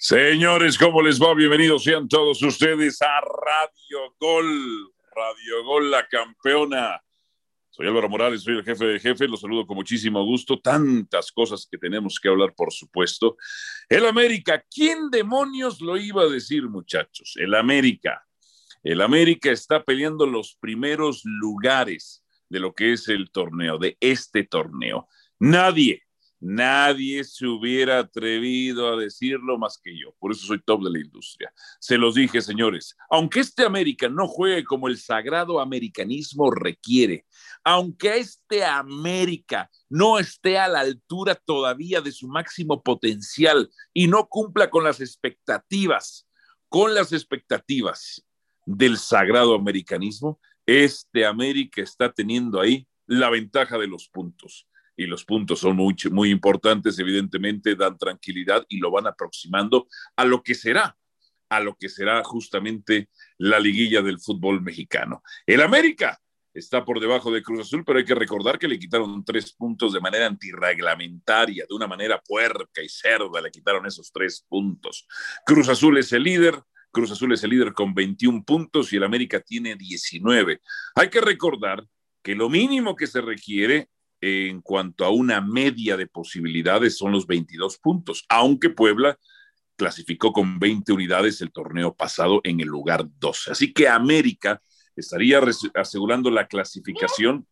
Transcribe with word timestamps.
Señores, 0.00 0.78
¿cómo 0.78 1.02
les 1.02 1.20
va? 1.20 1.34
Bienvenidos 1.34 1.84
sean 1.84 2.08
todos 2.08 2.42
ustedes 2.42 3.02
a 3.02 3.20
Radio 3.20 4.14
Gol. 4.18 4.90
Radio 5.14 5.64
Gol, 5.64 5.90
la 5.90 6.08
campeona. 6.08 7.02
Soy 7.68 7.86
Álvaro 7.88 8.08
Morales, 8.08 8.42
soy 8.42 8.56
el 8.56 8.64
jefe 8.64 8.86
de 8.86 8.98
jefe, 8.98 9.28
los 9.28 9.42
saludo 9.42 9.66
con 9.66 9.76
muchísimo 9.76 10.24
gusto. 10.24 10.60
Tantas 10.60 11.30
cosas 11.30 11.68
que 11.70 11.76
tenemos 11.76 12.18
que 12.18 12.30
hablar, 12.30 12.54
por 12.54 12.72
supuesto. 12.72 13.36
El 13.86 14.06
América, 14.06 14.64
¿quién 14.70 15.10
demonios 15.10 15.82
lo 15.82 15.98
iba 15.98 16.22
a 16.22 16.28
decir, 16.28 16.68
muchachos? 16.70 17.34
El 17.36 17.54
América. 17.54 18.26
El 18.82 19.02
América 19.02 19.50
está 19.50 19.84
peleando 19.84 20.24
los 20.26 20.56
primeros 20.58 21.20
lugares 21.24 22.24
de 22.48 22.60
lo 22.60 22.74
que 22.74 22.94
es 22.94 23.08
el 23.08 23.30
torneo, 23.30 23.76
de 23.76 23.96
este 24.00 24.44
torneo. 24.44 25.06
Nadie, 25.38 26.02
Nadie 26.44 27.22
se 27.22 27.46
hubiera 27.46 28.00
atrevido 28.00 28.92
a 28.92 28.96
decirlo 28.96 29.58
más 29.58 29.78
que 29.80 29.96
yo. 29.96 30.12
Por 30.18 30.32
eso 30.32 30.44
soy 30.44 30.60
top 30.60 30.82
de 30.82 30.90
la 30.90 30.98
industria. 30.98 31.54
Se 31.78 31.96
los 31.96 32.16
dije, 32.16 32.42
señores. 32.42 32.96
Aunque 33.10 33.38
este 33.38 33.64
América 33.64 34.08
no 34.08 34.26
juegue 34.26 34.64
como 34.64 34.88
el 34.88 34.98
sagrado 34.98 35.60
americanismo 35.60 36.50
requiere, 36.50 37.26
aunque 37.62 38.18
este 38.18 38.64
América 38.64 39.70
no 39.88 40.18
esté 40.18 40.58
a 40.58 40.66
la 40.66 40.80
altura 40.80 41.36
todavía 41.36 42.00
de 42.00 42.10
su 42.10 42.26
máximo 42.26 42.82
potencial 42.82 43.70
y 43.92 44.08
no 44.08 44.26
cumpla 44.26 44.68
con 44.68 44.82
las 44.82 45.00
expectativas, 45.00 46.26
con 46.68 46.92
las 46.92 47.12
expectativas 47.12 48.26
del 48.66 48.98
sagrado 48.98 49.54
americanismo, 49.54 50.40
este 50.66 51.24
América 51.24 51.82
está 51.82 52.12
teniendo 52.12 52.60
ahí 52.60 52.84
la 53.06 53.30
ventaja 53.30 53.78
de 53.78 53.86
los 53.86 54.08
puntos 54.08 54.66
y 54.96 55.06
los 55.06 55.24
puntos 55.24 55.60
son 55.60 55.76
muy, 55.76 55.96
muy 56.10 56.30
importantes, 56.30 56.98
evidentemente 56.98 57.74
dan 57.74 57.96
tranquilidad 57.96 58.64
y 58.68 58.78
lo 58.78 58.90
van 58.90 59.06
aproximando 59.06 59.88
a 60.16 60.24
lo 60.24 60.42
que 60.42 60.54
será, 60.54 60.96
a 61.48 61.60
lo 61.60 61.76
que 61.76 61.88
será 61.88 62.22
justamente 62.24 63.08
la 63.38 63.58
liguilla 63.58 64.02
del 64.02 64.20
fútbol 64.20 64.62
mexicano. 64.62 65.22
El 65.46 65.62
América 65.62 66.20
está 66.54 66.84
por 66.84 67.00
debajo 67.00 67.30
de 67.30 67.42
Cruz 67.42 67.60
Azul, 67.60 67.84
pero 67.84 67.98
hay 67.98 68.04
que 68.04 68.14
recordar 68.14 68.58
que 68.58 68.68
le 68.68 68.78
quitaron 68.78 69.24
tres 69.24 69.52
puntos 69.52 69.92
de 69.92 70.00
manera 70.00 70.26
antirreglamentaria, 70.26 71.64
de 71.68 71.74
una 71.74 71.86
manera 71.86 72.20
puerca 72.20 72.82
y 72.82 72.88
cerda, 72.88 73.40
le 73.40 73.50
quitaron 73.50 73.86
esos 73.86 74.12
tres 74.12 74.44
puntos. 74.48 75.06
Cruz 75.46 75.68
Azul 75.68 75.98
es 75.98 76.12
el 76.12 76.22
líder, 76.22 76.60
Cruz 76.90 77.10
Azul 77.10 77.32
es 77.32 77.42
el 77.42 77.50
líder 77.50 77.72
con 77.72 77.94
21 77.94 78.44
puntos 78.44 78.92
y 78.92 78.96
el 78.96 79.04
América 79.04 79.40
tiene 79.40 79.76
19. 79.76 80.60
Hay 80.94 81.08
que 81.08 81.20
recordar 81.22 81.84
que 82.22 82.34
lo 82.34 82.50
mínimo 82.50 82.94
que 82.94 83.06
se 83.06 83.20
requiere 83.22 83.88
en 84.22 84.60
cuanto 84.62 85.04
a 85.04 85.10
una 85.10 85.40
media 85.40 85.96
de 85.96 86.06
posibilidades 86.06 86.96
son 86.96 87.10
los 87.10 87.26
22 87.26 87.78
puntos, 87.78 88.24
aunque 88.28 88.70
Puebla 88.70 89.18
clasificó 89.76 90.32
con 90.32 90.60
20 90.60 90.92
unidades 90.92 91.40
el 91.40 91.50
torneo 91.50 91.92
pasado 91.92 92.40
en 92.44 92.60
el 92.60 92.68
lugar 92.68 93.04
12. 93.18 93.50
Así 93.50 93.72
que 93.72 93.88
América 93.88 94.62
estaría 94.94 95.40
asegurando 95.74 96.30
la 96.30 96.46
clasificación, 96.46 97.48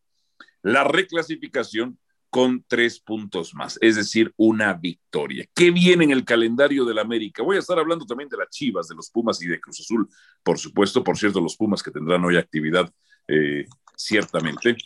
la 0.63 0.85
reclasificación 0.85 1.99
con 2.31 2.65
tres 2.69 3.01
puntos 3.01 3.53
más, 3.55 3.77
es 3.81 3.97
decir, 3.97 4.33
una 4.37 4.75
victoria. 4.75 5.45
¿Qué 5.53 5.73
viene 5.73 6.05
en 6.05 6.13
el 6.13 6.25
calendario 6.25 6.85
del 6.85 7.01
América? 7.01 7.43
Voy 7.43 7.57
a 7.57 7.59
estar 7.59 7.81
hablando 7.81 8.07
también 8.07 8.29
de 8.29 8.37
las 8.37 8.49
Chivas, 8.51 8.87
de 8.87 8.95
los 8.95 9.11
Pumas 9.11 9.43
y 9.43 9.49
de 9.49 9.61
Cruz 9.61 9.81
Azul, 9.81 10.09
por 10.45 10.57
supuesto, 10.57 11.03
por 11.03 11.19
cierto, 11.19 11.41
los 11.41 11.57
Pumas 11.57 11.83
que 11.83 11.91
tendrán 11.91 12.25
hoy 12.25 12.37
actividad 12.37 12.89
eh, 13.27 13.65
ciertamente. 13.97 14.77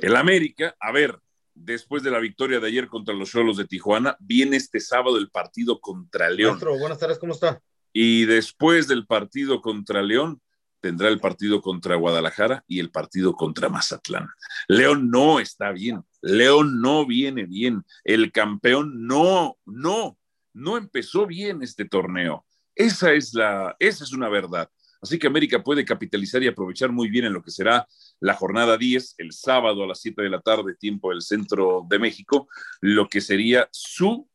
El 0.00 0.16
América, 0.16 0.76
a 0.80 0.92
ver, 0.92 1.18
después 1.54 2.02
de 2.02 2.10
la 2.10 2.18
victoria 2.18 2.60
de 2.60 2.68
ayer 2.68 2.88
contra 2.88 3.14
los 3.14 3.30
Cholos 3.30 3.56
de 3.56 3.66
Tijuana, 3.66 4.16
viene 4.20 4.56
este 4.56 4.80
sábado 4.80 5.18
el 5.18 5.30
partido 5.30 5.80
contra 5.80 6.28
León. 6.30 6.52
Maestro, 6.52 6.78
buenas 6.78 6.98
tardes, 6.98 7.18
¿cómo 7.18 7.32
está? 7.32 7.60
Y 7.92 8.26
después 8.26 8.88
del 8.88 9.06
partido 9.06 9.62
contra 9.62 10.02
León, 10.02 10.40
tendrá 10.80 11.08
el 11.08 11.18
partido 11.18 11.62
contra 11.62 11.96
Guadalajara 11.96 12.62
y 12.68 12.78
el 12.78 12.90
partido 12.90 13.34
contra 13.34 13.68
Mazatlán. 13.68 14.28
León 14.68 15.10
no 15.10 15.40
está 15.40 15.72
bien, 15.72 16.04
León 16.20 16.80
no 16.80 17.06
viene 17.06 17.44
bien, 17.44 17.84
el 18.04 18.30
campeón 18.32 19.06
no, 19.06 19.56
no, 19.64 20.18
no 20.52 20.76
empezó 20.76 21.26
bien 21.26 21.62
este 21.62 21.86
torneo. 21.86 22.44
Esa 22.74 23.14
es 23.14 23.32
la, 23.32 23.74
esa 23.78 24.04
es 24.04 24.12
una 24.12 24.28
verdad. 24.28 24.70
Así 25.06 25.20
que 25.20 25.28
América 25.28 25.62
puede 25.62 25.84
capitalizar 25.84 26.42
y 26.42 26.48
aprovechar 26.48 26.90
muy 26.90 27.08
bien 27.08 27.26
en 27.26 27.32
lo 27.32 27.40
que 27.40 27.52
será 27.52 27.86
la 28.18 28.34
jornada 28.34 28.76
10, 28.76 29.14
el 29.18 29.30
sábado 29.30 29.84
a 29.84 29.86
las 29.86 30.00
7 30.00 30.20
de 30.20 30.30
la 30.30 30.40
tarde, 30.40 30.74
tiempo 30.74 31.10
del 31.10 31.22
centro 31.22 31.86
de 31.88 32.00
México, 32.00 32.48
lo 32.80 33.08
que 33.08 33.20
sería 33.20 33.68
su, 33.70 34.28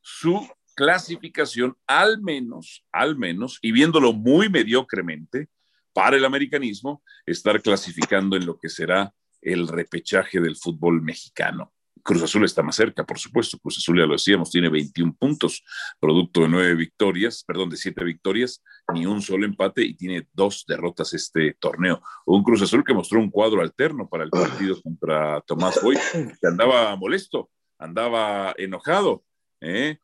su 0.00 0.44
clasificación, 0.74 1.76
al 1.86 2.20
menos, 2.20 2.84
al 2.90 3.16
menos, 3.16 3.60
y 3.62 3.70
viéndolo 3.70 4.12
muy 4.12 4.48
mediocremente, 4.48 5.50
para 5.92 6.16
el 6.16 6.24
americanismo, 6.24 7.04
estar 7.24 7.62
clasificando 7.62 8.36
en 8.36 8.44
lo 8.44 8.58
que 8.58 8.70
será 8.70 9.14
el 9.40 9.68
repechaje 9.68 10.40
del 10.40 10.56
fútbol 10.56 11.00
mexicano. 11.00 11.72
Cruz 12.08 12.22
Azul 12.22 12.46
está 12.46 12.62
más 12.62 12.74
cerca, 12.74 13.04
por 13.04 13.18
supuesto. 13.18 13.58
Cruz 13.58 13.76
Azul, 13.76 13.98
ya 13.98 14.06
lo 14.06 14.14
decíamos, 14.14 14.50
tiene 14.50 14.70
21 14.70 15.14
puntos, 15.18 15.62
producto 16.00 16.40
de 16.40 16.48
nueve 16.48 16.74
victorias, 16.74 17.44
perdón, 17.46 17.68
de 17.68 17.76
siete 17.76 18.02
victorias, 18.02 18.64
ni 18.94 19.04
un 19.04 19.20
solo 19.20 19.44
empate 19.44 19.82
y 19.82 19.94
tiene 19.94 20.26
dos 20.32 20.64
derrotas 20.66 21.12
este 21.12 21.52
torneo. 21.60 22.00
Un 22.24 22.42
Cruz 22.42 22.62
Azul 22.62 22.82
que 22.82 22.94
mostró 22.94 23.20
un 23.20 23.30
cuadro 23.30 23.60
alterno 23.60 24.08
para 24.08 24.24
el 24.24 24.30
partido 24.30 24.80
contra 24.80 25.42
Tomás 25.42 25.82
Boy, 25.82 25.98
que 26.40 26.46
andaba 26.46 26.96
molesto, 26.96 27.50
andaba 27.78 28.54
enojado. 28.56 29.22
¿eh? 29.60 29.98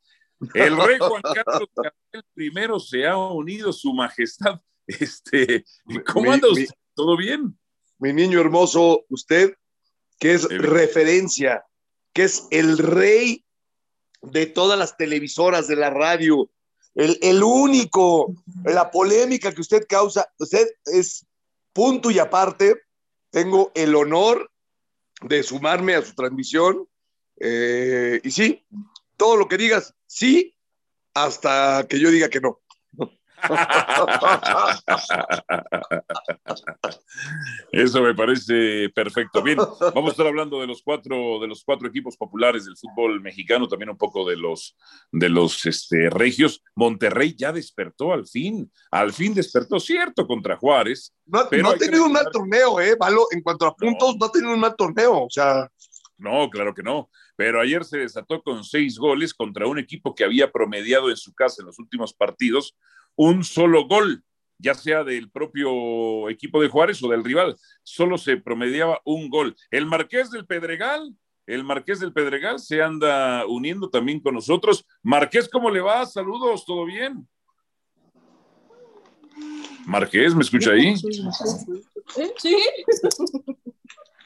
El 0.53 0.76
rey 0.76 0.98
Juan 0.98 1.22
Carlos 1.22 1.71
el 2.12 2.22
primero 2.34 2.78
se 2.81 3.06
ha 3.06 3.16
unido, 3.16 3.72
su 3.72 3.94
majestad. 3.94 4.60
Este, 4.86 5.65
¿Cómo 6.12 6.31
anda 6.31 6.48
usted? 6.48 6.69
¿Todo 6.92 7.16
bien? 7.16 7.59
Mi 7.98 8.12
niño 8.12 8.42
hermoso, 8.42 9.06
usted, 9.09 9.54
que 10.19 10.34
es 10.34 10.47
referencia 10.50 11.65
que 12.14 12.25
es 12.25 12.47
el 12.50 12.78
rey 12.78 13.44
de 14.22 14.47
todas 14.47 14.78
las 14.78 14.97
televisoras, 14.97 15.69
de 15.69 15.76
la 15.76 15.91
radio, 15.91 16.48
el, 16.94 17.42
único, 17.42 18.32
la 18.64 18.91
polémica 18.91 19.52
que 19.52 19.60
usted 19.60 19.84
causa, 19.88 20.32
usted 20.38 20.69
es 20.86 21.26
punto 21.72 22.10
y 22.10 22.20
aparte, 22.20 22.82
tengo 23.30 23.72
el 23.74 23.97
honor 23.97 24.50
de 25.22 25.42
sumarme 25.42 25.97
a 25.97 26.03
su 26.03 26.14
transmisión. 26.14 26.88
Eh, 27.41 28.20
y 28.22 28.30
sí, 28.30 28.64
todo 29.16 29.36
lo 29.36 29.48
que 29.48 29.56
digas, 29.56 29.92
sí, 30.06 30.54
hasta 31.14 31.84
que 31.88 31.98
yo 31.98 32.10
diga 32.10 32.28
que 32.28 32.41
no. 32.41 32.60
Eso 37.72 38.03
me 38.03 38.15
parece 38.15 38.88
perfecto. 38.94 39.43
Bien, 39.43 39.59
vamos 39.59 40.09
a 40.09 40.10
estar 40.10 40.27
hablando 40.27 40.60
de 40.60 40.66
los 40.66 40.82
cuatro, 40.82 41.38
de 41.41 41.49
los 41.49 41.65
cuatro 41.65 41.88
equipos 41.88 42.16
populares 42.16 42.65
del 42.65 42.77
fútbol 42.77 43.21
mexicano, 43.21 43.69
también 43.69 43.91
un 43.91 43.99
poco 43.99 44.28
de 44.28 44.37
los, 44.37 44.77
de 45.12 45.28
los 45.28 45.66
este, 45.66 46.10
regios. 46.10 46.62
Monterrey 46.75 47.34
ya 47.37 47.53
despertó 47.53 48.12
al 48.12 48.27
fin, 48.27 48.71
al 48.91 49.12
fin 49.12 49.34
despertó, 49.34 49.78
cierto, 49.81 50.27
contra 50.27 50.56
Juárez. 50.56 51.15
No, 51.27 51.47
pero 51.49 51.71
ha 51.71 51.77
tenido 51.77 52.04
un 52.04 52.12
mal 52.12 52.28
torneo, 52.33 52.81
¿eh? 52.81 52.97
Valo, 52.99 53.27
en 53.31 53.43
cuanto 53.43 53.66
a 53.66 53.75
puntos, 53.75 54.16
no 54.19 54.27
ha 54.27 54.33
tenido 54.33 54.53
un 54.53 54.60
mal 54.60 54.77
torneo, 54.77 55.25
o 55.25 55.31
sea. 55.31 55.69
No, 56.16 56.49
claro 56.49 56.75
que 56.75 56.83
no. 56.83 57.10
Pero 57.37 57.60
ayer 57.60 57.84
se 57.84 57.99
desató 57.99 58.43
con 58.43 58.62
seis 58.62 58.99
goles 58.99 59.34
contra 59.34 59.66
un 59.66 59.78
equipo 59.78 60.15
que 60.15 60.25
había 60.25 60.53
promediado 60.53 61.10
en 61.10 61.16
su 61.16 61.34
casa 61.34 61.56
en 61.60 61.66
los 61.66 61.78
últimos 61.78 62.15
partidos 62.15 62.77
un 63.16 63.44
solo 63.44 63.86
gol, 63.86 64.25
ya 64.58 64.75
sea 64.75 65.04
del 65.04 65.30
propio 65.30 66.28
equipo 66.28 66.60
de 66.60 66.69
Juárez 66.69 67.02
o 67.02 67.08
del 67.08 67.25
rival. 67.25 67.56
Solo 67.82 68.19
se 68.19 68.36
promediaba 68.36 69.00
un 69.04 69.28
gol. 69.28 69.56
El 69.70 69.86
Marqués 69.86 70.30
del 70.30 70.47
Pedregal, 70.47 71.14
el 71.47 71.64
Marqués 71.64 72.00
del 72.00 72.12
Pedregal 72.12 72.58
se 72.58 72.82
anda 72.82 73.47
uniendo 73.47 73.91
también 73.91 74.20
con 74.20 74.34
nosotros. 74.34 74.86
Marqués, 75.03 75.48
¿cómo 75.48 75.70
le 75.70 75.80
va? 75.80 76.06
Saludos, 76.06 76.65
¿todo 76.65 76.84
bien? 76.84 77.28
Marqués, 79.86 80.34
¿me 80.34 80.42
escucha 80.42 80.71
ahí? 80.72 80.97
Sí. 80.97 82.56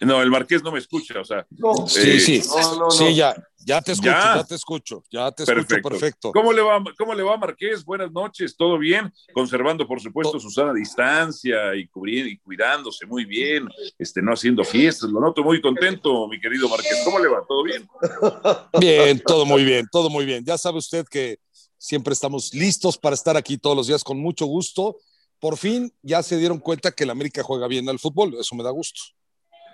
No, 0.00 0.22
el 0.22 0.30
Marqués 0.30 0.62
no 0.62 0.70
me 0.70 0.78
escucha, 0.78 1.20
o 1.20 1.24
sea. 1.24 1.46
sí, 1.86 2.10
eh, 2.10 2.20
sí, 2.20 2.42
sí, 2.90 3.14
ya, 3.14 3.34
ya 3.68 3.82
te 3.82 3.92
escucho, 3.92 4.10
ya, 4.10 4.44
te 4.44 4.54
escucho, 4.54 5.04
ya 5.10 5.30
te 5.30 5.42
escucho 5.42 5.76
perfecto. 5.82 6.32
¿Cómo 6.32 6.54
le 6.54 6.62
va, 6.62 6.82
cómo 6.96 7.14
le 7.14 7.22
va 7.22 7.36
Marqués? 7.36 7.84
Buenas 7.84 8.10
noches, 8.10 8.56
¿todo 8.56 8.78
bien? 8.78 9.12
Conservando, 9.34 9.86
por 9.86 10.00
supuesto, 10.00 10.40
su 10.40 10.50
sana 10.50 10.72
distancia 10.72 11.74
y, 11.76 11.86
cubriendo, 11.86 12.30
y 12.30 12.38
cuidándose 12.38 13.04
muy 13.04 13.26
bien, 13.26 13.68
este, 13.98 14.22
no 14.22 14.32
haciendo 14.32 14.64
fiestas, 14.64 15.10
lo 15.10 15.20
noto 15.20 15.44
muy 15.44 15.60
contento, 15.60 16.26
mi 16.28 16.40
querido 16.40 16.66
Marqués. 16.66 17.02
¿Cómo 17.04 17.18
le 17.18 17.28
va? 17.28 17.44
¿Todo 17.46 17.62
bien? 17.62 17.86
Bien, 18.80 19.20
todo 19.20 19.44
muy 19.44 19.64
bien, 19.64 19.86
todo 19.92 20.08
muy 20.08 20.24
bien. 20.24 20.44
Ya 20.44 20.56
sabe 20.56 20.78
usted 20.78 21.04
que 21.06 21.38
siempre 21.76 22.14
estamos 22.14 22.54
listos 22.54 22.96
para 22.96 23.14
estar 23.14 23.36
aquí 23.36 23.58
todos 23.58 23.76
los 23.76 23.86
días 23.86 24.02
con 24.02 24.18
mucho 24.18 24.46
gusto. 24.46 24.96
Por 25.40 25.58
fin 25.58 25.92
ya 26.00 26.22
se 26.22 26.38
dieron 26.38 26.58
cuenta 26.58 26.92
que 26.92 27.04
el 27.04 27.10
América 27.10 27.42
juega 27.42 27.68
bien 27.68 27.86
al 27.90 27.98
fútbol, 27.98 28.34
eso 28.40 28.54
me 28.54 28.64
da 28.64 28.70
gusto. 28.70 29.00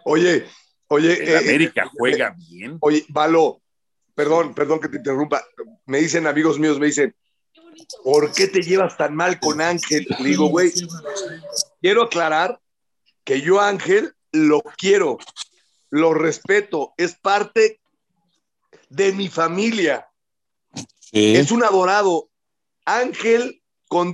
Oye, 0.04 0.46
oye. 0.88 1.12
El 1.12 1.28
eh, 1.28 1.38
América 1.38 1.88
juega 1.96 2.34
bien. 2.50 2.76
Oye, 2.80 3.04
Valo, 3.08 3.62
perdón, 4.14 4.54
perdón 4.54 4.80
que 4.80 4.88
te 4.88 4.98
interrumpa. 4.98 5.44
Me 5.86 5.98
dicen 5.98 6.26
amigos 6.26 6.58
míos, 6.58 6.78
me 6.78 6.86
dicen, 6.86 7.14
¿por 8.02 8.32
qué 8.32 8.46
te 8.46 8.62
llevas 8.62 8.96
tan 8.96 9.14
mal 9.14 9.38
con 9.40 9.60
Ángel? 9.60 10.06
Le 10.18 10.28
digo, 10.30 10.46
güey, 10.46 10.72
quiero 11.80 12.04
aclarar 12.04 12.60
que 13.24 13.40
yo 13.40 13.60
Ángel 13.60 14.14
lo 14.32 14.62
quiero, 14.76 15.18
lo 15.90 16.14
respeto, 16.14 16.94
es 16.96 17.14
parte 17.14 17.80
de 18.88 19.12
mi 19.12 19.28
familia. 19.28 20.08
Es 21.12 21.52
un 21.52 21.62
adorado. 21.62 22.30
Ángel 22.84 23.62
con, 23.88 24.12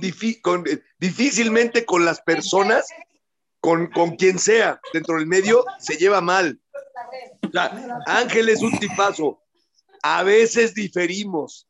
difícilmente 0.99 1.85
con 1.85 2.05
las 2.05 2.21
personas, 2.21 2.85
con, 3.59 3.87
con 3.87 4.15
quien 4.15 4.37
sea 4.39 4.79
dentro 4.93 5.15
del 5.17 5.25
medio, 5.27 5.65
se 5.79 5.97
lleva 5.97 6.21
mal. 6.21 6.59
Ángel 8.05 8.49
es 8.49 8.61
un 8.61 8.77
tipazo. 8.79 9.40
A 10.03 10.23
veces 10.23 10.73
diferimos, 10.73 11.67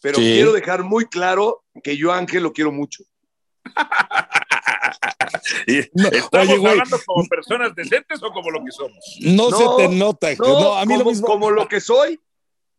pero 0.00 0.16
quiero 0.16 0.52
dejar 0.52 0.82
muy 0.82 1.06
claro 1.06 1.62
que 1.82 1.96
yo 1.96 2.12
Ángel 2.12 2.42
lo 2.42 2.52
quiero 2.52 2.72
mucho. 2.72 3.04
¿Estamos 5.66 6.54
hablando 6.54 6.98
como 7.04 7.26
personas 7.28 7.74
decentes 7.74 8.22
o 8.22 8.30
como 8.30 8.50
lo 8.50 8.64
que 8.64 8.70
somos? 8.70 9.18
No, 9.20 9.50
se 9.50 9.64
te 9.76 9.88
nota. 9.88 10.28
No, 10.38 10.74
a 10.74 10.84
mí 10.84 10.96
como, 10.96 11.20
como 11.22 11.50
lo 11.50 11.68
que 11.68 11.80
soy, 11.80 12.20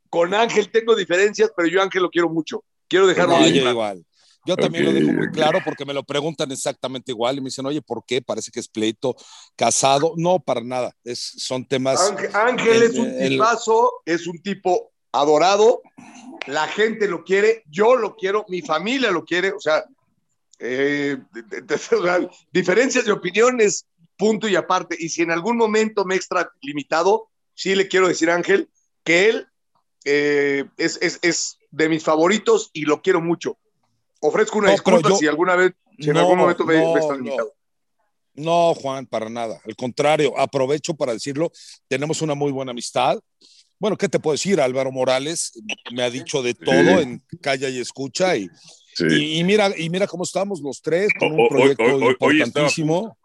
con 0.09 0.33
Ángel 0.33 0.71
tengo 0.71 0.95
diferencias, 0.95 1.51
pero 1.55 1.67
yo 1.67 1.81
Ángel 1.81 2.03
lo 2.03 2.09
quiero 2.09 2.29
mucho. 2.29 2.63
Quiero 2.87 3.07
dejarlo 3.07 3.39
no, 3.39 3.47
igual. 3.47 4.05
Yo 4.47 4.55
también 4.55 4.85
lo 4.85 4.93
dejo 4.93 5.11
muy 5.11 5.29
claro 5.29 5.59
porque 5.65 5.83
me 5.83 5.93
lo 5.93 6.03
preguntan 6.03 6.49
exactamente 6.53 7.11
igual 7.11 7.37
y 7.37 7.41
me 7.41 7.47
dicen, 7.47 7.65
oye, 7.65 7.81
¿por 7.81 8.05
qué? 8.05 8.21
Parece 8.21 8.49
que 8.49 8.61
es 8.61 8.69
pleito 8.69 9.13
casado. 9.57 10.13
No, 10.15 10.39
para 10.39 10.61
nada. 10.61 10.95
Es, 11.03 11.19
son 11.19 11.67
temas. 11.67 12.13
Ángel, 12.33 12.83
es 12.83 12.97
un 12.97 13.17
tipazo, 13.19 13.91
es 14.05 14.25
un 14.25 14.41
tipo 14.41 14.93
adorado. 15.11 15.81
La 16.45 16.65
gente 16.69 17.09
lo 17.09 17.25
quiere, 17.25 17.63
yo 17.69 17.97
lo 17.97 18.15
quiero, 18.15 18.45
mi 18.47 18.61
familia 18.61 19.11
lo 19.11 19.25
quiere. 19.25 19.51
O 19.51 19.59
sea, 19.59 19.83
eh, 20.59 21.17
diferencias 22.53 23.03
de 23.03 23.11
opiniones, 23.11 23.85
punto 24.15 24.47
y 24.47 24.55
aparte. 24.55 24.95
Y 24.97 25.09
si 25.09 25.23
en 25.23 25.31
algún 25.31 25.57
momento 25.57 26.05
me 26.05 26.15
extra 26.15 26.49
limitado, 26.61 27.27
sí 27.53 27.75
le 27.75 27.89
quiero 27.89 28.07
decir 28.07 28.29
a 28.29 28.35
Ángel 28.35 28.69
que 29.03 29.27
él 29.27 29.47
eh, 30.05 30.63
es, 30.77 30.99
es, 31.01 31.19
es 31.21 31.57
de 31.69 31.89
mis 31.89 32.01
favoritos 32.01 32.69
y 32.71 32.83
lo 32.83 33.01
quiero 33.01 33.19
mucho 33.19 33.57
Ofrezco 34.21 34.59
una 34.59 34.71
disculpa 34.71 35.15
si 35.15 35.27
alguna 35.27 35.55
vez, 35.55 35.73
si 35.99 36.09
en 36.09 36.17
algún 36.17 36.37
momento 36.37 36.65
me, 36.65 36.75
me 36.75 36.99
están 36.99 37.17
limitado. 37.17 37.53
No, 38.33 38.75
Juan, 38.75 39.05
para 39.07 39.29
nada. 39.29 39.59
Al 39.65 39.75
contrario, 39.75 40.37
aprovecho 40.37 40.93
para 40.93 41.13
decirlo, 41.13 41.51
tenemos 41.87 42.21
una 42.21 42.35
muy 42.35 42.51
buena 42.51 42.71
amistad. 42.71 43.19
Bueno, 43.79 43.97
¿qué 43.97 44.07
te 44.07 44.19
puedo 44.19 44.33
decir? 44.33 44.61
Álvaro 44.61 44.91
Morales 44.91 45.53
me 45.91 46.03
ha 46.03 46.09
dicho 46.09 46.41
de 46.41 46.53
todo 46.53 46.99
en 46.99 47.23
Calla 47.41 47.69
y 47.69 47.79
Escucha 47.79 48.35
y, 48.35 48.47
y, 48.99 49.43
mira, 49.43 49.71
y 49.75 49.89
mira 49.89 50.07
cómo 50.07 50.23
estamos 50.23 50.61
los 50.61 50.81
tres 50.81 51.09
con 51.19 51.39
un 51.39 51.47
proyecto 51.47 51.83
importantísimo. 51.83 53.17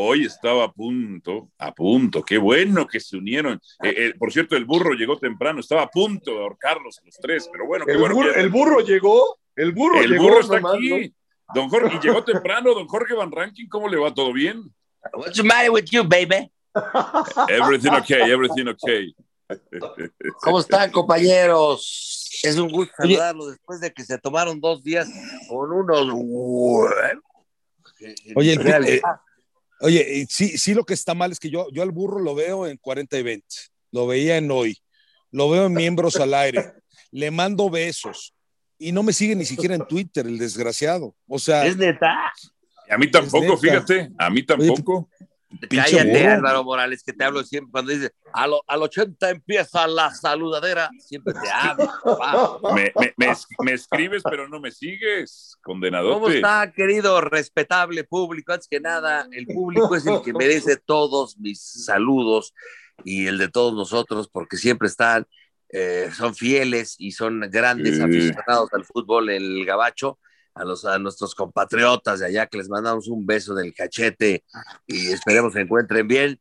Hoy 0.00 0.26
estaba 0.26 0.62
a 0.62 0.72
punto, 0.72 1.50
a 1.58 1.74
punto, 1.74 2.22
qué 2.22 2.38
bueno 2.38 2.86
que 2.86 3.00
se 3.00 3.16
unieron. 3.16 3.60
Eh, 3.82 3.94
eh, 3.96 4.14
por 4.16 4.32
cierto, 4.32 4.56
el 4.56 4.64
burro 4.64 4.94
llegó 4.94 5.18
temprano, 5.18 5.58
estaba 5.58 5.82
a 5.82 5.90
punto 5.90 6.30
de 6.30 6.38
ahorcarlos 6.38 7.00
los 7.04 7.16
tres, 7.16 7.48
pero 7.50 7.66
bueno, 7.66 7.84
qué 7.84 7.94
el 7.94 7.98
bueno. 7.98 8.14
Burro, 8.14 8.32
El 8.32 8.48
burro 8.48 8.80
llegó, 8.80 9.40
el 9.56 9.72
burro 9.72 10.00
el 10.00 10.16
Burro 10.16 10.38
está 10.38 10.58
aquí. 10.58 11.12
Don 11.52 11.68
Jorge, 11.68 11.96
y 11.96 11.98
llegó 11.98 12.22
temprano, 12.24 12.74
don 12.74 12.86
Jorge 12.86 13.12
Van 13.14 13.32
Ranking, 13.32 13.66
¿cómo 13.66 13.88
le 13.88 13.96
va? 13.96 14.14
¿Todo 14.14 14.32
bien? 14.32 14.72
What's 15.14 15.36
the 15.36 15.42
matter 15.42 15.72
with 15.72 15.86
you, 15.90 16.04
baby? 16.04 16.48
Everything 17.48 17.90
okay, 17.90 18.30
everything 18.30 18.68
okay. 18.68 19.12
¿Cómo 20.42 20.60
están, 20.60 20.92
compañeros? 20.92 22.40
Es 22.44 22.56
un 22.56 22.68
gusto 22.68 22.94
saludarlos 22.96 23.48
después 23.48 23.80
de 23.80 23.92
que 23.92 24.04
se 24.04 24.16
tomaron 24.18 24.60
dos 24.60 24.84
días 24.84 25.08
con 25.48 25.72
unos. 25.72 26.06
Oye, 28.36 28.52
eh, 28.52 29.02
oye, 29.80 30.26
sí, 30.28 30.58
sí, 30.58 30.74
lo 30.74 30.84
que 30.84 30.94
está 30.94 31.14
mal 31.14 31.32
es 31.32 31.40
que 31.40 31.50
yo, 31.50 31.68
yo 31.72 31.82
al 31.82 31.90
burro 31.90 32.20
lo 32.20 32.34
veo 32.34 32.66
en 32.66 32.76
40 32.76 33.18
y 33.18 33.22
20, 33.22 33.46
lo 33.92 34.06
veía 34.06 34.36
en 34.36 34.50
hoy, 34.50 34.78
lo 35.30 35.50
veo 35.50 35.66
en 35.66 35.74
miembros 35.74 36.16
al 36.16 36.34
aire, 36.34 36.72
le 37.10 37.30
mando 37.30 37.70
besos, 37.70 38.34
y 38.78 38.92
no 38.92 39.02
me 39.02 39.12
sigue 39.12 39.34
ni 39.34 39.44
siquiera 39.44 39.74
en 39.74 39.86
Twitter, 39.86 40.26
el 40.26 40.38
desgraciado. 40.38 41.14
O 41.26 41.38
sea. 41.38 41.66
Es 41.66 41.76
neta. 41.76 42.32
A 42.90 42.96
mí 42.96 43.10
tampoco, 43.10 43.56
fíjate, 43.56 44.10
a 44.16 44.30
mí 44.30 44.42
tampoco. 44.44 45.10
Cállate, 45.70 46.26
Álvaro 46.26 46.62
Morales, 46.62 47.02
que 47.02 47.12
te 47.12 47.24
hablo 47.24 47.42
siempre 47.42 47.70
cuando 47.72 47.92
dices 47.92 48.12
al, 48.32 48.52
al 48.66 48.82
80 48.82 49.30
empieza 49.30 49.86
la 49.86 50.14
saludadera, 50.14 50.90
siempre 50.98 51.32
te 51.32 51.50
hablo. 51.50 51.88
Me, 52.74 52.92
me, 53.16 53.34
me, 53.64 53.72
escribes, 53.72 54.22
pero 54.22 54.48
no 54.48 54.60
me 54.60 54.70
sigues, 54.70 55.56
condenador. 55.62 56.14
¿Cómo 56.14 56.28
está, 56.28 56.70
querido, 56.72 57.20
respetable 57.20 58.04
público? 58.04 58.52
Antes 58.52 58.68
que 58.68 58.80
nada, 58.80 59.26
el 59.32 59.46
público 59.46 59.94
es 59.96 60.06
el 60.06 60.22
que 60.22 60.32
merece 60.32 60.76
todos 60.76 61.38
mis 61.38 61.60
saludos 61.60 62.54
y 63.04 63.26
el 63.26 63.38
de 63.38 63.48
todos 63.48 63.74
nosotros, 63.74 64.28
porque 64.28 64.56
siempre 64.56 64.88
están 64.88 65.26
eh, 65.70 66.10
son 66.16 66.34
fieles 66.34 66.94
y 66.98 67.12
son 67.12 67.40
grandes 67.50 68.00
aficionados 68.00 68.70
al 68.72 68.84
fútbol, 68.84 69.28
el 69.28 69.66
gabacho, 69.66 70.18
a, 70.58 70.64
los, 70.64 70.84
a 70.84 70.98
nuestros 70.98 71.34
compatriotas 71.34 72.20
de 72.20 72.26
allá 72.26 72.46
que 72.46 72.58
les 72.58 72.68
mandamos 72.68 73.08
un 73.08 73.24
beso 73.24 73.54
del 73.54 73.72
cachete 73.72 74.44
y 74.86 75.08
esperemos 75.08 75.52
se 75.52 75.60
encuentren 75.60 76.06
bien. 76.06 76.40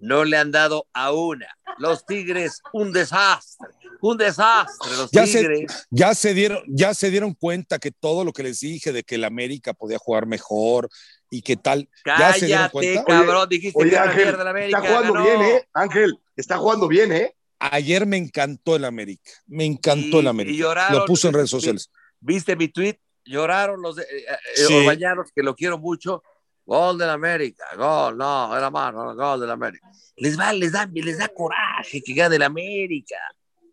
No 0.00 0.24
le 0.24 0.36
han 0.36 0.52
dado 0.52 0.86
a 0.92 1.12
una. 1.12 1.48
Los 1.78 2.06
Tigres, 2.06 2.60
un 2.72 2.92
desastre, 2.92 3.68
un 4.00 4.16
desastre. 4.16 4.96
Los 4.96 5.10
ya 5.10 5.24
Tigres. 5.24 5.72
Se, 5.72 5.86
ya, 5.90 6.14
se 6.14 6.34
dieron, 6.34 6.62
ya 6.68 6.94
se 6.94 7.10
dieron 7.10 7.34
cuenta 7.34 7.78
que 7.78 7.90
todo 7.90 8.24
lo 8.24 8.32
que 8.32 8.44
les 8.44 8.60
dije 8.60 8.92
de 8.92 9.02
que 9.02 9.16
el 9.16 9.24
América 9.24 9.74
podía 9.74 9.98
jugar 9.98 10.26
mejor 10.26 10.88
y 11.30 11.42
que 11.42 11.56
tal. 11.56 11.88
Cállate, 12.04 12.22
¿ya 12.22 12.32
se 12.34 12.46
dieron 12.46 12.68
cuenta? 12.68 13.04
cabrón, 13.04 13.48
dijiste 13.48 13.80
oye, 13.80 13.90
que 13.90 13.98
Ángel, 13.98 14.40
América, 14.40 14.78
está 14.78 14.88
jugando 14.88 15.22
bien, 15.22 15.42
¿eh? 15.42 15.68
Ángel, 15.72 16.18
está 16.36 16.58
jugando 16.58 16.88
bien, 16.88 17.12
¿eh? 17.12 17.34
Ayer 17.58 18.06
me 18.06 18.16
encantó 18.18 18.76
el 18.76 18.84
América, 18.84 19.32
me 19.46 19.64
encantó 19.64 20.20
el 20.20 20.28
América. 20.28 20.56
lloraron, 20.56 21.00
lo 21.00 21.06
puse 21.06 21.26
en 21.26 21.34
redes 21.34 21.50
sociales. 21.50 21.90
¿Viste 22.20 22.54
mi 22.54 22.68
tweet? 22.68 22.98
Lloraron 23.28 23.80
los 23.82 23.98
eh, 23.98 24.04
eh 24.06 24.98
que 25.34 25.42
lo 25.42 25.54
quiero 25.54 25.78
mucho. 25.78 26.22
Gol 26.64 26.98
del 26.98 27.08
América, 27.08 27.64
gol, 27.78 28.18
no, 28.18 28.54
era 28.54 28.70
más, 28.70 28.92
gol 28.92 29.40
del 29.40 29.50
América. 29.50 29.88
Les 30.16 30.38
va, 30.38 30.52
les 30.52 30.72
da, 30.72 30.86
les 30.92 31.16
da 31.16 31.28
coraje 31.28 32.02
que 32.02 32.12
gane 32.12 32.36
el 32.36 32.42
América. 32.42 33.16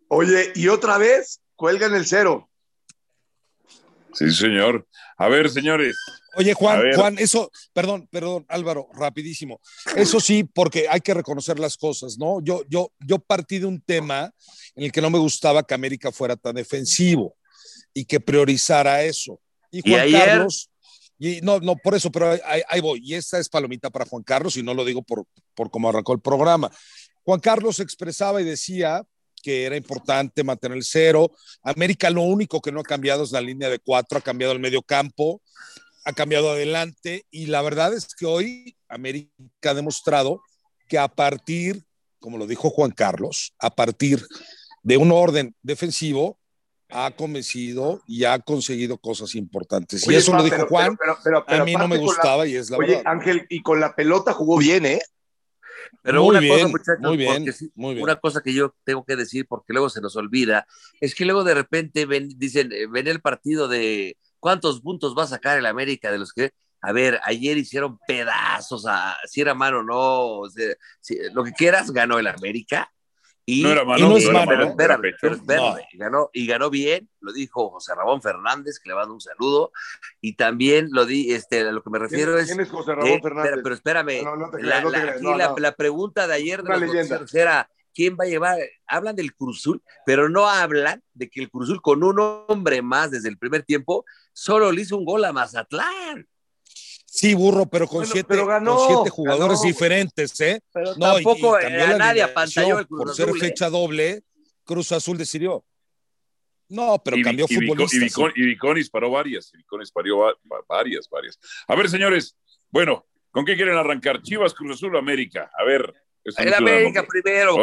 Oye, 0.08 0.52
y 0.54 0.68
otra 0.68 0.96
vez 0.96 1.42
cuelgan 1.56 1.94
el 1.94 2.06
cero. 2.06 2.48
Sí, 4.14 4.30
señor. 4.30 4.86
A 5.18 5.28
ver, 5.28 5.50
señores, 5.50 5.98
Oye, 6.38 6.52
Juan, 6.52 6.92
Juan, 6.94 7.18
eso, 7.18 7.50
perdón, 7.72 8.06
perdón, 8.10 8.44
Álvaro, 8.48 8.90
rapidísimo. 8.92 9.58
Eso 9.96 10.20
sí, 10.20 10.44
porque 10.44 10.86
hay 10.86 11.00
que 11.00 11.14
reconocer 11.14 11.58
las 11.58 11.78
cosas, 11.78 12.18
¿no? 12.18 12.42
Yo, 12.42 12.62
yo, 12.68 12.92
yo 13.00 13.18
partí 13.18 13.58
de 13.58 13.64
un 13.64 13.80
tema 13.80 14.30
en 14.74 14.84
el 14.84 14.92
que 14.92 15.00
no 15.00 15.08
me 15.08 15.18
gustaba 15.18 15.62
que 15.62 15.72
América 15.72 16.12
fuera 16.12 16.36
tan 16.36 16.56
defensivo 16.56 17.36
y 17.94 18.04
que 18.04 18.20
priorizara 18.20 19.02
eso. 19.02 19.40
Y 19.78 19.90
Juan 19.90 20.12
Carlos, 20.12 20.70
y 21.18 21.40
no, 21.40 21.60
no, 21.60 21.76
por 21.76 21.94
eso, 21.94 22.10
pero 22.10 22.38
ahí, 22.44 22.80
voy. 22.80 23.00
Y 23.02 23.14
esta 23.14 23.38
es 23.38 23.48
palomita 23.48 23.90
para 23.90 24.04
Juan 24.04 24.22
Carlos, 24.22 24.56
y 24.56 24.62
no 24.62 24.74
lo 24.74 24.84
digo 24.84 25.02
por, 25.02 25.24
por 25.54 25.70
cómo 25.70 25.88
arrancó 25.88 26.12
el 26.12 26.20
programa. 26.20 26.70
Juan 27.24 27.40
Carlos 27.40 27.80
expresaba 27.80 28.40
y 28.40 28.44
decía 28.44 29.02
que 29.42 29.64
era 29.64 29.76
importante 29.76 30.44
mantener 30.44 30.76
el 30.76 30.84
cero. 30.84 31.30
América 31.62 32.10
lo 32.10 32.22
único 32.22 32.60
que 32.60 32.72
no 32.72 32.80
ha 32.80 32.84
cambiado 32.84 33.24
es 33.24 33.32
la 33.32 33.40
línea 33.40 33.68
de 33.68 33.78
cuatro, 33.78 34.18
ha 34.18 34.20
cambiado 34.22 34.52
el 34.52 34.60
medio 34.60 34.82
campo, 34.82 35.40
ha 36.04 36.12
cambiado 36.12 36.50
adelante 36.50 37.26
y 37.30 37.46
la 37.46 37.62
verdad 37.62 37.94
es 37.94 38.14
que 38.14 38.26
hoy 38.26 38.76
América 38.88 39.30
ha 39.70 39.74
demostrado 39.74 40.40
que 40.88 40.98
a 40.98 41.08
partir, 41.08 41.84
como 42.20 42.38
lo 42.38 42.46
dijo 42.46 42.70
Juan 42.70 42.92
Carlos, 42.92 43.54
a 43.58 43.74
partir 43.74 44.24
de 44.82 44.96
un 44.96 45.10
orden 45.10 45.54
defensivo, 45.62 46.38
ha 46.88 47.10
convencido 47.10 48.02
y 48.06 48.24
ha 48.24 48.38
conseguido 48.38 48.98
cosas 48.98 49.34
importantes. 49.34 50.06
y 50.08 50.14
eso 50.14 50.34
lo 50.34 50.42
dijo 50.42 50.66
Juan, 50.68 50.96
pero, 51.24 51.44
a 51.46 51.64
mí 51.64 51.74
no 51.74 51.88
me 51.88 51.98
gustaba 51.98 52.46
y 52.46 52.56
es 52.56 52.70
la 52.70 52.78
oye, 52.78 53.02
Ángel, 53.04 53.46
y 53.48 53.62
con 53.62 53.80
la 53.80 53.94
pelota 53.94 54.32
jugó 54.32 54.58
bien, 54.58 54.86
¿eh? 54.86 55.00
Pero 56.02 56.24
una 56.24 56.40
cosa, 56.40 56.68
muchachos, 56.68 57.00
muy 57.00 57.16
bien, 57.16 57.44
muy 57.74 57.94
bien. 57.94 58.04
una 58.04 58.16
cosa 58.16 58.40
que 58.40 58.52
yo 58.52 58.74
tengo 58.84 59.04
que 59.04 59.16
decir 59.16 59.46
porque 59.48 59.72
luego 59.72 59.88
se 59.88 60.00
nos 60.00 60.16
olvida, 60.16 60.66
es 61.00 61.14
que 61.14 61.24
luego 61.24 61.44
de 61.44 61.54
repente 61.54 62.06
ven, 62.06 62.28
dicen, 62.36 62.72
eh, 62.72 62.86
ven 62.86 63.08
el 63.08 63.20
partido 63.20 63.68
de, 63.68 64.16
¿Cuántos 64.46 64.80
puntos 64.80 65.16
va 65.16 65.24
a 65.24 65.26
sacar 65.26 65.58
el 65.58 65.66
América 65.66 66.12
de 66.12 66.18
los 66.18 66.32
que, 66.32 66.52
a 66.80 66.92
ver, 66.92 67.18
ayer 67.24 67.56
hicieron 67.56 67.98
pedazos 68.06 68.86
a 68.86 69.16
si 69.24 69.40
era 69.40 69.54
mano 69.54 69.80
o 69.80 69.82
no, 69.82 70.42
lo 71.32 71.42
que 71.42 71.52
quieras, 71.52 71.90
ganó 71.90 72.18
el 72.20 72.28
América. 72.28 72.92
Y, 73.48 73.62
no 73.62 73.70
era 73.70 73.84
mano, 73.84 74.08
no, 74.08 74.16
es 74.16 74.28
mano, 74.28 74.74
pero 74.76 75.00
ganó, 75.94 76.30
y 76.32 76.46
ganó 76.48 76.68
bien, 76.68 77.08
lo 77.20 77.32
dijo 77.32 77.70
José 77.70 77.94
Ramón 77.94 78.20
Fernández, 78.20 78.80
que 78.80 78.88
le 78.88 78.96
mando 78.96 79.14
un 79.14 79.20
saludo, 79.20 79.70
y 80.20 80.34
también 80.34 80.88
lo 80.90 81.06
di, 81.06 81.32
este, 81.32 81.60
a 81.60 81.70
lo 81.70 81.80
que 81.80 81.90
me 81.90 82.00
refiero 82.00 82.36
es... 82.36 82.48
¿Quién 82.48 82.58
es 82.58 82.68
José 82.68 82.96
Ramón 82.96 83.22
Fernández? 83.22 83.60
Pero, 83.62 83.74
espérame, 83.76 84.24
la, 84.58 84.78
aquí 84.78 85.60
la, 85.60 85.72
pregunta 85.76 86.26
de 86.26 86.34
ayer 86.34 86.64
de 86.64 86.80
los 86.80 87.34
era, 87.36 87.70
quién 87.94 88.16
va 88.20 88.24
a 88.24 88.28
llevar, 88.28 88.58
hablan 88.84 89.14
del 89.14 89.32
Cruzul, 89.32 89.80
pero 90.04 90.28
no 90.28 90.48
hablan 90.48 91.00
de 91.14 91.30
que 91.30 91.40
el 91.40 91.48
Cruzul 91.48 91.80
con 91.80 92.02
un 92.02 92.18
hombre 92.48 92.82
más 92.82 93.12
desde 93.12 93.28
el 93.28 93.38
primer 93.38 93.62
tiempo 93.62 94.04
solo 94.32 94.72
le 94.72 94.82
hizo 94.82 94.96
un 94.96 95.04
gol 95.04 95.24
a 95.24 95.32
Mazatlán. 95.32 96.26
Sí, 97.16 97.32
burro, 97.32 97.64
pero 97.64 97.86
con, 97.86 98.04
siete, 98.04 98.34
siete, 98.34 99.10
jugadores 99.10 99.62
diferentes, 99.62 100.38
¿eh? 100.38 100.60
Pero 100.70 100.94
tampoco 100.94 101.58
y, 101.58 101.72
nadie 101.96 102.22
apantalló 102.22 102.78
el 102.78 102.86
Cruz 102.86 103.04
Por 103.04 103.14
ser 103.14 103.32
fecha 103.36 103.70
doble, 103.70 104.22
Cruz 104.64 104.92
Azul 104.92 105.16
decidió. 105.16 105.64
No, 106.68 107.00
pero 107.02 107.16
cambió 107.24 107.48
futbolista. 107.48 108.20
Y, 108.34 108.42
Viconis 108.42 108.90
paró 108.90 109.10
varias, 109.10 109.50
y 109.54 109.56
Viconis 109.56 109.90
paró 109.90 110.36
varias, 110.68 111.08
varias. 111.08 111.38
A 111.66 111.74
ver, 111.74 111.88
señores, 111.88 112.36
bueno, 112.68 113.06
¿con 113.30 113.46
qué 113.46 113.56
quieren 113.56 113.76
arrancar? 113.76 114.20
Chivas, 114.20 114.52
Cruz 114.52 114.76
Azul 114.76 114.94
o 114.94 114.98
América. 114.98 115.50
A 115.58 115.64
ver. 115.64 115.90
El 116.22 116.52
América 116.52 117.02
primero, 117.08 117.56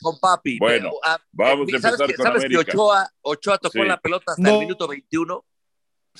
con, 0.00 0.20
papi. 0.20 0.56
Bueno, 0.60 0.92
ah, 1.02 1.18
vamos 1.32 1.66
a 1.66 1.76
empezar 1.76 1.96
¿sabes 1.96 2.16
con 2.16 2.26
¿sabes 2.26 2.44
América. 2.44 2.64
que 2.64 2.70
Ochoa, 2.70 3.10
Ochoa 3.22 3.58
tocó 3.58 3.82
la 3.82 3.98
pelota 3.98 4.34
hasta 4.36 4.50
el 4.52 4.58
minuto 4.60 4.86
21? 4.86 5.44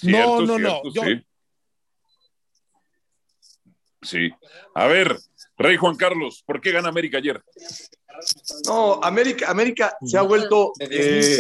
no, 0.03 0.41
no, 0.41 0.59
no. 0.59 0.83
Sí. 0.93 1.25
Sí. 4.03 4.31
A 4.75 4.87
ver, 4.87 5.17
Rey 5.57 5.77
Juan 5.77 5.97
Carlos, 5.97 6.43
¿por 6.47 6.61
qué 6.61 6.73
gana 6.73 6.89
América 6.89 7.19
ayer? 7.19 7.43
No, 8.67 9.01
América, 9.03 9.51
América 9.51 9.97
se 10.05 10.19
ha 10.19 10.23
vuelto. 10.23 10.73
Eh, 10.81 11.39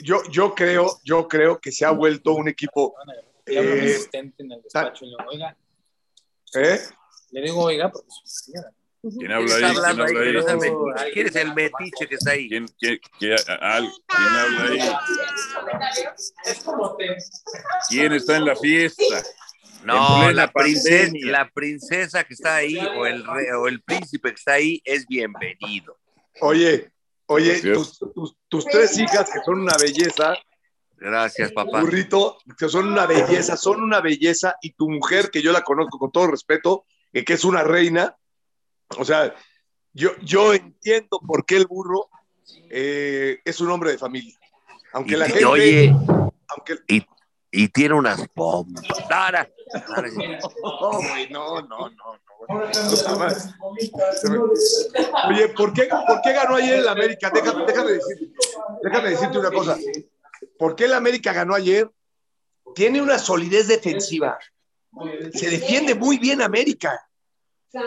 yo, 0.00 0.22
yo 0.30 0.54
creo, 0.54 1.00
yo 1.04 1.28
creo 1.28 1.60
que 1.60 1.72
se 1.72 1.84
ha 1.84 1.90
vuelto 1.90 2.34
un 2.34 2.48
equipo. 2.48 2.94
Eh, 3.46 3.98
¿Eh? 6.54 6.80
Le 7.30 7.42
digo, 7.42 7.62
oiga, 7.62 7.90
porque 7.90 8.08
¿Quién 9.18 9.32
habla 9.32 9.54
ahí? 9.56 9.62
¿Quién 9.62 9.84
habla 9.84 10.04
ahí? 10.04 11.12
¿Quién 11.12 11.26
es 11.26 11.36
el 11.36 11.54
metiche 11.54 12.06
que 12.08 12.14
está 12.14 12.30
ahí? 12.30 12.48
¿Quién, 12.48 12.66
quién, 12.78 12.98
quién, 13.18 13.36
al, 13.60 13.90
¿quién 14.06 14.28
habla 14.28 14.64
ahí? 14.70 14.80
¿Quién 17.90 18.12
está 18.12 18.36
en 18.36 18.44
la 18.46 18.56
fiesta? 18.56 19.22
No, 19.84 20.32
la 20.32 20.50
princesa, 20.50 21.12
la 21.24 21.50
princesa 21.50 22.24
que 22.24 22.32
está 22.32 22.56
ahí 22.56 22.78
o 22.78 23.04
el, 23.04 23.26
rey, 23.26 23.46
o 23.50 23.68
el 23.68 23.82
príncipe 23.82 24.30
que 24.30 24.36
está 24.36 24.52
ahí 24.54 24.80
es 24.84 25.06
bienvenido. 25.06 25.98
Oye, 26.40 26.90
oye, 27.26 27.60
tus, 27.60 27.98
tus, 27.98 28.36
tus, 28.48 28.64
tres 28.64 28.98
hijas 28.98 29.30
que 29.30 29.40
son 29.44 29.60
una 29.60 29.76
belleza. 29.76 30.38
Gracias, 30.96 31.52
papá. 31.52 31.82
Burrito, 31.82 32.38
que 32.56 32.70
son 32.70 32.88
una 32.88 33.04
belleza, 33.04 33.58
son 33.58 33.82
una 33.82 34.00
belleza. 34.00 34.56
Y 34.62 34.72
tu 34.72 34.88
mujer, 34.88 35.30
que 35.30 35.42
yo 35.42 35.52
la 35.52 35.60
conozco 35.60 35.98
con 35.98 36.10
todo 36.10 36.28
respeto, 36.28 36.86
que 37.12 37.34
es 37.34 37.44
una 37.44 37.62
reina, 37.62 38.16
o 38.96 39.04
sea, 39.04 39.34
yo, 39.92 40.10
yo 40.22 40.54
entiendo 40.54 41.20
por 41.26 41.44
qué 41.46 41.56
el 41.56 41.66
burro 41.66 42.08
eh, 42.70 43.40
es 43.44 43.60
un 43.60 43.70
hombre 43.70 43.90
de 43.92 43.98
familia. 43.98 44.36
Aunque 44.92 45.14
y, 45.14 45.16
la 45.16 45.26
gente. 45.26 45.44
Oye, 45.44 45.94
aunque, 46.48 46.78
y, 46.88 47.06
y, 47.50 47.68
tiene 47.68 47.94
unas 47.94 48.26
bombas. 48.34 48.84
No, 51.30 51.62
no, 51.62 51.62
no, 51.62 51.90
no. 51.90 52.18
Oye, 55.28 55.48
¿por 55.48 55.72
qué, 55.72 55.88
¿por 56.06 56.20
qué 56.22 56.32
ganó 56.32 56.56
ayer 56.56 56.80
el 56.80 56.88
América? 56.88 57.30
Déjame, 57.32 57.64
déjame, 57.64 57.92
decirte, 57.92 58.36
déjame 58.82 59.08
decirte 59.10 59.38
una 59.38 59.50
cosa. 59.50 59.78
¿Por 60.58 60.76
qué 60.76 60.84
el 60.84 60.92
América 60.92 61.32
ganó 61.32 61.54
ayer? 61.54 61.90
Tiene 62.74 63.00
una 63.00 63.18
solidez 63.18 63.68
defensiva. 63.68 64.38
Se 65.32 65.48
defiende 65.48 65.94
muy 65.94 66.18
bien 66.18 66.42
América 66.42 67.00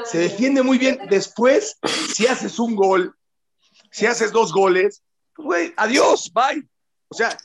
se 0.06 0.18
defiende 0.18 0.62
muy 0.64 0.78
bien. 0.78 1.00
Después, 1.10 1.78
si 2.14 2.28
haces 2.28 2.60
un 2.60 2.76
gol, 2.76 3.16
si 3.92 4.06
haces 4.06 4.32
dos 4.32 4.52
goles, 4.52 5.04
güey, 5.36 5.74
adiós, 5.78 6.32
bye. 6.34 6.68
O 7.10 7.16
sea, 7.16 7.38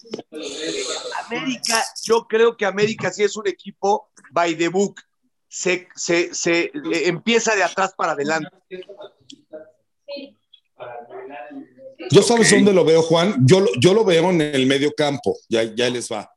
América, 1.26 1.84
yo 2.04 2.26
creo 2.26 2.56
que 2.56 2.66
América 2.66 3.12
sí 3.12 3.22
es 3.22 3.36
un 3.36 3.46
equipo 3.46 4.10
by 4.32 4.56
the 4.56 4.68
book. 4.68 5.00
Se, 5.48 5.86
se, 5.94 6.34
se 6.34 6.64
eh, 6.64 6.72
empieza 7.04 7.54
de 7.54 7.62
atrás 7.62 7.92
para 7.96 8.12
adelante. 8.12 8.50
Yo 12.10 12.22
sabes 12.22 12.50
dónde 12.50 12.72
lo 12.72 12.84
veo, 12.84 13.02
Juan. 13.02 13.36
Yo, 13.46 13.64
yo 13.78 13.94
lo 13.94 14.04
veo 14.04 14.30
en 14.30 14.40
el 14.40 14.66
medio 14.66 14.92
campo. 14.96 15.36
Ya, 15.48 15.62
ya 15.62 15.88
les 15.90 16.10
va. 16.10 16.28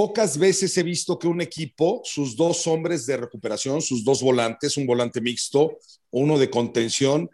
Pocas 0.00 0.38
veces 0.38 0.74
he 0.78 0.82
visto 0.82 1.18
que 1.18 1.28
un 1.28 1.42
equipo, 1.42 2.00
sus 2.04 2.34
dos 2.34 2.66
hombres 2.66 3.04
de 3.04 3.18
recuperación, 3.18 3.82
sus 3.82 4.02
dos 4.02 4.22
volantes, 4.22 4.78
un 4.78 4.86
volante 4.86 5.20
mixto, 5.20 5.76
uno 6.10 6.38
de 6.38 6.48
contención, 6.48 7.28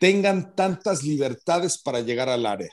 tengan 0.00 0.56
tantas 0.56 1.04
libertades 1.04 1.78
para 1.78 2.00
llegar 2.00 2.28
al 2.28 2.44
área. 2.44 2.70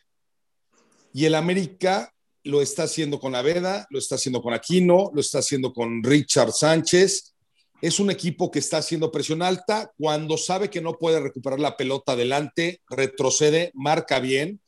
Y 1.13 1.25
el 1.25 1.35
América 1.35 2.11
lo 2.43 2.63
está 2.63 2.85
haciendo 2.85 3.19
con 3.19 3.35
Aveda, 3.35 3.85
lo 3.91 3.99
está 3.99 4.15
haciendo 4.15 4.41
con 4.41 4.55
Aquino, 4.55 5.11
lo 5.13 5.21
está 5.21 5.37
haciendo 5.37 5.73
con 5.73 6.03
Richard 6.03 6.51
Sánchez. 6.51 7.35
Es 7.83 7.99
un 7.99 8.09
equipo 8.09 8.49
que 8.49 8.57
está 8.57 8.77
haciendo 8.77 9.11
presión 9.11 9.43
alta. 9.43 9.93
Cuando 9.95 10.39
sabe 10.39 10.71
que 10.71 10.81
no 10.81 10.97
puede 10.97 11.19
recuperar 11.19 11.59
la 11.59 11.77
pelota 11.77 12.13
adelante, 12.13 12.81
retrocede, 12.89 13.69
marca 13.75 14.19
bien, 14.19 14.59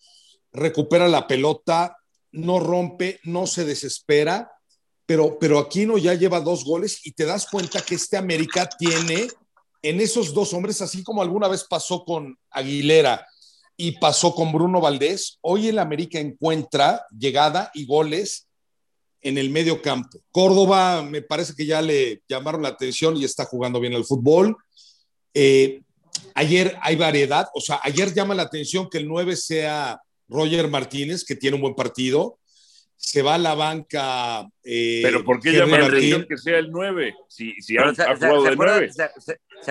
recupera 0.54 1.08
la 1.08 1.26
pelota, 1.26 1.98
no 2.32 2.60
rompe, 2.60 3.20
no 3.24 3.48
se 3.48 3.66
desespera, 3.66 4.52
pero, 5.06 5.38
pero 5.40 5.60
Aquino 5.60 5.98
ya 5.98 6.14
lleva 6.14 6.40
dos 6.40 6.64
goles 6.64 7.06
y 7.06 7.12
te 7.12 7.26
das 7.26 7.48
cuenta 7.48 7.82
que 7.82 7.96
este 7.96 8.18
América 8.18 8.70
tiene 8.78 9.28
en 9.82 10.00
esos 10.00 10.34
dos 10.34 10.54
hombres, 10.54 10.82
así 10.82 11.04
como 11.04 11.22
alguna 11.22 11.48
vez 11.48 11.64
pasó 11.64 12.06
con 12.06 12.38
Aguilera 12.52 13.26
y 13.76 13.94
pasó 13.94 14.36
con 14.36 14.52
Bruno 14.52 14.80
Valdés, 14.80 15.40
hoy 15.42 15.70
el 15.70 15.80
América 15.80 16.20
encuentra 16.20 17.06
llegada 17.18 17.72
y 17.74 17.86
goles 17.86 18.48
en 19.22 19.38
el 19.38 19.50
medio 19.50 19.82
campo. 19.82 20.20
Córdoba 20.32 21.02
me 21.02 21.22
parece 21.22 21.56
que 21.56 21.66
ya 21.66 21.82
le 21.82 22.22
llamaron 22.28 22.62
la 22.62 22.70
atención 22.70 23.18
y 23.18 23.24
está 23.24 23.46
jugando 23.46 23.80
bien 23.80 23.94
el 23.94 24.06
fútbol. 24.06 24.56
Eh, 25.34 25.82
ayer 26.36 26.78
hay 26.82 26.96
variedad, 26.96 27.48
o 27.54 27.62
sea, 27.62 27.80
ayer 27.84 28.14
llama 28.14 28.36
la 28.36 28.44
atención 28.44 28.90
que 28.90 29.00
el 29.00 29.08
9 29.08 29.36
sea 29.36 30.00
Roger 30.32 30.70
Martínez, 30.70 31.26
que 31.26 31.36
tiene 31.36 31.56
un 31.56 31.62
buen 31.62 31.76
partido, 31.76 32.40
se 32.96 33.22
va 33.22 33.36
a 33.36 33.38
la 33.40 33.56
banca. 33.56 34.48
Eh, 34.64 35.02
Pero 35.04 35.24
¿por 35.24 35.40
qué 35.40 35.52
llama 35.52 35.80
la 35.80 35.88
atención 35.88 36.26
que 36.28 36.38
sea 36.38 36.60
el 36.60 36.72
9? 36.72 37.16
Si, 37.28 37.54
si 37.62 37.78
ha, 37.78 37.82
ha, 37.82 38.16
jugado 38.16 38.44
de 38.44 38.56
9. 38.56 38.92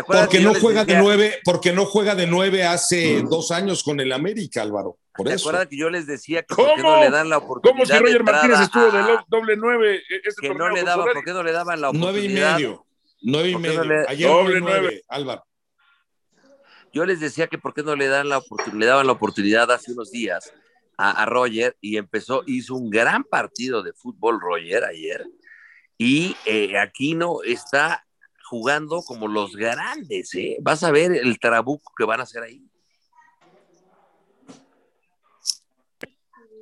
porque 0.07 0.41
no 0.41 0.55
juega 0.55 0.85
de 0.85 0.97
9, 0.99 1.39
porque 1.45 1.73
no 1.73 1.87
juega 1.87 2.15
de 2.15 2.27
9 2.27 2.65
hace 2.65 3.23
mm. 3.23 3.29
dos 3.29 3.53
años 3.53 3.83
con 3.85 4.01
el 4.01 4.13
América, 4.13 4.63
Álvaro. 4.63 4.99
Por 5.15 5.29
¿Te 5.29 5.35
eso. 5.35 5.49
acuerdas 5.49 5.69
que 5.69 5.79
yo 5.79 5.91
les 5.91 6.07
decía 6.07 6.43
que 6.43 6.55
por 6.55 6.75
qué 6.75 6.83
no 6.83 7.01
le 7.01 7.11
dan 7.11 7.29
la 7.29 7.39
oportunidad? 7.39 7.73
¿Cómo 7.73 7.87
si 7.87 7.99
Roger 7.99 8.25
Martínez 8.25 8.61
estuvo 8.61 8.91
de 8.91 9.19
doble 9.29 9.57
9? 9.57 10.03
Este 10.25 10.49
que 10.49 10.55
no 10.55 10.69
le 10.69 10.83
daba, 10.83 11.05
¿por 11.05 11.25
qué 11.25 11.33
no 11.33 11.43
le 11.43 11.53
daban 11.53 11.81
la 11.81 11.91
oportunidad? 11.91 12.13
9 12.13 12.25
y 12.25 12.35
medio. 12.35 12.87
9 13.23 13.51
y 13.51 13.57
medio. 13.57 13.85
No 13.85 13.85
le... 13.85 14.05
Ayer 14.09 14.29
doble 14.29 14.61
9, 14.61 15.03
Álvaro. 15.09 15.45
Yo 16.93 17.05
les 17.05 17.21
decía 17.21 17.47
que 17.47 17.59
por 17.59 17.75
qué 17.75 17.83
no 17.83 17.95
le, 17.97 18.09
dan 18.09 18.29
la 18.29 18.43
le 18.75 18.87
daban 18.87 19.07
la 19.07 19.13
oportunidad 19.13 19.71
hace 19.71 19.93
unos 19.93 20.11
días 20.11 20.53
a, 20.97 21.23
a, 21.23 21.27
Roger 21.27 21.77
y 21.81 21.97
empezó, 21.97 22.43
hizo 22.47 22.75
un 22.75 22.91
gran 22.91 23.25
partido 23.25 23.83
de 23.83 23.93
fútbol 23.93 24.41
Roger 24.41 24.85
ayer 24.85 25.25
y 26.03 26.35
eh, 26.47 26.79
Aquino 26.79 27.43
está 27.45 28.07
jugando 28.49 29.03
como 29.03 29.29
los 29.29 29.55
grandes, 29.55 30.35
¿eh? 30.35 30.57
Vas 30.63 30.83
a 30.83 30.91
ver 30.91 31.13
el 31.13 31.39
trabuco 31.39 31.93
que 31.95 32.05
van 32.05 32.21
a 32.21 32.23
hacer 32.23 32.43
ahí. 32.43 32.67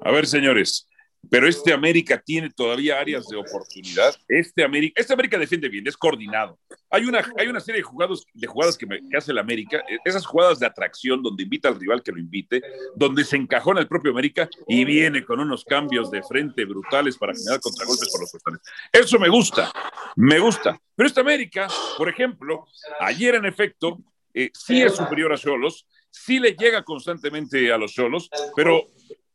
A 0.00 0.10
ver, 0.10 0.26
señores, 0.26 0.88
pero 1.30 1.48
este 1.48 1.72
América 1.72 2.20
tiene 2.24 2.50
todavía 2.50 2.98
áreas 2.98 3.26
de 3.26 3.36
oportunidad. 3.36 4.14
Este 4.28 4.64
América, 4.64 5.00
este 5.00 5.12
América 5.12 5.38
defiende 5.38 5.68
bien, 5.68 5.86
es 5.86 5.96
coordinado. 5.96 6.58
Hay 6.90 7.04
una, 7.04 7.22
hay 7.36 7.48
una 7.48 7.60
serie 7.60 7.80
de 7.80 7.84
jugadas, 7.84 8.24
de 8.32 8.46
jugadas 8.46 8.78
que, 8.78 8.86
me, 8.86 9.00
hace 9.16 9.32
el 9.32 9.38
América, 9.38 9.82
esas 10.04 10.24
jugadas 10.24 10.58
de 10.58 10.66
atracción 10.66 11.22
donde 11.22 11.42
invita 11.42 11.68
al 11.68 11.78
rival 11.78 12.02
que 12.02 12.12
lo 12.12 12.18
invite, 12.18 12.62
donde 12.96 13.24
se 13.24 13.36
encajona 13.36 13.80
el 13.80 13.88
propio 13.88 14.12
América 14.12 14.48
y 14.66 14.84
viene 14.84 15.24
con 15.24 15.40
unos 15.40 15.64
cambios 15.64 16.10
de 16.10 16.22
frente 16.22 16.64
brutales 16.64 17.18
para 17.18 17.34
generar 17.34 17.60
contragolpes 17.60 18.08
por 18.10 18.20
los 18.20 18.32
costales. 18.32 18.60
Eso 18.92 19.18
me 19.18 19.28
gusta, 19.28 19.70
me 20.16 20.38
gusta. 20.38 20.80
Pero 20.94 21.06
este 21.06 21.20
América, 21.20 21.68
por 21.96 22.08
ejemplo, 22.08 22.66
ayer 23.00 23.34
en 23.34 23.44
efecto, 23.44 23.98
eh, 24.32 24.50
sí 24.54 24.82
es 24.82 24.94
superior 24.94 25.32
a 25.32 25.36
Cholos, 25.36 25.86
sí 26.10 26.38
le 26.38 26.52
llega 26.52 26.82
constantemente 26.84 27.72
a 27.72 27.78
los 27.78 27.92
Cholos, 27.92 28.30
pero 28.56 28.82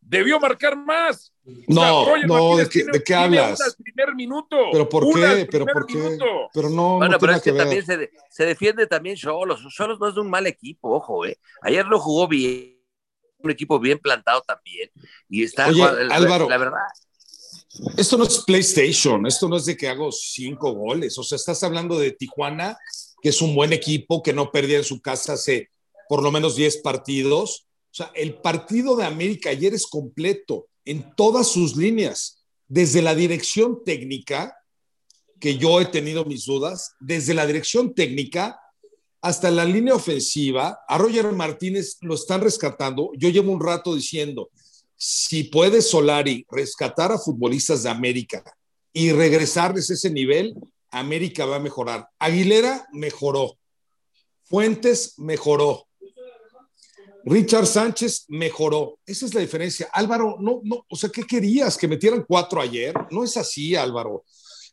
debió 0.06 0.40
marcar 0.40 0.78
más. 0.78 1.34
No, 1.68 2.02
o 2.02 2.06
sea, 2.06 2.26
no, 2.26 2.58
¿de 2.58 2.70
qué, 2.70 2.84
¿de 2.86 3.04
qué 3.04 3.14
hablas? 3.14 3.60
Al 3.60 3.74
primer 3.76 4.16
minuto. 4.16 4.58
¿Pero 4.72 4.88
por 4.88 5.14
qué? 5.14 5.48
¿Pero 5.50 5.66
por 5.66 5.86
qué? 5.86 5.98
Minuto. 5.98 6.26
Pero 6.54 6.70
no, 6.70 6.98
bueno, 6.98 7.14
no 7.14 7.20
pero 7.20 7.34
es 7.34 7.42
que, 7.42 7.52
que 7.52 7.58
también 7.58 7.86
se, 7.86 8.12
se, 8.30 8.46
defiende 8.46 8.88
también 8.88 9.16
Cholos. 9.16 9.62
Cholos 9.70 10.00
no 10.00 10.08
es 10.08 10.16
de 10.16 10.22
un 10.22 10.30
mal 10.30 10.48
equipo, 10.48 10.96
ojo, 10.96 11.26
¿eh? 11.26 11.38
Ayer 11.62 11.86
lo 11.86 12.00
jugó 12.00 12.28
bien, 12.28 12.80
un 13.40 13.52
equipo 13.52 13.80
bien 13.80 14.00
plantado 14.00 14.42
también. 14.42 14.90
Y 15.30 15.44
está, 15.44 15.68
Oye, 15.68 15.80
la, 15.80 16.16
Álvaro, 16.16 16.48
la 16.48 16.58
verdad. 16.58 16.88
Esto 17.98 18.18
no 18.18 18.26
es 18.26 18.40
PlayStation, 18.46 19.26
esto 19.26 19.50
no 19.50 19.58
es 19.58 19.66
de 19.66 19.76
que 19.76 19.90
hago 19.90 20.12
cinco 20.12 20.74
goles. 20.74 21.18
O 21.18 21.24
sea, 21.24 21.36
estás 21.38 21.64
hablando 21.64 21.98
de 21.98 22.12
Tijuana, 22.12 22.78
que 23.22 23.30
es 23.30 23.42
un 23.42 23.56
buen 23.56 23.74
equipo, 23.74 24.22
que 24.22 24.32
no 24.32 24.52
perdía 24.52 24.78
en 24.78 24.84
su 24.84 25.02
casa 25.02 25.34
hace 25.34 25.70
por 26.08 26.22
lo 26.22 26.32
menos 26.32 26.56
10 26.56 26.78
partidos. 26.78 27.66
O 27.94 27.96
sea, 27.96 28.12
el 28.16 28.42
partido 28.42 28.96
de 28.96 29.06
América 29.06 29.52
ayer 29.52 29.76
es 29.76 29.86
completo 29.86 30.68
en 30.84 31.16
todas 31.16 31.48
sus 31.48 31.76
líneas, 31.76 32.44
desde 32.68 33.04
la 33.04 33.14
dirección 33.14 33.84
técnica, 33.86 34.58
que 35.40 35.60
yo 35.60 35.80
he 35.80 35.86
tenido 35.86 36.26
mis 36.26 36.46
dudas, 36.46 36.96
desde 37.00 37.36
la 37.36 37.46
dirección 37.46 37.94
técnica 37.94 38.60
hasta 39.22 39.52
la 39.52 39.64
línea 39.64 39.94
ofensiva. 39.94 40.80
A 40.88 40.98
Roger 40.98 41.32
Martínez 41.34 41.98
lo 42.02 42.16
están 42.16 42.42
rescatando. 42.42 43.12
Yo 43.16 43.30
llevo 43.30 43.52
un 43.52 43.62
rato 43.64 43.94
diciendo, 43.94 44.50
si 44.96 45.44
puede 45.44 45.84
Solari 45.84 46.48
rescatar 46.50 47.12
a 47.12 47.20
futbolistas 47.20 47.84
de 47.84 47.90
América 47.90 48.44
y 48.92 49.12
regresarles 49.12 49.92
ese 49.92 50.10
nivel, 50.10 50.56
América 50.90 51.46
va 51.46 51.58
a 51.58 51.60
mejorar. 51.60 52.08
Aguilera 52.18 52.88
mejoró. 52.92 53.56
Fuentes 54.46 55.14
mejoró. 55.20 55.86
Richard 57.26 57.68
Sánchez 57.68 58.26
mejoró. 58.28 59.00
Esa 59.06 59.26
es 59.26 59.34
la 59.34 59.42
diferencia. 59.42 59.90
Álvaro, 59.94 60.38
no, 60.40 60.62
no, 60.64 60.86
o 60.90 60.96
sea, 60.96 61.10
¿qué 61.10 61.24
querías? 61.24 61.78
¿Que 61.78 61.88
metieran 61.88 62.26
cuatro 62.28 62.62
ayer? 62.62 62.94
No 63.12 63.24
es 63.24 63.38
así, 63.38 63.76
Álvaro. 63.76 64.24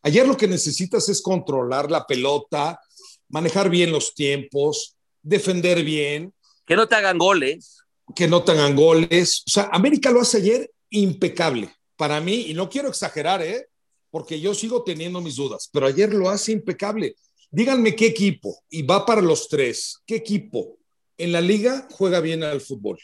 Ayer 0.02 0.26
lo 0.26 0.36
que 0.36 0.48
necesitas 0.48 1.08
es 1.08 1.22
controlar 1.22 1.90
la 1.90 2.06
pelota, 2.06 2.80
manejar 3.28 3.70
bien 3.70 3.92
los 3.92 4.14
tiempos, 4.14 4.96
defender 5.22 5.84
bien. 5.84 6.32
Que 6.66 6.76
no 6.76 6.88
te 6.88 6.96
hagan 6.96 7.18
goles 7.18 7.80
que 8.14 8.28
no 8.28 8.42
tengan 8.42 8.76
goles. 8.76 9.42
O 9.46 9.50
sea, 9.50 9.68
América 9.72 10.10
lo 10.10 10.20
hace 10.20 10.38
ayer 10.38 10.70
impecable 10.90 11.72
para 11.96 12.20
mí, 12.20 12.46
y 12.48 12.54
no 12.54 12.68
quiero 12.68 12.88
exagerar, 12.88 13.42
¿eh? 13.42 13.66
porque 14.10 14.40
yo 14.40 14.54
sigo 14.54 14.82
teniendo 14.82 15.20
mis 15.20 15.36
dudas, 15.36 15.68
pero 15.72 15.86
ayer 15.86 16.12
lo 16.12 16.30
hace 16.30 16.52
impecable. 16.52 17.14
Díganme 17.50 17.94
qué 17.94 18.06
equipo, 18.06 18.58
y 18.70 18.82
va 18.82 19.04
para 19.04 19.20
los 19.20 19.48
tres, 19.48 19.98
qué 20.06 20.16
equipo 20.16 20.78
en 21.24 21.32
la 21.32 21.40
liga 21.40 21.86
juega 21.90 22.20
bien 22.20 22.42
al 22.42 22.60
fútbol. 22.60 22.98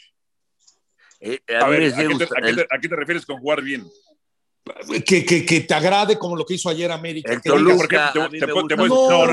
Eh, 1.19 1.39
a, 1.59 1.67
ver, 1.67 1.93
¿a, 1.93 2.79
qué 2.79 2.89
te, 2.89 2.95
refieres 2.95 3.25
con 3.25 3.39
jugar 3.39 3.61
bien? 3.61 3.87
Que, 5.05 5.25
que, 5.25 5.45
que, 5.45 5.61
te 5.61 5.73
agrade 5.73 6.19
como 6.19 6.35
lo 6.35 6.45
que 6.45 6.55
hizo 6.55 6.69
ayer 6.69 6.91
América. 6.91 7.41
no, 7.45 7.57
no, 7.57 7.75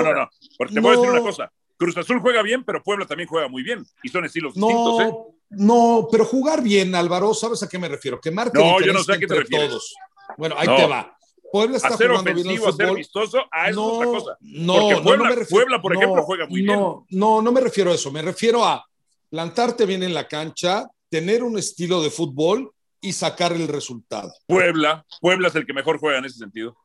no, 0.02 0.14
no. 0.14 0.30
Porque 0.56 0.74
te 0.74 0.80
voy 0.80 0.92
a 0.92 0.96
decir 0.96 1.10
una 1.10 1.20
cosa. 1.20 1.52
Cruz 1.76 1.96
Azul 1.96 2.20
juega 2.20 2.42
bien, 2.42 2.64
pero 2.64 2.82
Puebla 2.82 3.04
también 3.04 3.28
juega 3.28 3.48
muy 3.48 3.62
bien. 3.62 3.84
Y 4.02 4.08
son 4.08 4.24
estilos 4.24 4.54
distintos, 4.54 5.00
¿eh? 5.02 5.12
No, 5.50 6.08
pero 6.10 6.24
jugar 6.24 6.62
bien, 6.62 6.94
Álvaro, 6.94 7.34
¿sabes 7.34 7.62
a 7.62 7.68
qué 7.68 7.78
me 7.78 7.88
refiero? 7.88 8.20
Que 8.20 8.30
marque 8.30 8.58
no, 8.58 8.80
yo 8.80 8.92
no 8.92 9.02
sé 9.02 9.14
a 9.14 9.18
qué 9.18 9.26
te 9.26 9.34
refieres. 9.34 9.68
todos. 9.68 9.94
Bueno, 10.36 10.54
ahí 10.58 10.66
te 10.66 10.86
va. 10.86 11.16
Puebla 11.54 11.76
está 11.76 11.86
hacer 11.86 12.08
jugando 12.08 12.34
bien 12.34 12.50
el 12.50 12.58
fútbol. 12.58 12.72
Hacer 12.72 12.94
vistoso, 12.96 13.44
a 13.48 13.70
eso 13.70 13.80
no, 13.80 14.02
es 14.02 14.08
otra 14.08 14.18
cosa. 14.18 14.38
No, 14.40 14.74
Porque 14.74 15.02
Puebla, 15.02 15.16
no 15.16 15.30
me 15.30 15.36
refiero, 15.36 15.48
Puebla, 15.50 15.82
por 15.82 15.94
ejemplo, 15.94 16.22
juega 16.24 16.46
muy 16.48 16.62
bien. 16.62 16.80
No, 17.10 17.42
no 17.42 17.52
me 17.52 17.60
refiero 17.60 17.92
a 17.92 17.94
eso. 17.94 18.10
Me 18.10 18.22
refiero 18.22 18.64
a 18.64 18.84
plantarte 19.30 19.86
bien 19.86 20.02
en 20.02 20.14
la 20.14 20.26
cancha, 20.26 20.90
tener 21.08 21.44
un 21.44 21.56
estilo 21.56 22.02
de 22.02 22.10
fútbol 22.10 22.72
y 23.00 23.12
sacar 23.12 23.52
el 23.52 23.68
resultado. 23.68 24.34
Puebla, 24.48 25.06
Puebla 25.20 25.46
es 25.46 25.54
el 25.54 25.64
que 25.64 25.72
mejor 25.72 26.00
juega 26.00 26.18
en 26.18 26.24
ese 26.24 26.38
sentido. 26.38 26.76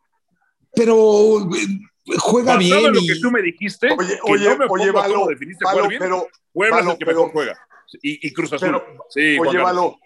Pero 0.75 1.39
eh, 1.39 2.17
juega 2.19 2.55
bien. 2.55 2.93
lo 2.93 3.01
que 3.01 3.19
tú 3.19 3.31
me 3.31 3.41
dijiste, 3.41 3.89
oye, 3.97 4.19
oye, 4.21 4.55
no 4.55 4.65
oye, 4.69 4.91
Valo, 4.91 5.25
definiste 5.25 5.65
Valo, 5.65 5.87
bien, 5.87 5.99
pero, 5.99 6.27
Puebla 6.53 6.81
es 6.81 6.85
el 6.85 6.97
que 6.99 7.05
mejor 7.07 7.31
juega. 7.31 7.59
Y, 8.03 8.31
Cruz 8.33 8.53
Azul. 8.53 8.67
Pero, 8.67 8.83
sí, 9.09 9.39
oye, 9.39 9.97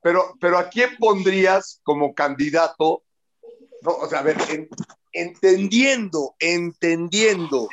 pero, 0.00 0.36
pero 0.40 0.58
¿a 0.58 0.68
quién 0.68 0.90
pondrías 0.96 1.80
como 1.82 2.14
candidato? 2.14 3.02
No, 3.82 3.92
o 3.92 4.08
sea, 4.08 4.20
a 4.20 4.22
ver, 4.22 4.36
entendiendo, 5.12 6.34
entendiendo 6.38 7.68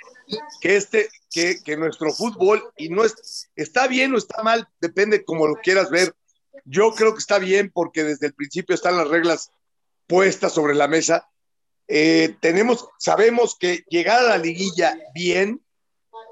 que 0.62 0.76
este, 0.76 1.10
que, 1.30 1.62
que, 1.64 1.78
nuestro 1.78 2.12
fútbol, 2.12 2.72
y 2.78 2.90
no 2.90 3.04
es, 3.04 3.50
está 3.56 3.88
bien 3.88 4.14
o 4.14 4.18
está 4.18 4.42
mal, 4.44 4.68
depende 4.82 5.24
como 5.24 5.48
lo 5.48 5.56
quieras 5.56 5.90
ver. 5.90 6.16
Yo 6.66 6.92
creo 6.94 7.14
que 7.14 7.20
está 7.20 7.40
bien 7.40 7.72
porque 7.74 8.04
desde 8.04 8.28
el 8.28 8.34
principio 8.34 8.76
están 8.76 8.98
las 8.98 9.08
reglas 9.08 9.52
puestas 10.08 10.54
sobre 10.54 10.76
la 10.76 10.88
mesa. 10.88 11.30
Eh, 11.88 12.36
tenemos, 12.42 12.88
sabemos 12.98 13.56
que 13.60 13.84
llegar 13.90 14.20
a 14.20 14.30
la 14.30 14.38
liguilla 14.38 14.98
bien 15.14 15.62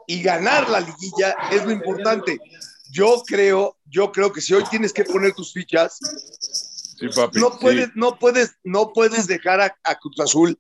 y 0.08 0.22
ganar 0.22 0.70
la 0.70 0.80
liguilla 0.80 1.36
es 1.52 1.66
lo 1.66 1.72
importante. 1.72 2.40
Yo 2.92 3.22
creo, 3.26 3.78
yo 3.86 4.12
creo 4.12 4.32
que 4.32 4.42
si 4.42 4.54
hoy 4.54 4.64
tienes 4.70 4.94
que 4.94 5.04
poner 5.04 5.34
tus 5.34 5.54
fichas, 5.54 6.00
no 7.34 7.58
puedes, 7.60 7.90
no 7.96 8.18
puedes, 8.20 8.58
no 8.64 8.94
puedes 8.94 9.28
dejar 9.28 9.62
a, 9.62 9.96
Cruz 9.96 10.20
Azul. 10.20 10.58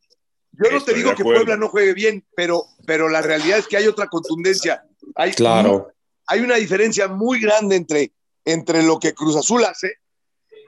Yo 0.52 0.72
no 0.72 0.84
te 0.84 0.94
digo 0.94 1.14
que 1.16 1.24
Puebla 1.24 1.56
no 1.58 1.70
juegue 1.70 1.94
bien, 1.94 2.26
pero, 2.36 2.64
pero 2.86 3.10
la 3.10 3.22
realidad 3.22 3.60
es 3.60 3.68
que 3.68 3.78
hay 3.78 3.88
otra 3.88 4.08
contundencia. 4.08 4.84
Hay, 5.16 5.34
claro. 5.34 5.92
Hay 6.28 6.42
una 6.42 6.56
diferencia 6.56 7.08
muy 7.08 7.40
grande 7.40 7.76
entre, 7.76 8.12
entre 8.44 8.84
lo 8.84 9.00
que 9.00 9.14
Cruz 9.14 9.36
Azul 9.36 9.64
hace 9.66 9.98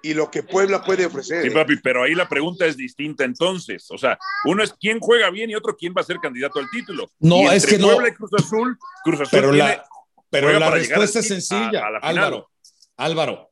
y 0.02 0.14
lo 0.14 0.30
que 0.30 0.44
Puebla 0.44 0.84
puede 0.84 1.06
ofrecer. 1.06 1.42
Sí, 1.42 1.50
¿eh? 1.50 1.52
papi, 1.52 1.78
pero 1.78 2.04
ahí 2.04 2.16
la 2.16 2.30
pregunta 2.30 2.66
es 2.66 2.78
distinta 2.78 3.24
entonces. 3.24 3.90
O 3.90 3.98
sea, 3.98 4.18
uno 4.46 4.64
es 4.64 4.74
quién 4.74 5.00
juega 5.00 5.30
bien 5.30 5.50
y 5.50 5.56
otro 5.56 5.76
quién 5.76 5.94
va 5.98 6.02
a 6.02 6.06
ser 6.06 6.18
candidato 6.18 6.60
al 6.60 6.70
título. 6.70 7.10
No, 7.20 7.52
es 7.52 7.66
que 7.66 7.80
Puebla 7.80 8.02
no. 8.02 8.08
y 8.08 8.14
Cruz 8.14 8.32
Azul, 8.38 8.78
Cruz 9.04 9.22
Azul 9.22 9.30
pero 9.32 9.52
la, 9.52 9.86
pero 10.30 10.58
la 10.58 10.70
respuesta 10.70 11.20
es 11.20 11.28
sencilla, 11.28 11.84
Álvaro. 12.02 12.50
Álvaro, 12.98 13.49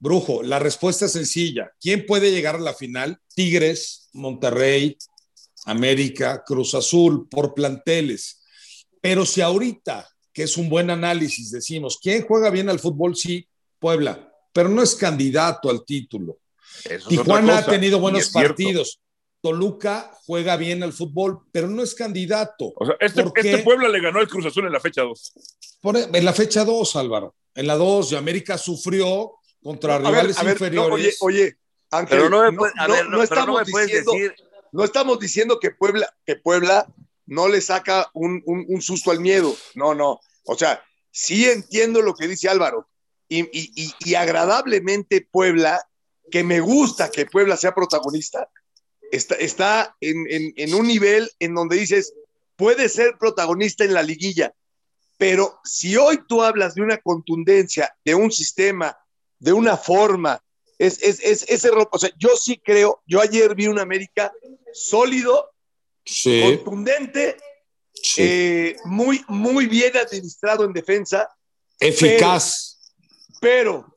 Brujo, 0.00 0.42
la 0.42 0.58
respuesta 0.58 1.06
es 1.06 1.12
sencilla. 1.12 1.72
¿Quién 1.80 2.06
puede 2.06 2.30
llegar 2.30 2.56
a 2.56 2.60
la 2.60 2.74
final? 2.74 3.18
Tigres, 3.34 4.08
Monterrey, 4.12 4.96
América, 5.64 6.44
Cruz 6.46 6.74
Azul, 6.74 7.28
por 7.28 7.54
planteles. 7.54 8.42
Pero 9.00 9.26
si 9.26 9.40
ahorita, 9.40 10.08
que 10.32 10.44
es 10.44 10.56
un 10.56 10.68
buen 10.68 10.90
análisis, 10.90 11.50
decimos, 11.50 11.98
¿quién 12.00 12.24
juega 12.26 12.50
bien 12.50 12.68
al 12.68 12.78
fútbol? 12.78 13.16
Sí, 13.16 13.46
Puebla, 13.78 14.32
pero 14.52 14.68
no 14.68 14.82
es 14.82 14.94
candidato 14.94 15.70
al 15.70 15.84
título. 15.84 16.38
Tijuana 17.08 17.58
ha 17.58 17.66
tenido 17.66 17.98
buenos 17.98 18.30
partidos. 18.30 19.00
Toluca 19.40 20.10
juega 20.26 20.56
bien 20.56 20.82
al 20.82 20.92
fútbol, 20.92 21.40
pero 21.52 21.68
no 21.68 21.82
es 21.82 21.94
candidato. 21.94 22.72
O 22.74 22.86
sea, 22.86 22.96
este, 23.00 23.24
este 23.36 23.58
Puebla 23.58 23.88
le 23.88 24.00
ganó 24.00 24.20
el 24.20 24.28
Cruz 24.28 24.46
Azul 24.46 24.66
en 24.66 24.72
la 24.72 24.80
fecha 24.80 25.02
2. 25.02 25.32
E, 25.82 26.18
en 26.18 26.24
la 26.24 26.32
fecha 26.32 26.64
2, 26.64 26.96
Álvaro. 26.96 27.36
En 27.54 27.66
la 27.66 27.76
2, 27.76 28.12
y 28.12 28.16
América 28.16 28.58
sufrió 28.58 29.37
contra 29.62 29.98
rivales 29.98 30.40
inferiores. 30.42 30.92
oye, 30.92 31.14
oye, 31.20 31.58
Ángel, 31.90 32.18
pero 32.18 32.30
no, 32.30 32.52
me, 32.52 32.68
a 32.78 32.86
ver, 32.86 33.08
no, 33.08 33.22
estamos 33.22 33.64
diciendo, 33.66 34.12
decir... 34.12 34.34
no 34.72 34.84
estamos 34.84 35.18
diciendo 35.18 35.58
que 35.60 35.70
Puebla, 35.70 36.14
que 36.24 36.36
Puebla 36.36 36.86
no 37.26 37.48
le 37.48 37.60
saca 37.60 38.10
un, 38.14 38.42
un, 38.46 38.64
un, 38.68 38.82
susto 38.82 39.10
al 39.10 39.20
miedo. 39.20 39.54
No, 39.74 39.94
no. 39.94 40.20
O 40.44 40.54
sea, 40.54 40.82
sí 41.10 41.46
entiendo 41.46 42.02
lo 42.02 42.14
que 42.14 42.28
dice 42.28 42.48
Álvaro. 42.48 42.88
Y, 43.28 43.40
y, 43.40 43.72
y, 43.74 43.94
y 44.00 44.14
agradablemente 44.14 45.26
Puebla, 45.30 45.86
que 46.30 46.44
me 46.44 46.60
gusta 46.60 47.10
que 47.10 47.26
Puebla 47.26 47.56
sea 47.56 47.74
protagonista, 47.74 48.48
está, 49.10 49.96
en, 50.00 50.74
un 50.74 50.86
nivel 50.86 51.30
en 51.38 51.54
donde 51.54 51.76
dices, 51.76 52.14
puede 52.56 52.88
ser 52.88 53.16
protagonista 53.18 53.84
en 53.84 53.94
la 53.94 54.02
liguilla, 54.02 54.52
pero 55.16 55.58
si 55.64 55.96
hoy 55.96 56.20
tú 56.28 56.42
hablas 56.42 56.74
de 56.74 56.82
una 56.82 56.98
contundencia, 56.98 57.94
de 58.04 58.14
un 58.14 58.30
sistema, 58.30 58.96
de 59.38 59.52
una 59.52 59.76
forma, 59.76 60.42
es, 60.78 61.02
es, 61.02 61.44
ese 61.48 61.70
o 61.70 61.98
sea, 61.98 62.10
yo 62.16 62.30
sí 62.36 62.60
creo, 62.62 63.02
yo 63.06 63.20
ayer 63.20 63.54
vi 63.54 63.66
un 63.66 63.78
América 63.78 64.32
sólido, 64.72 65.50
contundente, 66.42 67.36
eh, 68.16 68.76
muy, 68.84 69.24
muy 69.28 69.66
bien 69.66 69.96
administrado 69.96 70.64
en 70.64 70.72
defensa. 70.72 71.28
Eficaz. 71.78 72.78
Pero, 73.40 73.92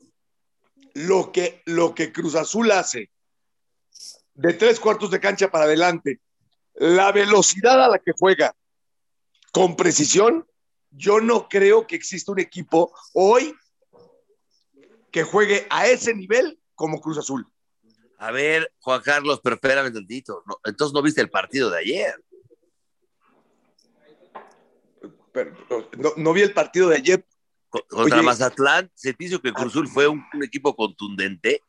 lo, 0.94 1.32
que, 1.32 1.62
lo 1.66 1.94
que 1.94 2.12
Cruz 2.12 2.34
Azul 2.34 2.70
hace 2.70 3.10
de 4.34 4.54
tres 4.54 4.80
cuartos 4.80 5.10
de 5.10 5.20
cancha 5.20 5.50
para 5.50 5.64
adelante, 5.64 6.20
la 6.74 7.12
velocidad 7.12 7.82
a 7.82 7.88
la 7.88 7.98
que 7.98 8.12
juega 8.18 8.54
con 9.52 9.76
precisión, 9.76 10.46
yo 10.90 11.20
no 11.20 11.48
creo 11.48 11.86
que 11.86 11.96
exista 11.96 12.32
un 12.32 12.40
equipo 12.40 12.92
hoy 13.12 13.54
que 15.12 15.22
juegue 15.22 15.66
a 15.70 15.86
ese 15.86 16.14
nivel 16.14 16.58
como 16.74 17.00
Cruz 17.00 17.18
Azul. 17.18 17.46
A 18.18 18.32
ver, 18.32 18.72
Juan 18.80 19.02
Carlos, 19.02 19.40
pero 19.42 19.56
espérame 19.56 19.92
tantito. 19.92 20.42
entonces 20.64 20.94
no 20.94 21.02
viste 21.02 21.20
el 21.20 21.30
partido 21.30 21.70
de 21.70 21.78
ayer. 21.78 22.14
no, 26.16 26.32
vi 26.32 26.40
el 26.40 26.54
partido 26.54 26.88
de 26.88 26.96
ayer. 26.96 27.26
Contra 27.88 28.20
Mazatlán, 28.20 28.90
se 28.94 29.14
te 29.14 29.24
hizo 29.24 29.40
que 29.40 29.52
Cruz 29.52 29.68
Azul 29.68 29.88
fue 29.88 30.06
un 30.06 30.24
equipo 30.42 30.74
contundente. 30.76 31.62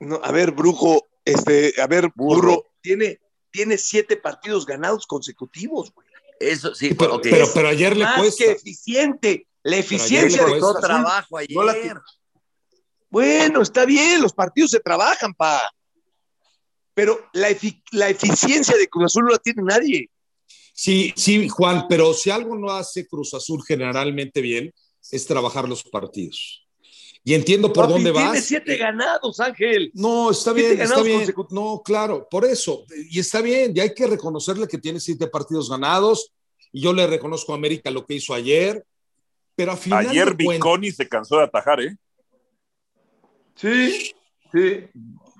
No, 0.00 0.20
a 0.22 0.32
ver, 0.32 0.50
Brujo, 0.50 1.06
este, 1.24 1.80
a 1.80 1.86
ver, 1.86 2.10
Burro, 2.14 2.64
tiene, 2.80 3.20
tiene 3.50 3.78
siete 3.78 4.16
partidos 4.16 4.66
ganados 4.66 5.06
consecutivos, 5.06 5.92
güey. 5.92 6.06
Eso 6.38 6.74
sí, 6.74 6.92
pero, 6.94 7.20
pero, 7.22 7.68
ayer 7.68 7.96
le 7.96 8.04
más 8.04 8.36
que 8.36 8.50
eficiente. 8.50 9.46
La 9.66 9.78
eficiencia 9.78 10.44
de 10.44 10.60
costó 10.60 10.80
trabajo 10.80 11.38
ayer. 11.38 11.96
Bueno, 13.10 13.62
está 13.62 13.84
bien, 13.84 14.22
los 14.22 14.32
partidos 14.32 14.70
se 14.70 14.78
trabajan, 14.78 15.34
pa. 15.34 15.60
pero 16.94 17.28
la, 17.32 17.48
la 17.90 18.08
eficiencia 18.08 18.76
de 18.76 18.86
Cruz 18.86 19.06
Azul 19.06 19.24
no 19.24 19.30
la 19.30 19.38
tiene 19.38 19.62
nadie. 19.64 20.08
Sí, 20.72 21.12
sí, 21.16 21.48
Juan, 21.48 21.86
pero 21.88 22.14
si 22.14 22.30
algo 22.30 22.56
no 22.56 22.70
hace 22.70 23.08
Cruz 23.08 23.34
Azul 23.34 23.60
generalmente 23.66 24.40
bien, 24.40 24.72
es 25.10 25.26
trabajar 25.26 25.68
los 25.68 25.82
partidos. 25.82 26.64
Y 27.24 27.34
entiendo 27.34 27.72
por 27.72 27.88
dónde 27.88 28.12
vas. 28.12 28.30
Tiene 28.30 28.40
siete 28.40 28.76
ganados, 28.76 29.40
Ángel. 29.40 29.90
No, 29.94 30.30
está 30.30 30.52
bien, 30.52 30.80
está 30.80 31.02
bien. 31.02 31.34
No, 31.50 31.82
claro, 31.84 32.28
por 32.30 32.44
eso. 32.44 32.84
Y 33.10 33.18
está 33.18 33.40
bien, 33.40 33.74
ya 33.74 33.82
hay 33.82 33.92
que 33.92 34.06
reconocerle 34.06 34.68
que 34.68 34.78
tiene 34.78 35.00
siete 35.00 35.26
partidos 35.26 35.68
ganados. 35.68 36.32
Y 36.70 36.82
yo 36.82 36.92
le 36.92 37.04
reconozco 37.08 37.52
a 37.52 37.56
América 37.56 37.90
lo 37.90 38.06
que 38.06 38.14
hizo 38.14 38.32
ayer. 38.32 38.84
Pero 39.56 39.72
a 39.72 39.76
final 39.76 40.06
Ayer 40.06 40.34
Viconi 40.34 40.92
se 40.92 41.08
cansó 41.08 41.38
de 41.38 41.44
atajar, 41.44 41.80
¿eh? 41.80 41.96
Sí, 43.56 44.12
sí. 44.52 44.84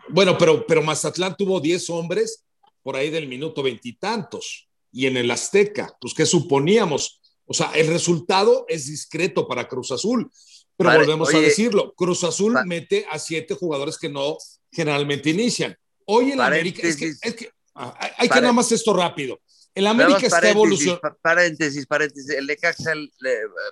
Bueno, 0.09 0.39
pero, 0.39 0.67
pero 0.67 0.83
Mazatlán 0.83 1.37
tuvo 1.37 1.61
diez 1.61 1.89
hombres 1.91 2.45
por 2.83 2.97
ahí 2.97 3.11
del 3.11 3.29
minuto 3.29 3.63
veintitantos. 3.63 4.69
Y, 4.91 5.07
en 5.07 5.19
el 5.19 5.31
Azteca, 5.31 5.95
pues, 6.01 6.15
¿qué 6.15 6.25
suponíamos? 6.25 7.21
O 7.45 7.53
sea, 7.53 7.73
el 7.75 7.89
resultado 7.89 8.65
es 8.69 8.87
discreto 8.87 9.47
para 9.47 9.69
Cruz 9.69 9.93
Azul. 9.93 10.31
Pero 10.77 10.93
volvemos 10.93 11.35
a 11.35 11.39
decirlo, 11.39 11.95
Cruz 11.95 12.25
Azul 12.25 12.57
mete 12.67 13.07
a 13.11 13.19
siete 13.19 13.55
jugadores 13.55 13.99
que 13.99 14.09
no 14.09 14.37
generalmente 14.71 15.31
inician. 15.31 15.77
Hoy 16.07 16.33
en 16.33 16.41
América, 16.41 16.87
es 16.87 16.97
que, 16.97 17.13
es 17.21 17.35
que 17.35 17.51
ah, 17.75 17.99
hay 18.19 18.29
que 18.29 18.41
nada 18.41 18.53
más 18.53 18.71
esto 18.73 18.95
rápido. 18.95 19.39
El 19.77 19.87
América 19.87 20.27
está 20.27 20.49
evolucionando. 20.49 21.19
Paréntesis, 21.21 21.87
paréntesis. 21.87 22.31
El 22.31 22.47
Necaxa 22.47 22.93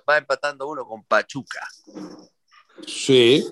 va 0.07 0.17
empatando 0.19 0.67
uno 0.67 0.85
con 0.85 1.03
Pachuca. 1.03 1.67
Sí. 2.85 3.43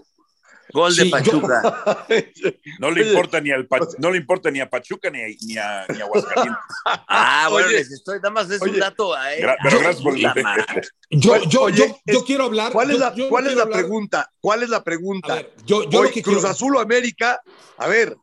Gol 0.72 0.96
de 0.96 1.08
Pachuca. 1.08 2.06
no, 2.80 2.92
le 2.92 3.08
importa 3.08 3.42
ni 3.42 3.50
al 3.50 3.68
no 3.98 4.12
le 4.12 4.18
importa 4.18 4.52
ni 4.52 4.60
a 4.60 4.70
Pachuca 4.70 5.10
ni 5.10 5.22
a, 5.22 5.28
ni 5.28 5.58
a, 5.58 5.86
ni 5.90 6.00
a 6.00 6.04
Aguascalientes. 6.04 6.64
Ah, 7.08 7.48
bueno, 7.50 7.70
les 7.70 7.92
estoy, 7.92 8.18
nada 8.18 8.30
más 8.30 8.50
es 8.52 8.62
un 8.62 8.78
dato. 8.78 9.16
¿eh? 9.16 9.46
pero 9.64 9.80
gracias 9.80 10.04
por 10.04 10.16
yo, 11.10 11.38
yo, 11.46 11.70
yo, 11.70 12.00
yo, 12.06 12.24
quiero 12.24 12.46
hablar. 12.46 12.72
¿Cuál 12.72 12.92
es 12.92 13.00
la, 13.00 13.16
cuál 13.30 13.48
es 13.48 13.56
la 13.56 13.66
pregunta? 13.66 14.32
¿Cuál 14.40 14.62
es 14.62 14.70
la 14.70 14.84
pregunta? 14.84 15.36
Ver, 15.36 15.54
yo, 15.66 15.90
yo 15.90 16.04
que 16.12 16.22
Cruz 16.22 16.44
Azul 16.44 16.76
o 16.76 16.80
América, 16.80 17.42
a 17.78 17.88
ver, 17.88 18.16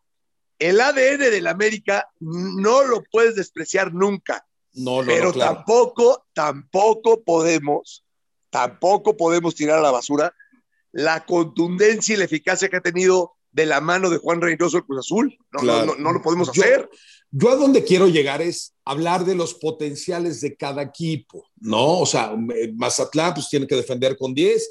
el 0.60 0.80
ADN 0.80 1.18
del 1.18 1.46
América 1.48 2.08
no 2.20 2.84
lo 2.84 3.02
puedes 3.10 3.34
despreciar 3.34 3.92
nunca. 3.92 4.46
No, 4.74 5.00
no, 5.02 5.06
pero 5.06 5.32
claro. 5.32 5.56
tampoco, 5.56 6.26
tampoco 6.32 7.24
podemos, 7.24 8.04
tampoco 8.50 9.16
podemos 9.16 9.56
tirar 9.56 9.78
a 9.78 9.82
la 9.82 9.90
basura 9.90 10.32
la 10.92 11.24
contundencia 11.24 12.14
y 12.14 12.18
la 12.18 12.24
eficacia 12.26 12.68
que 12.68 12.76
ha 12.76 12.82
tenido 12.82 13.32
de 13.52 13.66
la 13.66 13.80
mano 13.80 14.10
de 14.10 14.18
Juan 14.18 14.40
Reynoso 14.40 14.76
el 14.76 14.84
Cruz 14.84 15.00
Azul. 15.00 15.36
No, 15.52 15.62
no, 15.62 15.86
no, 15.86 15.94
no, 15.96 16.12
lo 16.12 16.22
podemos 16.22 16.50
hacer. 16.50 16.88
Yo 17.32 17.50
a 17.50 17.56
donde 17.56 17.82
quiero 17.84 18.08
llegar 18.08 18.42
es 18.42 18.74
hablar 18.84 19.24
de 19.24 19.34
los 19.34 19.54
potenciales 19.54 20.40
de 20.40 20.56
cada 20.56 20.82
equipo, 20.82 21.44
¿no? 21.60 22.00
O 22.00 22.06
sea, 22.06 22.34
Mazatlán 22.74 23.34
pues 23.34 23.48
tiene 23.48 23.66
que 23.66 23.76
defender 23.76 24.16
con 24.16 24.34
10 24.34 24.68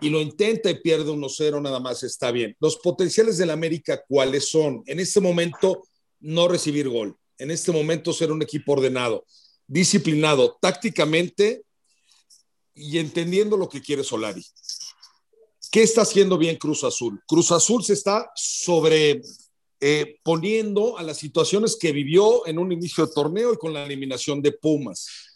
y 0.00 0.10
lo 0.10 0.20
intenta 0.20 0.70
y 0.70 0.80
pierde 0.80 1.10
1-0, 1.10 1.62
nada 1.62 1.80
más 1.80 2.02
está 2.02 2.30
bien. 2.30 2.56
Los 2.60 2.76
potenciales 2.76 3.38
del 3.38 3.50
América, 3.50 4.02
¿cuáles 4.06 4.48
son? 4.48 4.82
En 4.86 5.00
este 5.00 5.20
momento, 5.20 5.82
no 6.20 6.48
recibir 6.48 6.88
gol. 6.88 7.16
En 7.38 7.50
este 7.50 7.72
momento, 7.72 8.12
ser 8.12 8.30
un 8.30 8.42
equipo 8.42 8.72
ordenado, 8.72 9.24
disciplinado, 9.66 10.58
tácticamente 10.60 11.62
y 12.74 12.98
entendiendo 12.98 13.56
lo 13.56 13.68
que 13.68 13.80
quiere 13.80 14.04
Solari. 14.04 14.44
¿Qué 15.70 15.82
está 15.82 16.02
haciendo 16.02 16.36
bien 16.36 16.56
Cruz 16.56 16.84
Azul? 16.84 17.20
Cruz 17.26 17.50
Azul 17.50 17.82
se 17.82 17.94
está 17.94 18.30
sobre 18.36 19.22
eh, 19.80 20.18
poniendo 20.22 20.98
a 20.98 21.02
las 21.02 21.16
situaciones 21.16 21.76
que 21.76 21.92
vivió 21.92 22.46
en 22.46 22.58
un 22.58 22.70
inicio 22.70 23.06
de 23.06 23.12
torneo 23.12 23.52
y 23.52 23.56
con 23.56 23.72
la 23.72 23.84
eliminación 23.84 24.42
de 24.42 24.52
Pumas. 24.52 25.31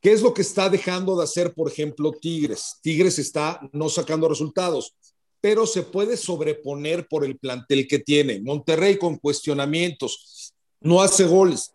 ¿Qué 0.00 0.12
es 0.12 0.22
lo 0.22 0.32
que 0.34 0.42
está 0.42 0.68
dejando 0.68 1.16
de 1.16 1.24
hacer, 1.24 1.54
por 1.54 1.70
ejemplo, 1.70 2.12
Tigres? 2.12 2.76
Tigres 2.82 3.18
está 3.18 3.60
no 3.72 3.88
sacando 3.88 4.28
resultados, 4.28 4.94
pero 5.40 5.66
se 5.66 5.82
puede 5.82 6.16
sobreponer 6.16 7.08
por 7.08 7.24
el 7.24 7.38
plantel 7.38 7.86
que 7.88 7.98
tiene. 7.98 8.40
Monterrey 8.40 8.98
con 8.98 9.16
cuestionamientos, 9.16 10.54
no 10.80 11.00
hace 11.00 11.24
goles. 11.24 11.72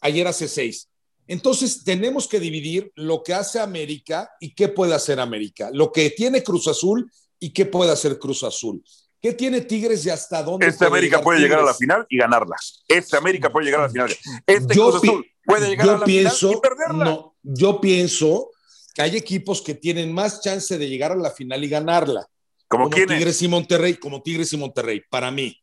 Ayer 0.00 0.26
hace 0.26 0.48
seis. 0.48 0.88
Entonces 1.26 1.84
tenemos 1.84 2.26
que 2.26 2.40
dividir 2.40 2.90
lo 2.96 3.22
que 3.22 3.34
hace 3.34 3.60
América 3.60 4.30
y 4.40 4.52
qué 4.52 4.68
puede 4.68 4.94
hacer 4.94 5.20
América. 5.20 5.70
Lo 5.72 5.92
que 5.92 6.10
tiene 6.10 6.42
Cruz 6.42 6.66
Azul 6.66 7.08
y 7.38 7.50
qué 7.50 7.66
puede 7.66 7.92
hacer 7.92 8.18
Cruz 8.18 8.42
Azul. 8.42 8.82
¿Qué 9.22 9.34
tiene 9.34 9.60
Tigres 9.60 10.04
y 10.06 10.10
hasta 10.10 10.42
dónde? 10.42 10.66
Este 10.66 10.86
América 10.86 11.20
puede 11.20 11.40
llegar 11.40 11.60
a 11.60 11.64
la 11.64 11.74
final 11.74 12.06
y 12.08 12.16
ganarla. 12.16 12.56
Este 12.88 13.16
América 13.16 13.52
puede 13.52 13.66
llegar 13.66 13.80
a 13.80 13.84
la 13.84 13.90
final. 13.90 14.10
Este 14.46 14.74
Cruz 14.74 14.96
Azul 14.96 15.26
puede 15.44 15.68
llegar 15.68 15.88
a 15.90 15.98
la 15.98 16.04
pienso, 16.04 16.48
final 16.48 16.56
y 16.56 16.60
perderla. 16.60 17.04
No, 17.04 17.29
yo 17.42 17.80
pienso 17.80 18.50
que 18.94 19.02
hay 19.02 19.16
equipos 19.16 19.62
que 19.62 19.74
tienen 19.74 20.12
más 20.12 20.40
chance 20.40 20.76
de 20.76 20.88
llegar 20.88 21.12
a 21.12 21.16
la 21.16 21.30
final 21.30 21.62
y 21.64 21.68
ganarla. 21.68 22.26
¿Como, 22.68 22.88
Tigres 22.88 23.42
y 23.42 23.48
Monterrey, 23.48 23.94
como 23.94 24.22
Tigres 24.22 24.52
y 24.52 24.56
Monterrey, 24.56 25.02
para 25.10 25.30
mí. 25.30 25.56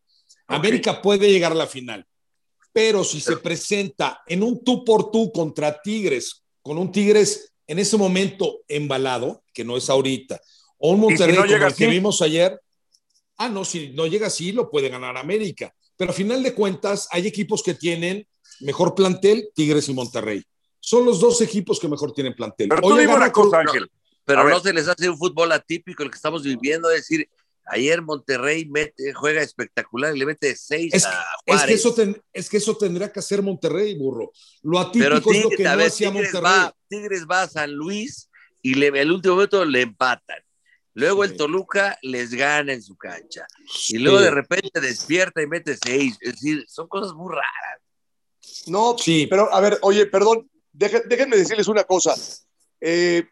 Okay. 0.45 0.57
América 0.57 1.01
puede 1.01 1.31
llegar 1.31 1.53
a 1.53 1.55
la 1.55 1.67
final, 1.67 2.05
pero 2.73 3.03
si 3.03 3.21
se 3.21 3.37
presenta 3.37 4.21
en 4.27 4.43
un 4.43 4.63
tú 4.63 4.83
por 4.83 5.09
tú 5.11 5.31
contra 5.31 5.81
Tigres, 5.81 6.43
con 6.61 6.77
un 6.77 6.91
Tigres 6.91 7.53
en 7.65 7.79
ese 7.79 7.97
momento 7.97 8.59
embalado, 8.67 9.43
que 9.53 9.63
no 9.63 9.77
es 9.77 9.89
ahorita, 9.89 10.39
o 10.77 10.91
un 10.91 10.99
Monterrey 10.99 11.35
si 11.35 11.41
no 11.41 11.47
como 11.47 11.67
el 11.67 11.75
que 11.75 11.87
vimos 11.87 12.21
ayer. 12.21 12.59
Ah, 13.37 13.49
no, 13.49 13.63
si 13.65 13.89
no 13.89 14.07
llega 14.07 14.27
así, 14.27 14.51
lo 14.51 14.69
puede 14.69 14.89
ganar 14.89 15.15
América. 15.17 15.73
Pero 15.95 16.11
a 16.11 16.13
final 16.13 16.43
de 16.43 16.53
cuentas, 16.53 17.07
hay 17.11 17.27
equipos 17.27 17.63
que 17.63 17.73
tienen 17.73 18.27
mejor 18.61 18.95
plantel, 18.95 19.49
Tigres 19.53 19.89
y 19.89 19.93
Monterrey. 19.93 20.43
Son 20.88 21.04
los 21.04 21.19
dos 21.19 21.41
equipos 21.41 21.82
que 21.82 21.89
mejor 21.89 22.13
tienen 22.13 22.34
plantel. 22.34 22.69
Pero 22.69 22.82
tú 22.82 22.95
dime 22.95 23.13
una 23.13 23.30
cosa, 23.30 23.60
Ángel. 23.60 23.82
No, 23.82 23.89
pero 24.23 24.47
no 24.47 24.58
se 24.62 24.71
les 24.71 24.88
hace 24.88 25.10
un 25.10 25.17
fútbol 25.17 25.52
atípico 25.52 26.02
el 26.02 26.10
que 26.10 26.15
estamos 26.15 26.43
viviendo, 26.43 26.89
es 26.89 27.00
decir, 27.00 27.30
ayer 27.65 28.02
Monterrey 28.02 28.69
mete, 28.69 29.13
juega 29.13 29.41
espectacular 29.41 30.15
y 30.15 30.19
le 30.19 30.26
mete 30.26 30.56
seis 30.56 30.93
es, 30.93 31.04
a 31.04 31.26
Juárez. 31.45 31.63
Es 31.63 31.67
que, 31.67 31.73
eso 31.73 31.93
ten, 31.93 32.21
es 32.32 32.50
que 32.50 32.56
eso 32.56 32.78
tendría 32.78 33.12
que 33.12 33.19
hacer 33.19 33.41
Monterrey, 33.41 33.95
burro. 33.95 34.32
Lo 34.63 34.80
atípico 34.80 35.30
Tigres, 35.30 35.36
es 35.36 35.43
lo 35.43 35.50
que 35.50 35.63
no 35.65 35.76
ver, 35.76 35.88
hacía 35.88 36.10
Tigres 36.10 36.34
Monterrey. 36.34 36.58
Va, 36.58 36.76
Tigres 36.88 37.26
va 37.30 37.41
a 37.41 37.47
San 37.50 37.73
Luis 37.73 38.30
y 38.62 38.76
le, 38.76 38.88
el 38.88 39.12
último 39.12 39.36
momento 39.36 39.65
le 39.65 39.82
empatan. 39.82 40.39
Luego 40.93 41.26
sí. 41.26 41.32
el 41.32 41.38
Toluca 41.38 42.00
les 42.02 42.34
gana 42.34 42.71
en 42.71 42.82
su 42.82 42.95
cancha. 42.95 43.45
Y 43.89 43.97
luego 43.97 44.21
de 44.21 44.32
repente 44.32 44.80
despierta 44.80 45.41
y 45.41 45.47
mete 45.47 45.76
seis. 45.76 46.17
Es 46.21 46.36
decir, 46.36 46.63
son 46.69 46.88
cosas 46.88 47.13
muy 47.13 47.30
raras. 47.30 47.82
No, 48.67 48.97
sí. 48.97 49.28
pero 49.30 49.54
a 49.54 49.60
ver, 49.60 49.78
oye, 49.82 50.06
perdón, 50.06 50.50
déjenme 50.77 51.37
decirles 51.37 51.67
una 51.67 51.83
cosa. 51.83 52.13
Eh, 52.79 53.23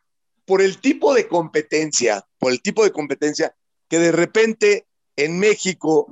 por 0.45 0.61
el 0.61 0.79
tipo 0.79 1.13
de 1.13 1.27
competencia, 1.27 2.25
por 2.37 2.51
el 2.51 2.61
tipo 2.61 2.83
de 2.83 2.91
competencia 2.91 3.55
que 3.87 3.99
de 3.99 4.11
repente 4.11 4.87
en 5.15 5.39
México, 5.39 6.07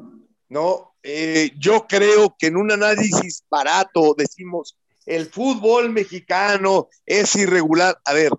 ¿no? 0.50 0.96
Eh, 1.04 1.52
yo 1.60 1.86
creo 1.88 2.36
que 2.38 2.48
en 2.48 2.58
un 2.58 2.72
análisis 2.72 3.44
barato 3.50 4.16
decimos, 4.18 4.78
el 5.06 5.30
fútbol 5.30 5.90
mexicano 5.92 6.88
es 7.06 7.36
irregular. 7.36 8.00
A 8.06 8.14
ver, 8.14 8.32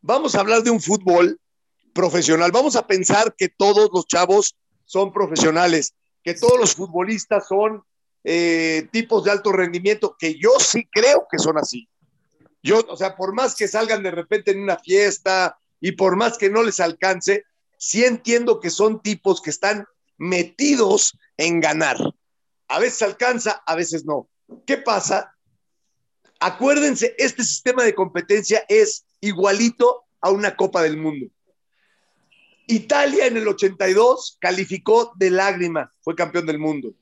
vamos 0.00 0.34
a 0.34 0.40
hablar 0.40 0.62
de 0.62 0.70
un 0.70 0.80
fútbol 0.80 1.40
profesional. 1.94 2.52
Vamos 2.52 2.76
a 2.76 2.86
pensar 2.86 3.34
que 3.36 3.48
todos 3.48 3.88
los 3.92 4.06
chavos 4.06 4.54
son 4.84 5.12
profesionales, 5.12 5.94
que 6.22 6.34
todos 6.34 6.58
los 6.58 6.74
futbolistas 6.74 7.48
son 7.48 7.82
eh, 8.24 8.88
tipos 8.92 9.24
de 9.24 9.30
alto 9.30 9.52
rendimiento, 9.52 10.14
que 10.18 10.38
yo 10.38 10.50
sí 10.58 10.86
creo 10.92 11.26
que 11.30 11.38
son 11.38 11.58
así. 11.58 11.88
Yo, 12.62 12.84
o 12.88 12.96
sea, 12.96 13.16
por 13.16 13.34
más 13.34 13.54
que 13.54 13.68
salgan 13.68 14.02
de 14.02 14.10
repente 14.10 14.50
en 14.50 14.60
una 14.60 14.78
fiesta 14.78 15.58
y 15.80 15.92
por 15.92 16.16
más 16.16 16.38
que 16.38 16.50
no 16.50 16.62
les 16.62 16.80
alcance, 16.80 17.44
sí 17.78 18.04
entiendo 18.04 18.60
que 18.60 18.70
son 18.70 19.00
tipos 19.00 19.40
que 19.40 19.50
están 19.50 19.86
metidos 20.16 21.16
en 21.36 21.60
ganar. 21.60 21.96
A 22.66 22.78
veces 22.78 23.02
alcanza, 23.02 23.62
a 23.66 23.74
veces 23.74 24.04
no. 24.04 24.28
¿Qué 24.66 24.76
pasa? 24.76 25.34
Acuérdense, 26.40 27.14
este 27.18 27.44
sistema 27.44 27.84
de 27.84 27.94
competencia 27.94 28.64
es 28.68 29.06
igualito 29.20 30.04
a 30.20 30.30
una 30.30 30.56
Copa 30.56 30.82
del 30.82 30.96
Mundo. 30.96 31.26
Italia 32.66 33.26
en 33.26 33.36
el 33.38 33.48
82 33.48 34.36
calificó 34.40 35.12
de 35.16 35.30
lágrima, 35.30 35.92
fue 36.02 36.14
campeón 36.14 36.44
del 36.44 36.58
mundo. 36.58 36.92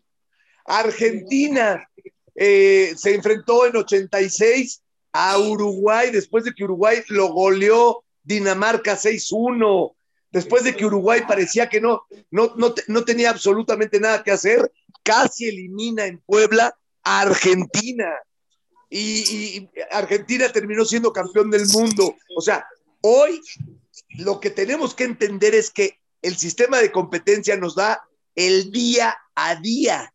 Argentina 0.64 1.88
eh, 2.34 2.94
se 2.96 3.14
enfrentó 3.14 3.66
en 3.66 3.76
86 3.76 4.82
a 5.18 5.38
Uruguay 5.38 6.10
después 6.10 6.44
de 6.44 6.52
que 6.52 6.64
Uruguay 6.64 7.02
lo 7.08 7.28
goleó 7.28 8.04
Dinamarca 8.22 8.98
6-1, 8.98 9.94
después 10.30 10.64
de 10.64 10.76
que 10.76 10.84
Uruguay 10.84 11.22
parecía 11.26 11.70
que 11.70 11.80
no, 11.80 12.02
no, 12.30 12.52
no, 12.56 12.74
no, 12.88 13.04
tenía 13.04 13.30
absolutamente 13.30 13.98
nada 13.98 14.22
que 14.22 14.32
hacer, 14.32 14.70
casi 15.02 15.48
elimina 15.48 16.04
en 16.04 16.18
Puebla 16.18 16.76
a 17.02 17.20
Argentina. 17.22 18.12
Y, 18.90 18.98
y 18.98 19.70
Argentina 19.90 20.50
terminó 20.50 20.84
siendo 20.84 21.12
campeón 21.12 21.50
del 21.50 21.66
mundo. 21.68 22.14
O 22.36 22.42
sea, 22.42 22.66
hoy 23.00 23.40
lo 24.18 24.38
que 24.38 24.50
tenemos 24.50 24.94
que 24.94 25.04
entender 25.04 25.54
es 25.54 25.70
que 25.70 25.98
el 26.20 26.36
sistema 26.36 26.78
de 26.78 26.92
competencia 26.92 27.56
nos 27.56 27.74
da 27.74 28.02
el 28.34 28.70
día 28.70 29.16
a 29.34 29.54
día. 29.54 30.12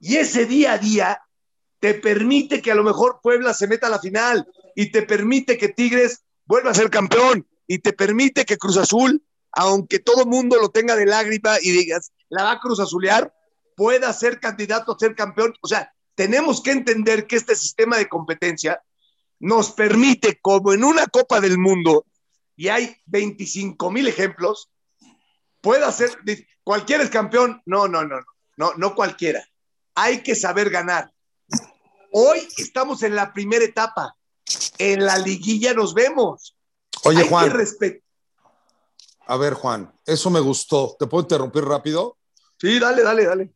Y 0.00 0.16
ese 0.16 0.46
día 0.46 0.72
a 0.72 0.78
día 0.78 1.20
te 1.80 1.94
permite 1.94 2.62
que 2.62 2.70
a 2.70 2.74
lo 2.74 2.84
mejor 2.84 3.20
Puebla 3.22 3.54
se 3.54 3.66
meta 3.66 3.88
a 3.88 3.90
la 3.90 3.98
final 3.98 4.46
y 4.76 4.92
te 4.92 5.02
permite 5.02 5.58
que 5.58 5.70
Tigres 5.70 6.22
vuelva 6.44 6.70
a 6.70 6.74
ser 6.74 6.90
campeón 6.90 7.46
y 7.66 7.78
te 7.78 7.92
permite 7.92 8.44
que 8.44 8.58
Cruz 8.58 8.76
Azul, 8.76 9.22
aunque 9.52 9.98
todo 9.98 10.26
mundo 10.26 10.56
lo 10.60 10.68
tenga 10.68 10.94
de 10.94 11.06
lágrima 11.06 11.56
y 11.60 11.70
digas, 11.70 12.12
la 12.28 12.44
va 12.44 12.52
a 12.52 12.60
Cruz 12.60 12.80
Azulear, 12.80 13.32
pueda 13.76 14.12
ser 14.12 14.38
candidato 14.38 14.92
a 14.92 14.98
ser 14.98 15.14
campeón. 15.14 15.54
O 15.62 15.68
sea, 15.68 15.92
tenemos 16.14 16.62
que 16.62 16.72
entender 16.72 17.26
que 17.26 17.36
este 17.36 17.56
sistema 17.56 17.96
de 17.96 18.08
competencia 18.08 18.82
nos 19.38 19.70
permite, 19.72 20.38
como 20.40 20.74
en 20.74 20.84
una 20.84 21.06
Copa 21.06 21.40
del 21.40 21.58
Mundo, 21.58 22.04
y 22.56 22.68
hay 22.68 22.94
25 23.06 23.90
mil 23.90 24.06
ejemplos, 24.06 24.70
pueda 25.62 25.90
ser, 25.92 26.10
cualquiera 26.62 27.02
es 27.02 27.08
campeón. 27.08 27.62
No, 27.64 27.88
no, 27.88 28.04
no, 28.04 28.16
no, 28.16 28.26
no, 28.58 28.74
no 28.76 28.94
cualquiera. 28.94 29.42
Hay 29.94 30.22
que 30.22 30.34
saber 30.34 30.68
ganar. 30.68 31.10
Hoy 32.12 32.46
estamos 32.58 33.02
en 33.02 33.14
la 33.14 33.32
primera 33.32 33.64
etapa. 33.64 34.16
En 34.78 35.04
la 35.04 35.18
liguilla 35.18 35.74
nos 35.74 35.94
vemos. 35.94 36.56
Oye, 37.04 37.22
Hay 37.22 37.28
Juan. 37.28 37.52
que. 37.80 38.02
A 39.26 39.36
ver, 39.36 39.54
Juan, 39.54 39.92
eso 40.06 40.28
me 40.30 40.40
gustó. 40.40 40.96
¿Te 40.98 41.06
puedo 41.06 41.22
interrumpir 41.22 41.64
rápido? 41.64 42.18
Sí, 42.58 42.78
dale, 42.80 43.02
dale, 43.02 43.24
dale. 43.26 43.54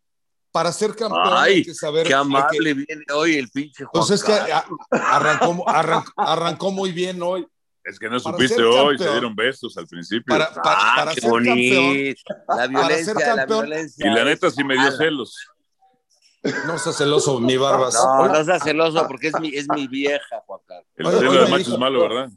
Para 0.53 0.71
ser 0.73 0.95
campeón 0.95 1.23
Ay, 1.33 1.55
hay 1.55 1.65
que 1.65 1.75
saber. 1.75 2.07
Qué 2.07 2.15
amable 2.15 2.59
que- 2.69 2.75
viene 2.75 3.05
hoy 3.13 3.35
el 3.37 3.49
pinche 3.51 3.85
Juan 3.85 3.91
Pues 3.93 4.11
es 4.11 4.23
que 4.23 4.33
a- 4.33 4.65
arrancó, 4.93 5.65
arran- 5.69 6.05
arrancó 6.17 6.71
muy 6.71 6.93
bien 6.93 7.21
hoy. 7.23 7.45
Es 7.83 7.99
que 7.99 8.09
no 8.09 8.19
Para 8.21 8.37
supiste 8.37 8.55
ser 8.55 8.65
hoy, 8.65 8.97
campeón. 8.97 8.99
se 8.99 9.11
dieron 9.13 9.35
besos 9.37 9.77
al 9.77 9.87
principio. 9.89 10.33
Para, 10.33 10.55
para- 10.55 10.77
Ah, 10.79 10.93
para 10.97 11.15
qué 11.15 11.21
ser 11.21 11.31
campeón. 11.31 11.57
bonito. 11.57 12.23
La 12.49 12.57
ser 12.57 12.69
violencia, 12.71 13.15
la 13.15 13.21
campeón. 13.37 13.67
violencia. 13.67 14.07
y 14.07 14.15
la 14.15 14.25
neta 14.25 14.51
sí 14.51 14.63
me 14.65 14.75
dio 14.75 14.85
mala. 14.85 14.97
celos. 14.97 15.37
No 16.67 16.79
seas 16.79 16.97
celoso, 16.97 17.41
mi 17.41 17.57
barba. 17.57 17.91
No, 17.91 18.23
hoy, 18.23 18.29
no 18.31 18.45
seas 18.45 18.63
celoso 18.63 19.07
porque 19.09 19.29
es 19.29 19.41
mi, 19.41 19.49
es 19.55 19.67
mi 19.69 19.87
vieja, 19.87 20.43
Juan 20.47 20.61
Carlos. 20.67 20.87
El 20.97 21.07
oye, 21.07 21.17
de 21.41 21.47
macho 21.47 21.57
dijo- 21.57 21.73
es 21.73 21.79
malo, 21.79 22.01
¿verdad? 22.03 22.29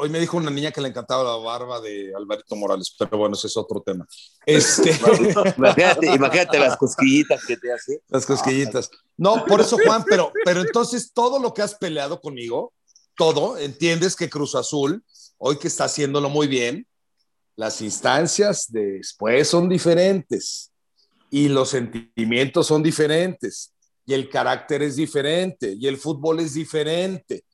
hoy 0.00 0.08
me 0.10 0.20
dijo 0.20 0.36
una 0.36 0.50
niña 0.50 0.70
que 0.70 0.80
le 0.80 0.88
encantaba 0.88 1.24
la 1.24 1.36
barba 1.44 1.80
de 1.80 2.12
Alvarito 2.14 2.54
Morales, 2.54 2.94
pero 2.96 3.18
bueno, 3.18 3.34
ese 3.34 3.48
es 3.48 3.56
otro 3.56 3.82
tema. 3.84 4.06
Este, 4.46 4.90
Imagínate, 5.56 6.06
imagínate 6.14 6.58
las 6.60 6.76
cosquillitas 6.76 7.44
que 7.44 7.56
te 7.56 7.72
hace. 7.72 8.00
las 8.06 8.24
cosquillitas. 8.24 8.90
No, 9.16 9.44
por 9.44 9.60
eso, 9.60 9.76
Juan, 9.84 10.04
pero, 10.08 10.30
pero 10.44 10.60
entonces 10.60 11.12
todo 11.12 11.40
lo 11.40 11.52
que 11.52 11.62
has 11.62 11.74
peleado 11.74 12.20
conmigo, 12.20 12.72
todo, 13.16 13.58
entiendes 13.58 14.14
que 14.14 14.30
Cruz 14.30 14.54
Azul, 14.54 15.02
hoy 15.36 15.58
que 15.58 15.66
está 15.66 15.84
haciéndolo 15.86 16.28
muy 16.28 16.46
bien, 16.46 16.86
las 17.56 17.82
instancias 17.82 18.66
después 18.68 19.48
son 19.48 19.68
diferentes 19.68 20.67
y 21.30 21.48
los 21.48 21.70
sentimientos 21.70 22.66
son 22.66 22.82
diferentes 22.82 23.72
y 24.06 24.14
el 24.14 24.28
carácter 24.30 24.82
es 24.82 24.96
diferente 24.96 25.74
y 25.78 25.86
el 25.86 25.96
fútbol 25.98 26.40
es 26.40 26.54
diferente. 26.54 27.44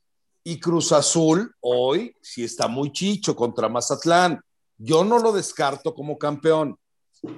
Y 0.43 0.59
Cruz 0.59 0.91
Azul 0.91 1.53
hoy 1.59 2.15
sí 2.21 2.43
está 2.43 2.67
muy 2.67 2.91
chicho 2.91 3.35
contra 3.35 3.67
Mazatlán. 3.67 4.39
Yo 4.77 5.03
no 5.03 5.19
lo 5.19 5.31
descarto 5.31 5.93
como 5.93 6.17
campeón. 6.17 6.77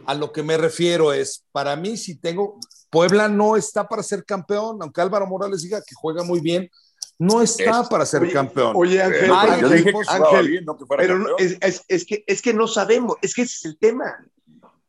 A 0.05 0.13
lo 0.13 0.31
que 0.33 0.43
me 0.43 0.57
refiero 0.57 1.13
es, 1.13 1.45
para 1.51 1.75
mí 1.75 1.95
si 1.95 2.15
tengo, 2.19 2.59
Puebla 2.89 3.29
no 3.29 3.55
está 3.55 3.87
para 3.87 4.03
ser 4.03 4.25
campeón, 4.25 4.77
aunque 4.81 4.99
Álvaro 5.01 5.25
Morales 5.25 5.61
diga 5.61 5.81
que 5.81 5.95
juega 5.95 6.23
muy 6.23 6.41
bien, 6.41 6.69
no 7.17 7.41
está 7.41 7.81
Es- 7.81 7.87
para 7.87 8.05
ser 8.05 8.23
Oye, 8.23 8.33
campeón. 8.33 8.73
Oye, 8.75 9.01
Ángel, 9.01 9.31
Ay, 9.33 9.49
Ángel, 9.51 9.91
jugaba 9.93 10.29
Ángel, 10.29 10.47
bien, 10.49 10.65
no 10.65 10.77
que 10.77 10.85
pero 10.85 11.17
no, 11.17 11.29
es- 11.37 11.83
es 11.87 12.05
que, 12.05 12.23
es 12.27 12.41
que 12.41 12.53
no 12.53 12.67
sabemos, 12.67 13.15
es 13.21 13.33
que 13.33 13.43
ese 13.43 13.55
es 13.55 13.65
el 13.65 13.77
tema. 13.77 14.13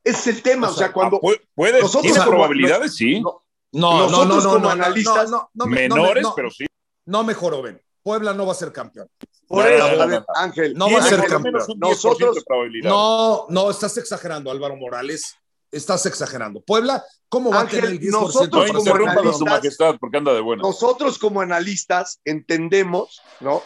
Ese 0.08 0.30
es 0.30 0.36
el 0.36 0.42
tema, 0.42 0.68
o 0.70 0.72
sea, 0.72 0.92
cuando 0.92 1.16
Ah, 1.16 1.20
pu- 1.20 1.40
puede, 1.54 1.80
nosotros 1.80 2.02
tiene 2.02 2.18
como- 2.18 2.30
probabilidades, 2.30 2.94
sí. 2.94 3.20
no, 3.20 3.44
No, 3.70 3.92
no, 3.92 3.98
no, 3.98 4.24
Nosotros 4.24 4.44
no, 4.44 4.50
como 4.52 4.64
no, 4.64 4.70
analistas, 4.70 5.30
no, 5.30 5.36
no, 5.36 5.50
no 5.52 5.66
me- 5.66 5.88
no 5.88 5.94
me- 5.96 6.00
Menores, 6.02 6.22
no, 6.22 6.34
pero 6.34 6.50
sí. 6.50 6.64
no 7.06 7.22
me 7.24 7.34
joven. 7.34 7.82
Puebla 8.02 8.32
no 8.32 8.46
va 8.46 8.52
a 8.52 8.54
ser 8.54 8.72
campeón. 8.72 9.08
por 9.46 9.64
No, 9.64 9.70
eso, 9.70 9.78
no, 9.78 9.84
a 9.84 9.96
no, 9.96 10.06
ver, 10.10 10.20
no. 10.20 10.26
Ángel, 10.36 10.74
No 10.74 10.90
va 10.90 10.98
a 10.98 11.02
ser 11.02 11.20
campeón. 11.20 11.42
menos 11.42 11.68
un 11.68 11.78
10% 11.80 11.88
Nosotros-. 11.90 12.44
No, 12.82 13.46
no, 13.50 13.70
estás 13.70 13.96
exagerando, 13.98 14.50
Álvaro 14.50 14.76
Morales. 14.76 15.34
Estás 15.70 16.06
exagerando. 16.06 16.60
Puebla, 16.62 17.04
¿cómo 17.28 17.50
va 17.50 17.60
Ángel, 17.60 17.78
a 17.78 17.82
tener 17.82 17.94
el 17.96 18.00
10% 18.00 18.10
nosotros 18.26 18.66
como 18.66 18.80
ser 18.80 18.88
interrumpas 18.92 19.12
a 19.12 19.16
campeón? 19.16 19.34
su 19.38 19.44
analistas- 19.44 19.58
majestad 19.62 19.96
porque 20.00 20.16
anda 20.16 20.32
de 20.32 20.40
buena. 20.40 20.62
nosotros 20.62 21.18
como 21.18 21.40
analistas 21.42 22.20
entendemos, 22.24 23.20
¿no? 23.40 23.62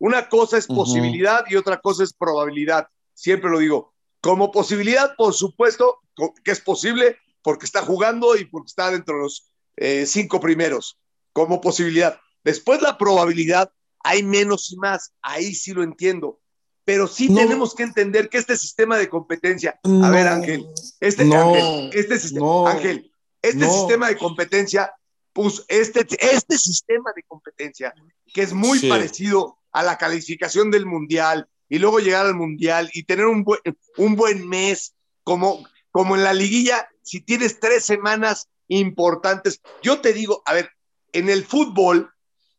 Una 0.00 0.28
cosa 0.28 0.58
es 0.58 0.66
posibilidad 0.66 1.44
y 1.48 1.54
otra 1.54 1.80
cosa 1.80 2.02
es 2.02 2.12
probabilidad. 2.12 2.88
Siempre 3.14 3.48
lo 3.50 3.60
digo. 3.60 3.93
Como 4.24 4.50
posibilidad, 4.50 5.14
por 5.16 5.34
supuesto, 5.34 5.98
que 6.42 6.50
es 6.50 6.60
posible 6.60 7.18
porque 7.42 7.66
está 7.66 7.82
jugando 7.82 8.34
y 8.36 8.46
porque 8.46 8.68
está 8.68 8.90
dentro 8.90 9.16
de 9.16 9.22
los 9.22 9.52
eh, 9.76 10.06
cinco 10.06 10.40
primeros. 10.40 10.98
Como 11.34 11.60
posibilidad. 11.60 12.18
Después 12.42 12.80
la 12.80 12.96
probabilidad, 12.96 13.70
hay 14.02 14.22
menos 14.22 14.72
y 14.72 14.76
más. 14.78 15.12
Ahí 15.20 15.54
sí 15.54 15.74
lo 15.74 15.82
entiendo. 15.82 16.40
Pero 16.86 17.06
sí 17.06 17.28
No. 17.28 17.36
tenemos 17.36 17.74
que 17.74 17.82
entender 17.82 18.30
que 18.30 18.38
este 18.38 18.56
sistema 18.56 18.96
de 18.96 19.10
competencia, 19.10 19.78
a 20.02 20.08
ver. 20.10 20.26
Ángel, 20.26 20.64
este, 21.00 21.26
No. 21.26 21.48
Ángel, 21.48 21.90
este 21.92 22.18
sistema, 22.18 22.46
No. 22.46 22.66
Ángel, 22.66 23.12
este 23.42 23.58
No. 23.66 23.70
sistema 23.70 24.08
de 24.08 24.16
competencia, 24.16 24.90
pues 25.34 25.62
este, 25.68 26.06
este 26.18 26.56
sistema 26.56 27.12
de 27.14 27.24
competencia, 27.24 27.92
que 28.32 28.40
es 28.40 28.54
muy 28.54 28.78
Sí. 28.78 28.88
parecido 28.88 29.58
a 29.70 29.82
la 29.82 29.98
calificación 29.98 30.70
del 30.70 30.86
mundial 30.86 31.46
y 31.68 31.78
luego 31.78 31.98
llegar 31.98 32.26
al 32.26 32.34
mundial 32.34 32.90
y 32.92 33.04
tener 33.04 33.26
un 33.26 33.44
buen, 33.44 33.60
un 33.96 34.16
buen 34.16 34.48
mes, 34.48 34.94
como, 35.22 35.66
como 35.90 36.16
en 36.16 36.24
la 36.24 36.34
liguilla, 36.34 36.88
si 37.02 37.20
tienes 37.20 37.60
tres 37.60 37.84
semanas 37.84 38.48
importantes. 38.68 39.60
Yo 39.82 40.00
te 40.00 40.12
digo, 40.12 40.42
a 40.46 40.54
ver, 40.54 40.70
en 41.12 41.28
el 41.28 41.44
fútbol, 41.44 42.10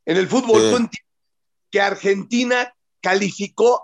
en 0.05 0.17
el 0.17 0.27
fútbol, 0.27 0.61
Sí. 0.61 0.69
tú 0.69 0.77
entiendes 0.77 1.01
que 1.71 1.81
Argentina 1.81 2.73
calificó 3.01 3.83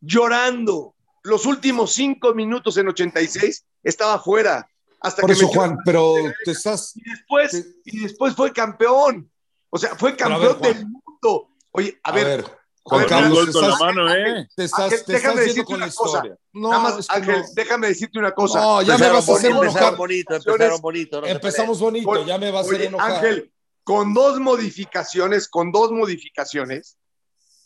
llorando. 0.00 0.94
Los 1.22 1.46
últimos 1.46 1.92
cinco 1.92 2.34
minutos 2.34 2.76
en 2.76 2.88
86 2.88 3.64
estaba 3.82 4.18
fuera. 4.20 4.66
Hasta 5.00 5.22
Por 5.22 5.30
que 5.30 5.34
eso, 5.34 5.48
Juan, 5.48 5.78
pero 5.84 6.14
te 6.44 6.50
estás. 6.52 6.92
y 6.96 7.02
después, 7.08 7.66
y 7.84 8.00
después 8.00 8.34
fue 8.34 8.52
campeón. 8.52 9.30
O 9.70 9.78
sea, 9.78 9.94
fue 9.96 10.14
campeón 10.16 10.58
ver, 10.60 10.74
del 10.74 10.86
mundo. 10.86 11.48
Oye, 11.72 11.98
a, 12.02 12.10
A 12.10 12.14
ver, 12.14 12.26
ver, 12.42 12.58
Juan 12.82 13.06
Carlos, 13.06 13.44
te 13.44 13.50
estás, 13.50 13.80
mano, 13.80 14.14
¿eh? 14.14 14.48
te 14.56 14.64
estás, 14.64 14.80
Ángel, 14.80 15.04
te 15.04 15.12
déjame 15.12 15.44
estás 15.44 15.64
con 15.64 15.80
la 15.80 15.84
una 15.86 15.94
cosa. 15.94 16.16
historia. 16.18 16.36
No, 16.52 16.68
nada 16.70 16.82
más, 16.82 16.98
es 16.98 17.06
que 17.08 17.14
Ángel, 17.16 17.40
no. 17.40 17.46
déjame 17.54 17.86
decirte 17.88 18.18
una 18.18 18.32
cosa. 18.32 18.60
No, 18.60 18.82
ya 18.82 18.98
me 18.98 19.08
vas 19.10 19.28
a 19.28 19.32
hacer 19.34 19.50
bonito, 19.52 19.62
enojar. 19.62 19.82
empezaron 19.82 19.98
bonito, 19.98 20.34
empezaron 20.34 20.80
bonito. 20.80 21.20
no 21.20 21.26
Empezamos 21.26 21.80
bonito, 21.80 22.26
ya 22.26 22.38
me 22.38 22.50
vas 22.50 22.62
a 22.64 22.68
hacer 22.68 22.76
Oye, 22.80 22.86
enojar. 22.88 23.12
Ángel, 23.12 23.52
con 23.84 24.14
dos 24.14 24.40
modificaciones, 24.40 25.48
con 25.48 25.70
dos 25.72 25.92
modificaciones, 25.92 26.96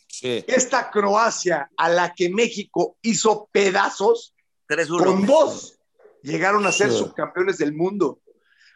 Sí. 0.08 0.44
esta 0.46 0.90
Croacia 0.90 1.70
a 1.76 1.88
la 1.88 2.12
que 2.14 2.28
México 2.30 2.96
hizo 3.02 3.48
pedazos, 3.52 4.34
3-1. 4.68 5.04
con 5.04 5.26
dos 5.26 5.78
llegaron 6.22 6.66
a 6.66 6.72
ser 6.72 6.90
Sí. 6.92 6.98
subcampeones 6.98 7.58
del 7.58 7.72
mundo. 7.74 8.20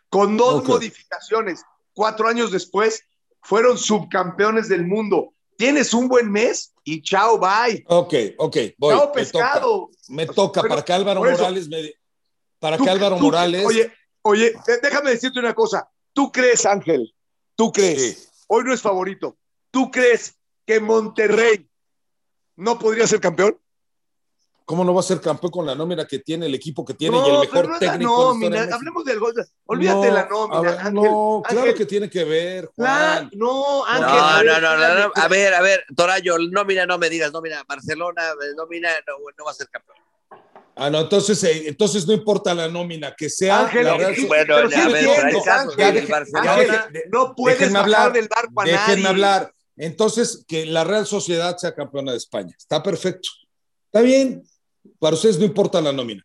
Con 0.09 0.37
dos 0.37 0.65
modificaciones, 0.65 1.63
cuatro 1.95 2.29
años 2.29 2.51
después, 2.51 3.03
fueron 3.43 3.77
subcampeones 3.79 4.69
del 4.69 4.87
mundo. 4.87 5.33
Tienes 5.59 5.93
un 5.93 6.07
buen 6.07 6.31
mes 6.31 6.73
y 6.85 7.03
chao, 7.03 7.37
bye. 7.37 7.85
Ok, 7.89 8.15
ok, 8.39 8.57
voy. 8.79 8.95
chao, 8.95 9.01
me 9.01 9.03
toca. 9.07 9.13
pescado. 9.13 9.91
Me 10.09 10.27
toca 10.27 10.63
para 10.63 10.85
que 10.85 10.93
Álvaro. 10.93 11.21
Morales 11.21 11.69
me. 11.69 11.93
Para 12.61 12.77
Tú- 12.79 12.85
que 12.85 12.91
Álvaro 12.91 13.17
tú- 13.17 13.25
Morales. 13.25 13.67
Oye, 13.67 13.93
oye, 14.23 14.53
déjame 14.81 15.11
decirte 15.11 15.41
una 15.41 15.55
cosa. 15.55 15.91
¿Tú 16.13 16.31
crees, 16.31 16.65
Ángel? 16.65 17.13
¿Tú 17.57 17.73
crees? 17.73 18.19
Sí. 18.21 18.29
Hoy 18.47 18.63
no 18.65 18.73
es 18.73 18.81
favorito. 18.81 19.37
¿Tú 19.73 19.91
crees 19.91 20.37
que 20.65 20.79
Monterrey 20.79 21.69
no 22.55 22.79
podría 22.79 23.09
ser 23.09 23.19
campeón? 23.21 23.59
¿Cómo 24.69 24.85
no 24.85 24.93
va 24.93 25.01
a 25.01 25.03
ser 25.03 25.19
campeón 25.19 25.51
con 25.51 25.65
la 25.65 25.75
nómina 25.75 26.07
que 26.07 26.19
tiene, 26.19 26.45
el 26.45 26.55
equipo 26.55 26.85
que 26.85 26.93
tiene 26.93 27.17
y 27.17 27.21
el 27.21 27.27
no, 27.33 27.41
mejor 27.41 27.51
pero 27.57 27.69
no 27.69 27.73
la 27.73 27.79
técnico? 27.81 28.19
la 28.19 28.25
nómina. 28.29 28.67
de? 28.67 28.75
Hablemos 28.75 29.05
del 29.07 29.19
gol. 29.19 29.35
Olvídate 29.65 30.07
de 30.07 30.13
la 30.13 30.29
nómina, 30.29 30.61
ver, 30.61 30.79
Ángel. 30.79 30.95
no, 30.95 31.43
claro 31.43 31.61
Ángel. 31.63 31.75
que 31.75 31.87
tiene 31.87 32.11
que 32.11 32.25
ver, 32.25 32.71
Claro, 32.77 33.15
Juan. 33.29 33.31
no, 33.33 33.85
Ángel. 33.87 34.47
No, 34.47 34.61
no, 34.61 34.61
no, 34.61 34.77
no, 34.77 34.95
no. 35.07 35.13
A 35.15 35.29
ver, 35.29 35.55
a 35.55 35.63
ver, 35.63 35.85
Torayo, 35.97 36.37
nómina, 36.39 36.85
no 36.85 36.99
me 36.99 37.09
digas, 37.09 37.33
nómina. 37.33 37.65
Barcelona, 37.67 38.23
eh, 38.29 38.53
nómina, 38.59 38.91
no, 39.07 39.15
no 39.39 39.45
va 39.47 39.53
a 39.53 39.55
ser 39.55 39.69
campeón. 39.71 39.97
Ah, 40.77 40.91
no, 40.91 41.01
entonces, 41.01 41.43
eh, 41.45 41.65
entonces 41.67 42.07
no 42.07 42.13
importa 42.13 42.55
la 42.55 42.69
nómina, 42.69 43.15
que 43.17 43.31
sea 43.31 43.61
Ángel, 43.61 43.85
la 43.85 43.93
Sociedad. 43.99 44.29
Bueno, 44.29 44.55
pero 44.55 44.69
a 44.69 44.71
sí 44.71 44.93
ver, 44.93 45.05
entiendo, 45.05 45.43
casos. 45.45 45.73
Ángel, 45.79 45.97
El 45.97 46.07
Barcelona. 46.07 46.53
Ángel, 46.53 47.03
no 47.11 47.35
puedes 47.35 47.73
bajar 47.73 47.85
hablar, 47.85 48.13
del 48.13 48.29
barco 48.29 48.61
a 48.61 48.65
Déjenme 48.65 48.95
nadie. 48.97 49.09
hablar. 49.09 49.53
Entonces, 49.79 50.45
que 50.47 50.67
la 50.67 50.85
Real 50.85 51.07
Sociedad 51.07 51.57
sea 51.57 51.75
campeona 51.75 52.13
de 52.13 52.19
España. 52.19 52.55
Está 52.57 52.83
perfecto. 52.83 53.31
Está 53.87 54.03
bien. 54.03 54.43
Para 54.99 55.15
ustedes 55.15 55.39
no 55.39 55.45
importa 55.45 55.81
la 55.81 55.93
nómina. 55.93 56.25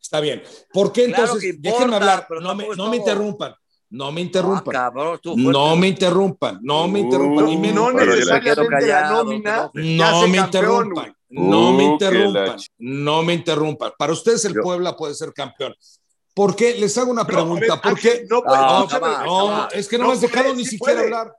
Está 0.00 0.20
bien. 0.20 0.42
¿Por 0.72 0.92
qué 0.92 1.06
Claro 1.06 1.22
entonces? 1.24 1.50
importa, 1.54 1.70
déjenme 1.78 1.96
hablar. 1.96 2.26
pero 2.28 2.40
No 2.40 2.54
me, 2.54 2.68
no 2.76 2.88
me 2.90 2.96
interrumpan. 2.96 3.54
No 3.90 4.10
me 4.10 4.20
Ah, 4.20 4.24
interrumpan. 4.24 4.72
cabrón, 4.72 5.20
fuerte. 5.22 5.40
No 5.52 5.76
me 5.76 5.88
interrumpan. 5.88 6.58
No 6.62 6.88
me 6.88 7.00
Uh, 7.00 7.04
interrumpan. 7.04 7.60
menos- 7.60 7.74
No 7.74 7.92
necesariamente 7.92 8.86
la 8.86 9.10
nómina. 9.10 9.70
No 9.74 10.28
me 10.28 10.38
campeón, 10.38 10.44
interrumpan. 10.46 11.16
No 11.28 11.72
me 11.72 11.84
Uh, 11.88 11.92
interrumpan. 11.92 12.56
No 12.78 13.22
me 13.22 13.34
interrumpan. 13.34 13.92
Para 13.98 14.12
ustedes 14.12 14.44
el 14.46 14.54
Yo- 14.54 14.62
Puebla 14.62 14.96
puede 14.96 15.14
ser 15.14 15.32
campeón. 15.34 15.74
¿Por 16.34 16.56
qué? 16.56 16.74
Les 16.74 16.96
hago 16.96 17.10
una 17.10 17.26
pregunta. 17.26 17.80
¿Por 17.82 17.98
qué? 17.98 18.24
No, 18.30 18.42
puede, 18.42 18.56
No, 18.58 18.86
No, 19.26 19.68
es 19.70 19.86
que 19.88 19.98
no, 19.98 20.04
No 20.04 20.08
me 20.08 20.14
has 20.14 20.20
dejado 20.22 20.44
puede, 20.44 20.56
ni 20.56 20.64
siquiera 20.64 20.94
puede. 20.94 21.04
hablar. 21.04 21.36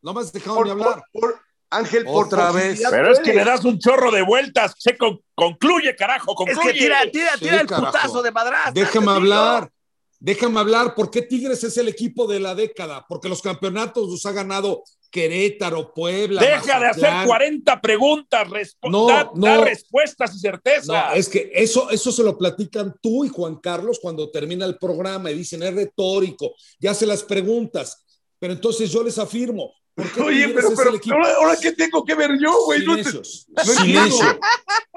No 0.00 0.14
me 0.14 0.20
has 0.20 0.32
dejado 0.32 0.54
por- 0.56 0.66
ni 0.66 0.70
hablar. 0.70 1.02
por- 1.12 1.40
por- 1.68 1.78
Ángel, 1.78 2.04
por 2.04 2.26
Otra 2.26 2.50
vez. 2.52 2.64
posibilidad 2.80 2.90
Pero 2.90 3.12
es 3.12 3.20
que 3.20 3.34
le 3.34 3.44
das 3.44 3.64
un 3.64 3.78
chorro 3.78 4.10
de 4.10 4.22
vueltas. 4.22 4.74
Se 4.78 4.96
con- 4.96 5.20
concluye, 5.34 5.94
carajo, 5.96 6.32
Es 6.32 6.36
concluye. 6.54 6.72
que 6.72 6.78
tira, 6.78 7.00
tira, 7.10 7.32
Sí, 7.34 7.40
tira 7.40 7.60
el 7.60 7.66
carajo. 7.66 7.86
putazo 7.92 8.22
de 8.22 8.30
madrastra. 8.32 8.72
Déjame 8.72 9.10
hablar. 9.12 9.70
Déjame 10.20 10.58
hablar. 10.58 10.94
¿Por 10.96 11.10
qué 11.10 11.22
Tigres 11.22 11.62
es 11.62 11.76
el 11.76 11.86
equipo 11.88 12.26
de 12.26 12.40
la 12.40 12.54
década? 12.54 13.04
Porque 13.08 13.28
los 13.28 13.40
campeonatos 13.40 14.08
los 14.08 14.26
ha 14.26 14.32
ganado 14.32 14.82
Querétaro, 15.10 15.94
Puebla. 15.94 16.40
Deja 16.40 16.80
de 16.80 16.86
hacer 16.86 17.02
Mazatlán. 17.04 17.26
40 17.26 17.80
preguntas. 17.80 18.48
No, 18.82 19.06
da, 19.06 19.30
no. 19.34 19.46
da 19.46 19.64
respuestas 19.64 20.34
y 20.34 20.38
certezas. 20.40 20.86
No, 20.88 21.12
es 21.12 21.28
que 21.28 21.50
eso, 21.54 21.88
eso 21.90 22.10
se 22.12 22.22
lo 22.24 22.36
platican 22.36 22.94
tú 23.00 23.24
y 23.24 23.28
Juan 23.28 23.56
Carlos 23.56 23.98
cuando 24.02 24.30
termina 24.30 24.66
el 24.66 24.76
programa 24.76 25.30
y 25.30 25.34
dicen 25.34 25.62
es 25.62 25.74
retórico, 25.74 26.52
ya 26.80 26.92
se 26.94 27.06
las 27.06 27.22
preguntas. 27.22 28.04
Pero 28.38 28.52
entonces 28.54 28.90
yo 28.90 29.02
les 29.02 29.18
afirmo. 29.18 29.72
¿Por 30.02 30.12
qué 30.12 30.20
Oye, 30.22 30.48
pero, 30.48 30.68
pero 30.76 30.90
ahora, 31.16 31.34
ahora 31.36 31.56
qué 31.60 31.72
tengo 31.72 32.04
que 32.04 32.14
ver 32.14 32.30
yo, 32.40 32.64
güey. 32.64 32.84
No 32.84 32.96
te- 32.96 33.04
Silencios. 33.04 33.46
no 33.48 33.62
entiendo. 33.62 33.82
Silencio. 34.16 34.38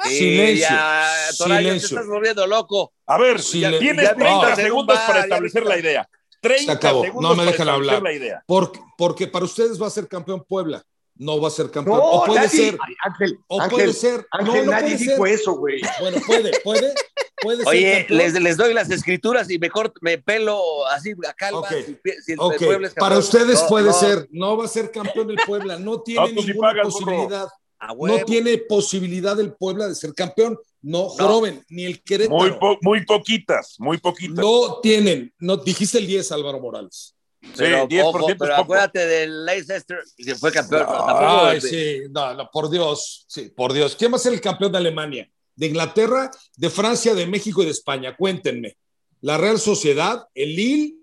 Silencio. 0.03 0.67
ya, 0.69 1.13
Torayo, 1.37 1.57
te 1.59 1.63
Silencio. 1.65 1.97
estás 1.97 2.07
volviendo 2.07 2.47
loco. 2.47 2.93
A 3.07 3.17
ver, 3.17 3.41
Sile- 3.41 3.79
tienes 3.79 4.05
ya 4.05 4.15
30 4.15 4.33
viste 4.47 4.47
en 4.47 4.49
un 4.59 4.65
segundos 4.69 4.99
para 4.99 5.19
establecer 5.21 5.65
la 5.65 5.77
idea. 5.79 6.09
30 6.41 6.65
Se 6.65 6.71
acabó. 6.77 7.03
segundos 7.03 7.29
No 7.31 7.35
me 7.35 7.51
dejan 7.51 7.67
establecer 7.67 7.93
hablar. 7.95 8.01
la 8.03 8.13
idea. 8.13 8.43
Porque, 8.47 8.79
porque 8.97 9.27
para 9.27 9.45
ustedes 9.45 9.81
va 9.81 9.87
a 9.87 9.91
ser 9.91 10.07
campeón 10.07 10.43
Puebla. 10.47 10.83
No 11.15 11.39
va 11.39 11.49
a 11.49 11.51
ser 11.51 11.69
campeón. 11.69 11.97
No, 11.97 12.03
o 12.03 12.25
puede 12.25 12.39
nadie- 12.39 12.49
ser. 12.71 12.77
Ay, 12.87 12.95
Ángel, 13.03 13.39
O 13.47 13.61
Ángel, 13.61 13.75
puede 13.77 13.93
ser. 13.93 14.27
Ángel, 14.31 14.55
no, 14.55 14.63
no 14.65 14.71
nadie 14.71 14.95
puede 14.95 14.97
dijo 15.11 15.25
ser. 15.25 15.33
eso, 15.35 15.51
güey. 15.53 15.81
Bueno, 15.99 16.17
puede, 16.25 16.51
puede, 16.63 16.93
puede. 17.41 17.63
Oye, 17.65 18.05
les, 18.09 18.33
les 18.39 18.57
doy 18.57 18.73
las 18.73 18.89
escrituras 18.89 19.49
y 19.49 19.59
mejor 19.59 19.93
me 20.01 20.17
pelo 20.17 20.85
así 20.87 21.13
a 21.27 21.33
calma. 21.33 21.67
Si, 21.69 21.97
si 22.25 22.31
el 22.33 22.39
Ok, 22.39 22.57
Puebla 22.57 22.87
es 22.87 22.93
para 22.93 23.17
ustedes 23.17 23.61
No, 23.61 23.67
puede 23.67 23.87
no, 23.87 23.93
ser. 23.93 24.27
No 24.31 24.57
va 24.57 24.65
a 24.65 24.67
ser 24.67 24.91
campeón 24.91 25.29
el 25.31 25.37
Puebla. 25.45 25.77
No 25.79 26.01
tiene 26.01 26.33
No, 26.33 26.41
sí 26.41 26.47
ninguna 26.47 26.73
posibilidad. 26.83 27.47
No 27.97 28.25
tiene 28.25 28.57
posibilidad 28.59 29.39
el 29.39 29.53
Puebla 29.53 29.87
de 29.87 29.95
ser 29.95 30.13
campeón. 30.13 30.57
No, 30.83 31.09
Joroben, 31.09 31.63
ni 31.69 31.85
el 31.85 32.01
Querétaro. 32.01 32.37
Muy, 32.39 32.51
po- 32.53 32.77
muy 32.81 33.05
poquitas, 33.05 33.75
muy 33.79 33.97
poquitas. 33.99 34.37
no 34.37 34.79
tienen. 34.81 35.31
No, 35.39 35.57
dijiste 35.57 35.97
el 35.99 36.07
10, 36.07 36.31
Álvaro 36.31 36.59
Morales. 36.59 37.15
Pero, 37.57 37.87
sí, 37.89 37.95
10% 37.95 38.03
ojo, 38.03 38.29
es 38.29 38.35
pero 38.37 38.51
poco. 38.51 38.61
acuérdate 38.63 39.05
del 39.07 39.45
Leicester 39.45 39.99
que 40.15 40.35
fue 40.35 40.51
campeón. 40.51 40.83
No, 40.87 41.45
Ay, 41.45 41.59
sí, 41.61 42.01
no, 42.11 42.35
no, 42.35 42.49
por 42.51 42.69
Dios, 42.69 43.25
sí, 43.27 43.51
por 43.55 43.73
Dios. 43.73 43.95
¿Quién 43.95 44.11
va 44.11 44.17
a 44.17 44.19
ser 44.19 44.33
el 44.33 44.41
campeón 44.41 44.71
de 44.71 44.77
Alemania? 44.77 45.27
¿De 45.55 45.67
Inglaterra, 45.67 46.31
de 46.57 46.69
Francia, 46.69 47.13
de 47.13 47.27
México 47.27 47.61
y 47.61 47.65
de 47.65 47.71
España? 47.71 48.15
Cuéntenme. 48.15 48.77
La 49.21 49.37
Real 49.37 49.59
Sociedad, 49.59 50.25
el 50.33 50.55
Lille, 50.55 50.95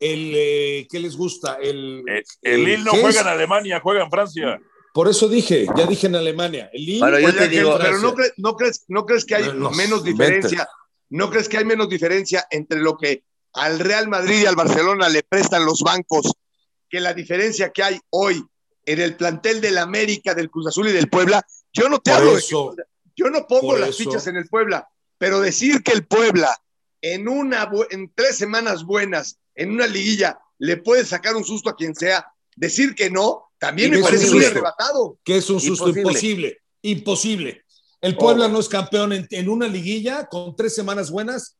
el 0.00 0.32
eh, 0.36 0.86
¿qué 0.90 1.00
les 1.00 1.16
gusta? 1.16 1.54
El, 1.60 2.04
Eh, 2.08 2.22
el 2.42 2.64
Lille 2.64 2.84
no 2.84 2.92
¿qué 2.92 3.00
juega 3.00 3.20
es? 3.20 3.26
en 3.26 3.32
Alemania, 3.32 3.80
juega 3.82 4.04
en 4.04 4.10
Francia. 4.10 4.60
Por 4.94 5.08
eso 5.08 5.28
dije, 5.28 5.66
ya 5.76 5.86
dije 5.86 6.06
en 6.06 6.16
Alemania. 6.16 6.70
El 6.72 6.84
Lille, 6.84 7.22
yo 7.22 7.34
te 7.34 7.48
digo- 7.48 7.78
pero 7.80 7.98
no 7.98 8.14
crees, 8.14 8.32
no 8.36 8.56
crees, 8.56 8.84
no 8.88 9.04
crees 9.06 9.24
que 9.24 9.34
hay 9.34 9.44
No, 9.46 9.54
no, 9.54 9.70
menos 9.72 10.02
vete. 10.04 10.10
diferencia, 10.12 10.68
no 11.10 11.30
crees 11.30 11.48
que 11.48 11.58
hay 11.58 11.64
menos 11.64 11.88
diferencia 11.88 12.46
entre 12.50 12.78
lo 12.80 12.96
que 12.96 13.22
al 13.54 13.78
Real 13.80 14.08
Madrid 14.08 14.42
y 14.42 14.46
al 14.46 14.56
Barcelona 14.56 15.08
le 15.08 15.22
prestan 15.22 15.64
los 15.64 15.82
bancos, 15.82 16.32
que 16.88 17.00
la 17.00 17.12
diferencia 17.14 17.70
que 17.70 17.82
hay 17.82 17.98
hoy 18.10 18.44
en 18.86 19.00
el 19.00 19.16
plantel 19.16 19.60
del 19.60 19.78
América, 19.78 20.34
del 20.34 20.50
Cruz 20.50 20.68
Azul 20.68 20.88
y 20.88 20.92
del 20.92 21.08
Puebla. 21.08 21.44
Yo 21.72 21.88
no 21.88 21.98
te 21.98 22.10
Por 22.10 22.20
hablo 22.20 22.32
de 22.32 22.38
eso. 22.38 22.74
Yo 23.18 23.30
no 23.30 23.46
pongo 23.46 23.72
Por 23.72 23.80
las 23.80 23.90
eso. 23.90 24.04
fichas 24.04 24.26
en 24.28 24.36
el 24.36 24.48
Puebla, 24.48 24.88
pero 25.18 25.40
decir 25.40 25.82
que 25.82 25.92
el 25.92 26.06
Puebla 26.06 26.56
en 27.02 27.28
una 27.28 27.68
en 27.90 28.12
tres 28.14 28.36
semanas 28.36 28.84
buenas, 28.84 29.38
en 29.54 29.72
una 29.72 29.86
liguilla, 29.86 30.38
le 30.58 30.76
puede 30.76 31.04
sacar 31.04 31.34
un 31.36 31.44
susto 31.44 31.70
a 31.70 31.76
quien 31.76 31.94
sea, 31.94 32.26
decir 32.56 32.94
que 32.94 33.10
no, 33.10 33.50
también 33.58 33.90
me 33.90 33.98
parece 34.00 34.30
muy 34.30 34.44
arrebatado. 34.44 35.18
que 35.24 35.36
es 35.36 35.50
un 35.50 35.60
susto 35.60 35.88
Imposible. 35.88 36.02
imposible. 36.02 36.58
Imposible. 36.82 37.64
El 38.00 38.16
Puebla 38.16 38.46
Oh. 38.46 38.48
no 38.48 38.60
es 38.60 38.68
campeón 38.68 39.12
en, 39.12 39.26
en 39.30 39.48
una 39.48 39.66
liguilla 39.66 40.26
con 40.26 40.54
tres 40.54 40.74
semanas 40.74 41.10
buenas. 41.10 41.56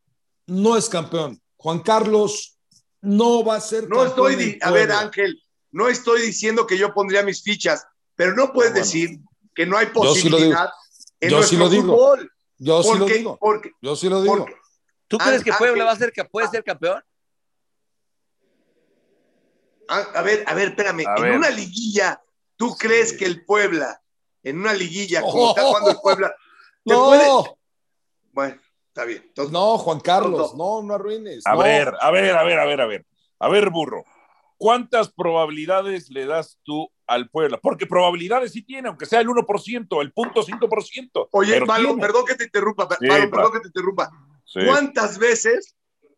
No 0.47 0.77
es 0.77 0.89
campeón. 0.89 1.41
Juan 1.57 1.81
Carlos 1.81 2.57
no 3.01 3.45
va 3.45 3.57
a 3.57 3.61
ser 3.61 3.89
No 3.89 4.05
campeón 4.05 4.31
estoy, 4.33 4.59
a 4.63 4.71
ver. 4.71 4.93
Ángel, 4.93 5.43
no 5.73 5.89
estoy 5.89 6.23
diciendo 6.23 6.67
que 6.67 6.79
yo 6.79 6.95
pondría 6.95 7.23
mis 7.25 7.43
fichas, 7.43 7.85
pero 8.15 8.35
no 8.37 8.53
puedes 8.53 8.73
bueno. 8.73 8.85
decir 8.87 9.19
que 9.55 9.67
no 9.67 9.77
hay 9.77 9.87
Yo 9.87 10.15
sí 10.15 10.29
lo 10.29 10.37
posibilidad 10.37 10.71
en 11.21 11.31
Yo 11.31 11.43
sí 11.43 11.57
lo 11.57 11.69
digo. 11.69 11.83
fútbol. 11.97 12.33
Yo 12.59 12.83
sí 12.83 12.99
lo 12.99 13.07
digo. 13.07 13.37
porque, 13.41 13.71
Yo 13.81 13.97
sí 13.97 14.09
lo 14.09 14.23
digo. 14.23 14.37
porque- 14.39 14.55
¿Tú 15.07 15.17
crees 15.19 15.43
que 15.43 15.53
Puebla 15.53 15.85
va 15.85 15.93
a 15.93 15.97
ser 15.97 16.13
que 16.13 16.25
puede 16.25 16.49
ser 16.49 16.63
campeón? 16.65 17.03
a, 19.89 19.97
a 19.99 20.23
ver, 20.23 20.45
a 20.47 20.55
ver, 20.55 20.69
espérame, 20.69 21.07
A 21.07 21.17
en 21.17 21.23
ver. 21.23 21.37
una 21.39 21.51
liguilla, 21.51 22.21
¿tú 22.57 22.77
crees 22.77 23.13
que 23.15 23.25
el 23.25 23.45
Puebla, 23.47 24.03
en 24.43 24.59
una 24.61 24.75
liguilla, 24.75 25.23
como 25.23 25.45
Oh. 25.45 25.49
está 25.51 25.63
jugando 25.65 25.91
el 25.91 25.97
Puebla, 26.03 26.35
te 26.85 26.93
No, 26.93 27.07
puede? 27.07 27.29
Bueno, 28.33 28.61
está 28.89 29.05
bien. 29.07 29.23
Entonces, 29.29 29.51
no, 29.53 29.79
Juan 29.79 30.01
Carlos, 30.01 30.55
No, 30.55 30.83
no, 30.83 30.89
no 30.89 30.95
arruines. 30.95 31.47
A 31.47 31.53
no. 31.55 31.61
ver, 31.61 31.95
a 32.01 32.11
ver, 32.11 32.37
a 32.37 32.43
ver, 32.45 32.59
a 32.59 32.65
ver, 32.67 32.81
a 32.83 32.87
ver. 32.87 33.07
A 33.41 33.49
ver, 33.49 33.71
burro. 33.71 34.05
¿Cuántas 34.59 35.09
probabilidades 35.11 36.11
le 36.11 36.27
das 36.27 36.59
tú 36.65 36.91
al 37.07 37.31
Puebla? 37.31 37.59
Porque 37.63 37.87
probabilidades 37.87 38.53
sí 38.53 38.63
tiene, 38.63 38.89
aunque 38.89 39.07
sea 39.07 39.21
el 39.21 39.29
1%, 39.29 40.03
el 40.03 40.13
0.5%. 40.13 41.29
Oye, 41.31 41.61
Malo, 41.65 41.89
tiene. 41.91 42.03
perdón 42.03 42.25
que 42.27 42.35
te 42.35 42.45
interrumpa, 42.45 42.89
Sí, 43.01 43.07
Malo, 43.07 43.31
pa. 43.31 43.37
perdón 43.37 43.53
que 43.53 43.61
te 43.61 43.69
interrumpa. 43.69 44.11
Sí. 44.45 44.61
¿Cuántas 44.67 45.19
veces, 45.19 45.77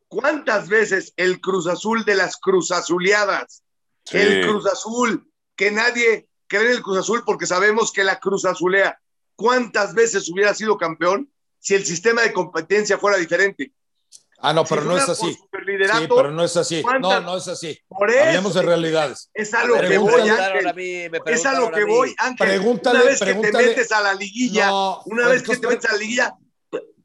cuántas 0.09 0.68
veces 0.68 1.12
el 1.16 1.40
Cruz 1.40 1.66
Azul 1.66 2.05
de 2.05 2.14
las 2.14 2.37
Cruz 2.38 2.70
Azuleadas, 2.72 3.62
Sí. 4.05 4.16
el 4.16 4.46
Cruz 4.46 4.66
Azul, 4.66 5.31
que 5.55 5.70
nadie 5.70 6.26
cree 6.46 6.66
en 6.66 6.70
el 6.72 6.83
Cruz 6.83 6.98
Azul 6.98 7.22
porque 7.26 7.46
sabemos 7.46 7.92
que 7.92 8.05
la 8.05 8.18
Cruz 8.18 8.44
Azulea, 8.46 8.98
¿cuántas 9.37 9.94
veces 9.94 10.31
hubiera 10.31 10.55
sido 10.55 10.79
campeón 10.79 11.31
si 11.59 11.74
el 11.74 11.85
sistema 11.85 12.22
de 12.22 12.33
competencia 12.33 12.96
fuera 12.98 13.18
diferente? 13.18 13.72
Ah, 14.42 14.53
no, 14.53 14.64
Si 14.64 14.70
pero 14.74 14.85
no 14.87 14.96
es 14.96 15.09
así. 15.09 15.33
Sí, 15.35 15.38
pero 16.09 16.31
no 16.31 16.42
es 16.44 16.57
así. 16.57 16.76
No, 16.76 16.83
¿cuántas- 16.83 17.22
no 17.24 17.37
es 17.37 17.48
así. 17.48 17.79
por 17.88 18.11
eso 18.11 18.24
Hablemos 18.24 18.55
de 18.55 18.62
realidades. 18.62 19.31
es 19.35 19.53
a 19.55 19.64
lo 19.64 19.81
que 19.81 19.98
voy, 19.98 20.29
Ángel. 20.29 20.66
a 20.68 20.72
mí, 20.72 21.09
me 21.11 21.20
Es 21.26 21.44
a 21.46 21.61
lo 21.61 21.70
que 21.70 21.85
voy, 21.85 22.14
Ángel. 22.18 22.46
Pregúntale, 22.48 22.98
una 23.00 23.09
vez 23.11 23.20
que 23.20 23.35
te 23.35 23.53
metes 23.53 23.92
a 23.92 24.00
la 24.00 24.14
liguilla, 24.14 24.66
No, 24.68 25.03
una 25.07 25.29
vez 25.29 25.42
que 25.42 25.57
te 25.57 25.66
metes 25.66 25.88
a 25.90 25.92
la 25.92 25.98
liguilla, 25.98 26.35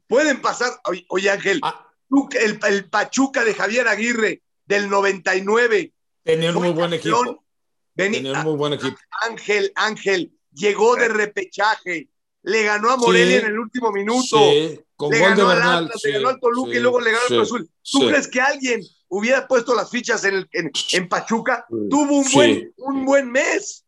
pueden 0.06 0.40
pasar, 0.40 0.70
oye, 1.08 1.30
Ángel, 1.30 1.60
Ah, 1.62 1.86
el, 2.40 2.58
el 2.68 2.88
Pachuca 2.88 3.44
de 3.44 3.54
Javier 3.54 3.88
Aguirre 3.88 4.42
del 4.64 4.88
99, 4.88 5.92
tenía 6.24 6.50
un 6.50 6.56
muy 6.62 6.70
buen 6.70 6.92
equipo. 6.92 7.44
Vení- 7.96 8.12
Tenía 8.18 8.32
un 8.32 8.42
muy 8.44 8.56
buen 8.56 8.72
equipo. 8.74 8.96
Ángel, 9.22 9.72
Ángel, 9.74 10.32
llegó 10.52 10.96
de 10.96 11.08
repechaje, 11.08 12.08
le 12.42 12.62
ganó 12.62 12.90
a 12.90 12.96
Morelia 12.96 13.40
Sí. 13.40 13.44
en 13.46 13.50
el 13.52 13.58
último 13.58 13.90
minuto, 13.92 14.38
Sí, 14.38 14.80
con 14.96 15.10
le 15.10 15.18
gol 15.20 15.30
de 15.30 15.36
ganó 15.36 15.50
al 15.50 15.56
Bernal. 15.56 15.84
Atlas, 15.84 16.00
sí, 16.02 16.08
le 16.08 16.14
ganó 16.14 16.28
al 16.30 16.40
Toluca 16.40 16.70
sí, 16.72 16.76
y 16.76 16.80
luego 16.80 17.00
le 17.00 17.10
ganó 17.10 17.22
al 17.22 17.28
sí, 17.28 17.38
Azul. 17.40 17.66
¿Tú 17.90 18.00
sí. 18.00 18.08
crees 18.08 18.28
que 18.28 18.40
alguien 18.40 18.80
hubiera 19.08 19.46
puesto 19.46 19.74
las 19.74 19.90
fichas 19.90 20.24
en, 20.24 20.34
el- 20.36 20.48
en, 20.52 20.70
en 20.92 21.08
Pachuca? 21.08 21.66
Tuvo 21.68 22.18
un, 22.18 22.24
Sí. 22.24 22.34
buen, 22.36 22.72
un 22.78 23.04
buen 23.04 23.30
mes. 23.30 23.84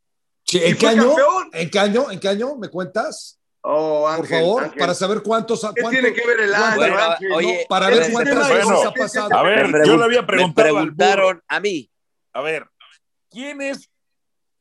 ¿En 0.53 0.77
qué 0.79 0.87
año? 0.87 1.15
¿En 1.53 1.71
qué 1.71 1.79
año? 1.79 2.11
¿En 2.11 2.21
qué 2.21 2.29
año? 2.29 2.57
¿Me 2.57 2.69
cuentas? 2.69 3.39
Oh, 3.61 4.03
Por 4.05 4.21
Ángel, 4.25 4.39
favor, 4.41 4.65
Ángel. 4.65 4.79
para 4.79 4.95
saber 4.95 5.23
cuántos. 5.23 5.61
¿Qué 5.61 5.83
cuánto- 5.83 5.91
tiene 6.01 6.15
que 6.15 6.27
ver 6.27 6.41
el 6.41 6.55
año, 6.55 6.77
Bueno, 6.77 6.97
Ángel? 6.99 7.33
oye, 7.33 7.67
para 7.69 7.89
El 7.89 7.99
ver 7.99 8.13
cuántas 8.13 8.49
de 8.49 8.55
veces 8.55 8.85
ha 8.87 8.93
pasado. 8.95 9.35
A 9.37 9.43
ver, 9.43 9.69
Me 9.69 9.87
yo 9.87 9.97
le 9.97 10.05
había 10.05 10.21
me 10.23 10.27
preguntado 10.27 10.69
burro. 10.69 10.81
preguntaron 10.83 11.43
a 11.49 11.61
mí. 11.61 11.91
A 12.33 12.41
ver, 12.41 12.67
¿quién 13.31 13.61
es 13.61 13.91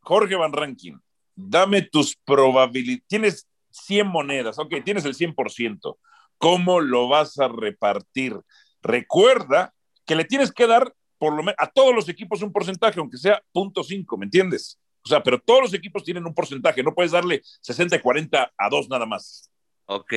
Jorge 0.01 0.35
Van 0.35 0.51
Rankin? 0.51 0.99
Dame 1.35 1.83
tus 1.83 2.15
probabilidades. 2.25 3.03
Tienes 3.07 3.47
100 3.69 4.07
monedas, 4.07 4.57
ok, 4.57 4.73
tienes 4.83 5.05
el 5.05 5.13
100%. 5.15 5.97
¿Cómo 6.37 6.79
lo 6.81 7.07
vas 7.07 7.39
a 7.39 7.47
repartir? 7.47 8.39
Recuerda 8.81 9.73
que 10.05 10.15
le 10.15 10.25
tienes 10.25 10.51
que 10.51 10.67
dar 10.67 10.93
por 11.17 11.33
lo 11.33 11.39
menos 11.43 11.55
a 11.57 11.67
todos 11.67 11.93
los 11.95 12.07
equipos 12.09 12.41
un 12.43 12.53
porcentaje, 12.53 12.99
aunque 12.99 13.17
sea 13.17 13.41
0.5, 13.53 14.17
¿me 14.17 14.25
entiendes? 14.25 14.79
O 15.03 15.09
sea, 15.09 15.23
pero 15.23 15.39
todos 15.39 15.61
los 15.61 15.73
equipos 15.73 16.03
tienen 16.03 16.25
un 16.25 16.33
porcentaje, 16.35 16.83
no 16.83 16.93
puedes 16.93 17.11
darle 17.11 17.41
60 17.61 17.95
y 17.95 17.99
40 18.01 18.51
a 18.57 18.69
dos 18.69 18.87
nada 18.89 19.05
más. 19.05 19.49
Ok. 19.85 20.13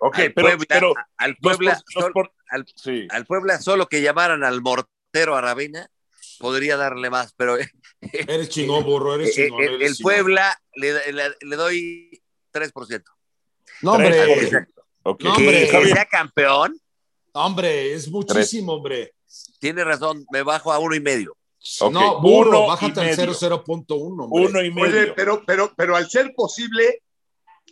Ok, 0.00 0.18
al 0.18 0.32
pero, 0.34 0.48
Puebla, 0.48 0.66
pero 0.68 0.94
al 1.16 1.36
Puebla, 1.36 1.70
por- 1.72 1.94
los 1.94 2.04
sol- 2.04 2.12
por- 2.12 2.32
al, 2.50 2.66
sí. 2.76 3.06
al 3.10 3.24
Puebla 3.26 3.58
solo 3.60 3.86
que 3.86 4.02
llamaran 4.02 4.44
al 4.44 4.60
mortero 4.60 5.34
a 5.36 5.40
Ravena 5.40 5.88
podría 6.40 6.76
darle 6.76 7.08
más, 7.10 7.32
pero 7.36 7.56
eh, 7.58 7.70
Eres 8.28 8.48
chingón, 8.50 8.84
burro, 8.84 9.14
eres 9.14 9.38
eh, 9.38 9.44
chingón. 9.46 9.62
el, 9.62 9.74
eres 9.76 9.90
el 9.90 9.96
chingón. 9.96 10.12
Puebla 10.12 10.60
le, 10.74 11.12
le- 11.12 11.36
le 11.40 11.56
doy 11.56 12.22
3%. 12.52 13.02
No, 13.82 13.92
hombre. 13.92 14.10
3%. 14.50 14.66
Ok. 15.04 15.22
No, 15.22 15.34
hombre. 15.34 15.70
Campeón, 16.10 16.76
Hombre, 17.32 17.92
es 17.94 18.08
muchísimo, 18.08 18.74
hombre. 18.74 19.12
tiene 19.58 19.82
razón, 19.84 20.24
me 20.32 20.42
bajo 20.42 20.72
a 20.72 20.78
uno 20.78 20.94
y 20.94 21.00
medio. 21.00 21.36
Ok, 21.80 21.92
No, 21.92 22.20
burro, 22.20 22.48
uno 22.60 22.66
bájate 22.68 23.00
al 23.00 23.06
medio. 23.16 23.32
0.1. 23.34 24.24
hombre. 24.24 24.46
Uno 24.46 24.62
y 24.62 24.70
medio. 24.72 25.00
Oye, 25.00 25.12
pero, 25.16 25.42
pero, 25.46 25.72
pero 25.76 25.96
al 25.96 26.08
ser 26.08 26.32
posible, 26.36 27.02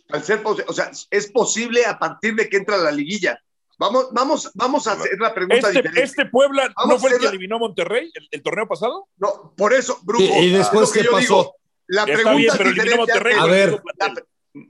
al 0.09 0.23
ser 0.23 0.41
posible, 0.43 0.65
o 0.67 0.73
sea, 0.73 0.91
es 1.09 1.31
posible 1.31 1.85
a 1.85 1.97
partir 1.99 2.35
de 2.35 2.49
que 2.49 2.57
entra 2.57 2.77
la 2.77 2.91
liguilla. 2.91 3.39
Vamos, 3.79 4.09
vamos, 4.11 4.51
vamos 4.53 4.85
a 4.87 4.93
hacer 4.93 5.17
la 5.19 5.33
pregunta 5.33 5.55
Este, 5.67 5.71
diferente. 5.81 6.03
este 6.03 6.25
Puebla 6.27 6.71
Vamos 6.75 6.95
no 6.95 6.99
fue 6.99 7.09
el 7.09 7.13
que 7.15 7.17
hacerla- 7.25 7.29
eliminó 7.31 7.55
a 7.55 7.59
Monterrey 7.59 8.11
el, 8.13 8.27
el 8.31 8.41
torneo 8.43 8.67
pasado. 8.67 9.07
No, 9.17 9.53
por 9.57 9.73
eso, 9.73 9.99
Brujo. 10.03 10.23
Y, 10.23 10.27
y 10.27 10.49
después, 10.49 10.91
¿qué 10.91 11.03
pasó? 11.05 11.17
digo. 11.19 11.55
La 11.87 12.05
pregunta 12.05 12.31
bien, 12.33 12.53
pero 12.57 12.69
a 12.69 12.73
diferente. 12.73 12.97
Monterrey. 12.97 13.35
A 13.39 13.45
ver. 13.45 13.81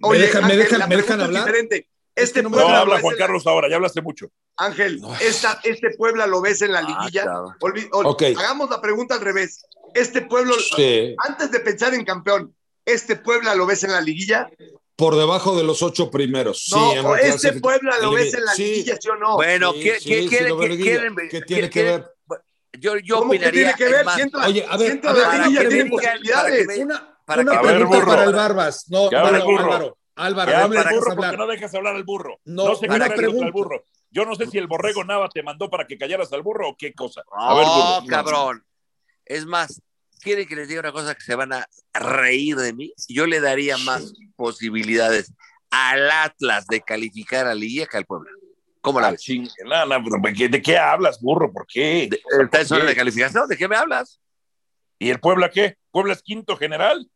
Oye, 0.03 0.19
¿Me 0.19 0.25
dejan- 0.27 0.47
me 0.47 0.55
dejan- 0.57 0.79
la 0.79 0.87
me 0.87 0.95
dejan 0.97 1.21
hablar? 1.21 1.45
diferente. 1.45 1.89
Es 2.15 2.25
Este 2.25 2.43
no 2.43 2.51
Puebla 2.51 2.79
habla 2.81 3.01
Juan 3.01 3.15
Carlos 3.17 3.45
ahora, 3.47 3.67
ya 3.69 3.75
hablaste 3.77 4.01
mucho. 4.01 4.27
Ángel, 4.57 5.01
esta, 5.19 5.59
este 5.63 5.89
Puebla 5.97 6.27
lo 6.27 6.41
ves 6.41 6.61
en 6.61 6.71
la 6.71 6.79
Ah, 6.79 6.81
liguilla. 6.87 7.23
cabrón. 7.25 7.55
Olvi- 7.59 7.89
ol- 7.91 8.05
Ok. 8.05 8.23
Hagamos 8.37 8.69
la 8.69 8.79
pregunta 8.81 9.15
al 9.15 9.21
revés. 9.21 9.65
Este 9.95 10.21
pueblo, 10.21 10.53
Sí, 10.75 11.15
antes 11.27 11.51
de 11.51 11.59
pensar 11.59 11.93
en 11.93 12.03
campeón, 12.05 12.55
¿este 12.85 13.15
Puebla 13.15 13.53
lo 13.55 13.65
ves 13.65 13.83
en 13.83 13.91
la 13.91 14.01
liguilla? 14.01 14.49
por 14.95 15.15
debajo 15.15 15.55
de 15.57 15.63
los 15.63 15.81
ocho 15.81 16.11
primeros. 16.11 16.67
No, 16.71 16.91
sí, 16.91 16.97
en 16.99 17.31
este 17.33 17.53
Puebla 17.59 17.97
lo 17.99 18.11
ves 18.11 18.33
en 18.35 18.45
la 18.45 18.53
sí. 18.53 18.63
liguilla, 18.63 18.97
¿sí 19.01 19.09
o 19.09 19.15
no? 19.15 19.35
Bueno, 19.35 19.73
Sí, 19.73 19.79
¿qué, 19.81 19.99
sí, 19.99 20.29
qué 20.29 20.41
lo 20.49 20.59
qué 20.59 20.77
quieren? 20.77 21.15
¿Qué 21.15 21.29
¿Qué 21.29 21.41
tiene 21.41 21.61
que 21.63 21.69
quieren? 21.71 22.05
ver? 22.27 22.41
Yo, 22.79 22.97
yo 22.97 23.15
¿Cómo 23.19 23.31
que 23.31 23.37
opinaría. 23.37 23.73
tiene 23.75 23.75
que 23.75 23.83
ver? 23.85 23.99
es 24.01 24.05
más, 24.05 24.15
Si 24.15 24.21
entra, 24.21 24.45
Oye, 24.47 24.65
a 24.69 24.77
ver, 24.77 25.01
a 25.03 25.13
ver, 25.13 25.27
la 25.27 25.37
liguilla, 25.47 25.67
tiene 25.69 25.89
posibilidades. 25.89 26.67
Una, 26.79 27.17
Para 27.25 27.41
una 27.41 27.51
que- 27.51 27.57
A 27.57 27.61
ver, 27.63 27.75
pregunta 27.75 28.05
para 28.05 28.23
el 28.25 28.33
Barbas. 28.33 28.85
No. 28.89 29.07
Álvaro. 29.09 29.97
Álvaro, 30.15 30.51
Que 30.51 30.57
no 30.57 30.63
hable 30.63 30.75
me 30.75 30.81
el 30.81 30.83
dejes 30.87 30.99
burro 30.99 31.11
hablar. 31.11 31.29
porque 31.31 31.37
no 31.37 31.47
dejas 31.47 31.75
hablar 31.75 31.95
al 31.95 32.03
burro. 32.03 32.39
No, 32.45 32.67
No, 32.67 32.75
sé 32.75 32.87
qué 32.87 32.93
una 32.95 33.05
traes 33.05 33.13
pregunta. 33.19 33.45
al 33.45 33.51
burro. 33.51 33.85
Yo 34.11 34.25
no 34.25 34.35
sé 34.35 34.45
si 34.47 34.57
el 34.59 34.67
borrego 34.67 35.03
Nava 35.03 35.27
te 35.29 35.41
mandó 35.41 35.69
para 35.69 35.87
que 35.87 35.97
callaras 35.97 36.31
al 36.33 36.43
burro 36.43 36.69
o 36.69 36.77
qué 36.77 36.93
cosa. 36.93 37.23
A 37.35 37.53
ver, 37.55 37.65
No, 37.65 38.01
burro. 38.01 38.07
cabrón. 38.07 38.65
Es 39.25 39.45
más, 39.45 39.81
¿quieren 40.21 40.47
que 40.47 40.55
les 40.55 40.67
diga 40.67 40.81
una 40.81 40.91
cosa 40.91 41.15
que 41.15 41.21
se 41.21 41.33
van 41.35 41.51
a 41.53 41.67
reír 41.93 42.55
de 42.57 42.73
mí? 42.73 42.93
Yo 43.09 43.25
le 43.25 43.39
daría 43.39 43.77
más 43.79 44.13
posibilidades 44.35 45.33
al 45.71 46.11
Atlas 46.11 46.67
de 46.67 46.81
calificar 46.81 47.47
a 47.47 47.55
Liga 47.55 47.87
que 47.87 47.97
al 47.97 48.05
Puebla. 48.05 48.29
¿Cómo 48.81 48.99
la 48.99 49.07
Ah, 49.07 49.11
ves? 49.11 49.25
no, 49.65 49.85
no, 49.85 50.17
¿de 50.21 50.33
qué- 50.33 50.49
¿De 50.49 50.61
qué 50.61 50.77
hablas, 50.77 51.19
burro? 51.21 51.51
¿Por 51.51 51.65
qué? 51.65 52.07
De- 52.11 52.17
O 52.17 52.35
sea, 52.35 52.43
¿Está 52.43 52.61
en 52.61 52.67
¿por 52.67 52.77
zona 52.77 52.85
de 52.89 52.95
calificación? 52.95 53.47
¿De 53.47 53.57
qué 53.57 53.67
me 53.67 53.77
hablas? 53.77 54.19
¿Y 54.99 55.09
el 55.09 55.19
Puebla 55.19 55.49
qué? 55.49 55.77
¿Puebla 55.89 56.13
es 56.13 56.21
quinto 56.21 56.55
general? 56.57 57.09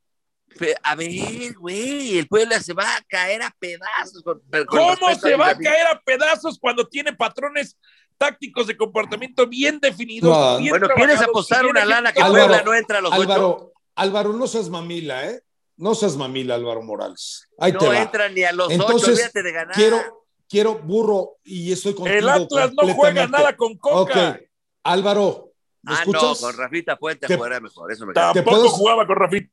A 0.84 0.95
ver, 0.95 1.54
güey, 1.60 2.18
el 2.18 2.28
Puebla 2.28 2.60
se 2.60 2.74
va 2.74 2.84
a 2.95 3.02
caer 3.08 3.41
a 3.43 3.56
pedazos. 3.60 4.24
con- 4.24 4.41
con 4.50 4.66
¿Cómo 4.66 5.16
se 5.16 5.36
va 5.36 5.50
a 5.50 5.58
caer 5.58 5.88
a 5.88 6.02
pedazos 6.02 6.58
cuando 6.60 6.88
tiene 6.88 7.14
patrones 7.14 7.78
tácticos 8.18 8.66
de 8.66 8.76
comportamiento 8.76 9.45
bien 9.45 9.80
definidos? 9.80 10.36
No. 10.36 10.58
bien 10.58 10.72
Bueno, 10.72 10.88
¿quieres 10.95 11.22
apostar 11.22 11.66
una 11.66 11.86
lana 11.86 12.12
que 12.12 12.22
Álvaro, 12.22 12.48
Puebla 12.48 12.64
no 12.64 12.74
entra 12.74 12.98
a 12.98 13.02
los 13.02 13.12
ocho? 13.12 13.22
Álvaro, 13.22 13.74
Álvaro, 13.95 14.34
no 14.34 14.48
seas 14.48 14.70
mamila, 14.70 15.26
¿eh? 15.28 15.41
No 15.76 15.93
seas 15.93 16.16
mamila, 16.18 16.56
Álvaro 16.56 16.82
Morales. 16.82 17.48
Ahí 17.60 17.72
te 17.74 17.78
No 17.86 17.91
va. 17.91 18.02
entra 18.02 18.30
ni 18.30 18.43
a 18.43 18.52
los 18.52 18.68
ocho, 18.68 18.74
Entonces, 18.76 19.10
olvídate 19.10 19.43
de 19.43 19.52
ganar. 19.52 19.76
Quiero, 19.76 20.26
quiero, 20.50 20.80
burro, 20.80 21.36
y 21.43 21.72
estoy 21.72 21.93
contigo. 21.93 22.18
El 22.18 22.28
Atlas 22.30 22.72
no 22.74 22.93
juega 22.95 23.28
nada 23.28 23.56
con 23.56 23.78
Coca. 23.78 24.30
Ok, 24.32 24.41
Álvaro, 24.84 25.52
¿me 25.84 25.93
Ah, 25.93 25.98
escuchas? 26.00 26.24
no, 26.24 26.48
con 26.48 26.58
Rafita 26.58 26.95
Puente 26.98 27.28
Te- 27.28 27.38
fuera 27.38 27.60
mejor, 27.60 27.91
eso 27.91 28.08
me 28.08 28.14
queda. 28.14 28.32
¿Te 28.34 28.39
Tampoco 28.41 28.58
puedo- 28.58 28.70
jugaba 28.72 29.06
con 29.06 29.16
Rafita. 29.18 29.52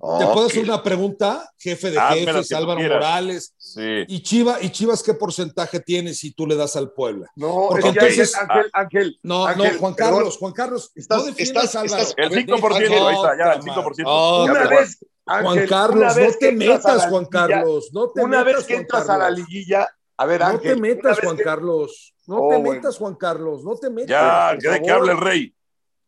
¿Te 0.00 0.26
puedo 0.26 0.46
hacer 0.46 0.62
una 0.62 0.80
pregunta, 0.80 1.50
jefe 1.58 1.90
de 1.90 1.98
Házmela 1.98 2.32
jefes, 2.34 2.52
Álvaro 2.52 2.78
quieras. 2.78 2.98
Morales? 2.98 3.54
Sí. 3.58 4.04
¿Y, 4.06 4.22
Chiva, 4.22 4.58
¿Y 4.62 4.70
Chivas 4.70 5.02
qué 5.02 5.12
porcentaje 5.14 5.80
tiene 5.80 6.14
si 6.14 6.30
tú 6.30 6.46
le 6.46 6.54
das 6.54 6.76
al 6.76 6.92
Puebla? 6.92 7.28
No, 7.34 7.66
Porque 7.68 7.88
es 7.88 7.92
que 7.94 8.00
entonces- 8.00 8.34
Ángel, 8.36 8.70
Ángel, 8.72 9.18
No, 9.24 9.46
Ángel, 9.46 9.72
no, 9.74 9.78
Juan 9.80 9.94
perdón. 9.96 10.14
Carlos, 10.14 10.36
Juan 10.38 10.52
Carlos, 10.52 10.92
Estás- 10.94 11.18
no 11.18 11.24
defiendas 11.24 11.64
estás- 11.64 11.82
Álvaro. 11.82 12.02
estás- 12.02 12.14
El 12.16 12.30
5%, 12.32 12.94
Deja- 12.94 13.08
ahí 13.08 13.14
está, 13.16 13.36
ya, 13.38 13.44
el 13.44 13.48
Otra 13.50 13.62
5%. 13.62 14.08
madre. 14.08 14.46
Ya, 14.46 14.52
Una 14.52 14.68
vez, 14.70 14.98
Juan 15.24 15.46
Ángel, 15.46 15.68
Carlos, 15.68 15.96
una 16.16 16.26
no 16.26 16.32
te 16.38 16.52
metas, 16.52 17.06
Juan 17.08 17.24
Carlos, 17.26 17.90
no 17.92 18.08
te 18.10 18.20
Una 18.22 18.44
vez 18.44 18.56
que 18.64 18.74
Juan 18.74 18.80
entras 18.82 19.08
a 19.08 19.18
la 19.18 19.24
Carlos. 19.24 19.38
liguilla, 19.40 19.88
a 20.16 20.26
ver, 20.26 20.40
No 20.40 20.46
Ángel, 20.46 20.74
te 20.74 20.80
metas, 20.80 21.18
Juan 21.20 21.36
Carlos. 21.36 22.14
No 22.28 22.36
Oh, 22.36 22.50
te 22.50 22.58
metas, 22.60 22.96
Juan 22.98 23.14
Carlos. 23.16 23.64
No 23.64 23.74
te 23.74 23.90
metas. 23.90 24.10
Ya, 24.10 24.56
que 24.60 24.68
de 24.68 24.82
que 24.82 24.90
hable 24.92 25.10
el 25.12 25.18
rey. 25.18 25.52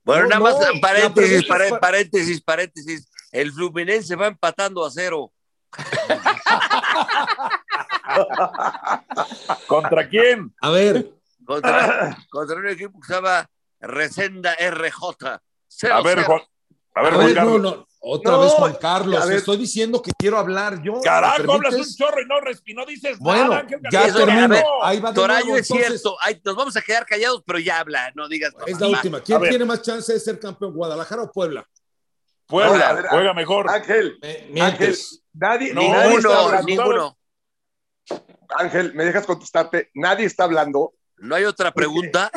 Bueno, 0.05 0.23
No, 0.23 0.29
nada 0.29 0.41
más, 0.41 0.55
paréntesis, 0.81 1.47
paréntesis, 1.47 2.41
paréntesis. 2.43 3.10
El 3.33 3.53
Fluminense 3.53 4.17
va 4.17 4.27
empatando 4.27 4.85
a 4.85 4.91
cero. 4.91 5.33
¿Contra 9.67 10.09
quién? 10.09 10.55
A 10.61 10.71
ver, 10.71 11.11
Contra, 11.45 12.17
contra 12.31 12.57
un 12.57 12.69
equipo 12.69 13.01
que 13.01 13.07
se 13.09 13.15
llama 13.15 13.49
Resenda 13.81 14.55
RJ. 14.55 15.41
Cero, 15.67 15.95
A 15.97 16.03
ver, 16.03 16.19
cero. 16.19 16.27
Juan. 16.27 16.41
A 16.95 17.03
ver, 17.03 17.13
a 17.13 17.17
Juan 17.17 17.27
ver, 17.27 17.35
no, 17.37 17.43
Carlos. 17.43 17.63
no. 17.63 17.87
Otra 18.03 18.33
No, 18.33 18.41
vez, 18.41 18.53
Juan 18.53 18.77
Carlos. 18.81 19.29
Estoy 19.31 19.57
diciendo 19.59 20.01
que 20.01 20.11
quiero 20.19 20.39
hablar 20.39 20.83
yo. 20.83 20.95
¿me 20.95 21.01
Carajo, 21.03 21.53
hablas 21.53 21.75
un 21.75 21.85
chorro 21.95 22.23
y 22.23 22.27
no, 22.27 22.35
y 22.65 22.75
no 22.75 22.87
dices 22.87 23.19
Bueno, 23.19 23.49
nada, 23.51 23.59
Ángel 23.61 23.81
ya 23.91 24.13
termino. 24.13 24.45
A 24.45 24.49
ver, 24.49 24.65
Ahí 24.83 25.01
va 25.01 25.09
de 25.11 25.15
Torayo 25.17 25.45
nuevo, 25.45 25.59
es 25.59 25.71
entonces, 25.71 26.01
cierto. 26.01 26.17
Ay, 26.23 26.41
nos 26.45 26.57
vamos 26.57 26.77
a 26.77 26.81
quedar 26.83 27.05
callados, 27.05 27.43
pero 27.47 27.59
ya 27.59 27.81
habla, 27.81 28.11
no 28.15 28.27
digas. 28.29 28.55
Es 28.67 28.81
la 28.81 28.89
última. 28.89 29.21
¿Quién 29.21 29.43
tiene 29.43 29.65
más 29.67 29.83
chance 29.83 30.13
de 30.13 30.19
ser 30.21 30.39
campeón, 30.41 30.73
Guadalajara 30.73 31.23
o 31.23 31.31
Puebla? 31.31 31.67
Puebla, 32.51 32.93
ver, 32.95 33.07
juega 33.09 33.33
mejor. 33.35 33.71
Ángel, 33.71 34.19
Me- 34.51 34.61
Ángel, 34.61 34.97
nadie, 35.33 35.73
No, 35.73 35.83
nadie 35.83 36.17
está 36.17 36.29
Ninguno, 36.29 36.33
hablando. 36.35 36.67
ninguno. 36.67 37.19
Ángel, 38.59 38.95
¿me 38.95 39.05
dejas 39.05 39.27
contestarte? 39.27 39.91
Nadie 39.95 40.27
está 40.27 40.45
hablando. 40.45 40.95
No 41.19 41.35
hay 41.37 41.45
otra 41.45 41.73
pregunta. 41.73 42.31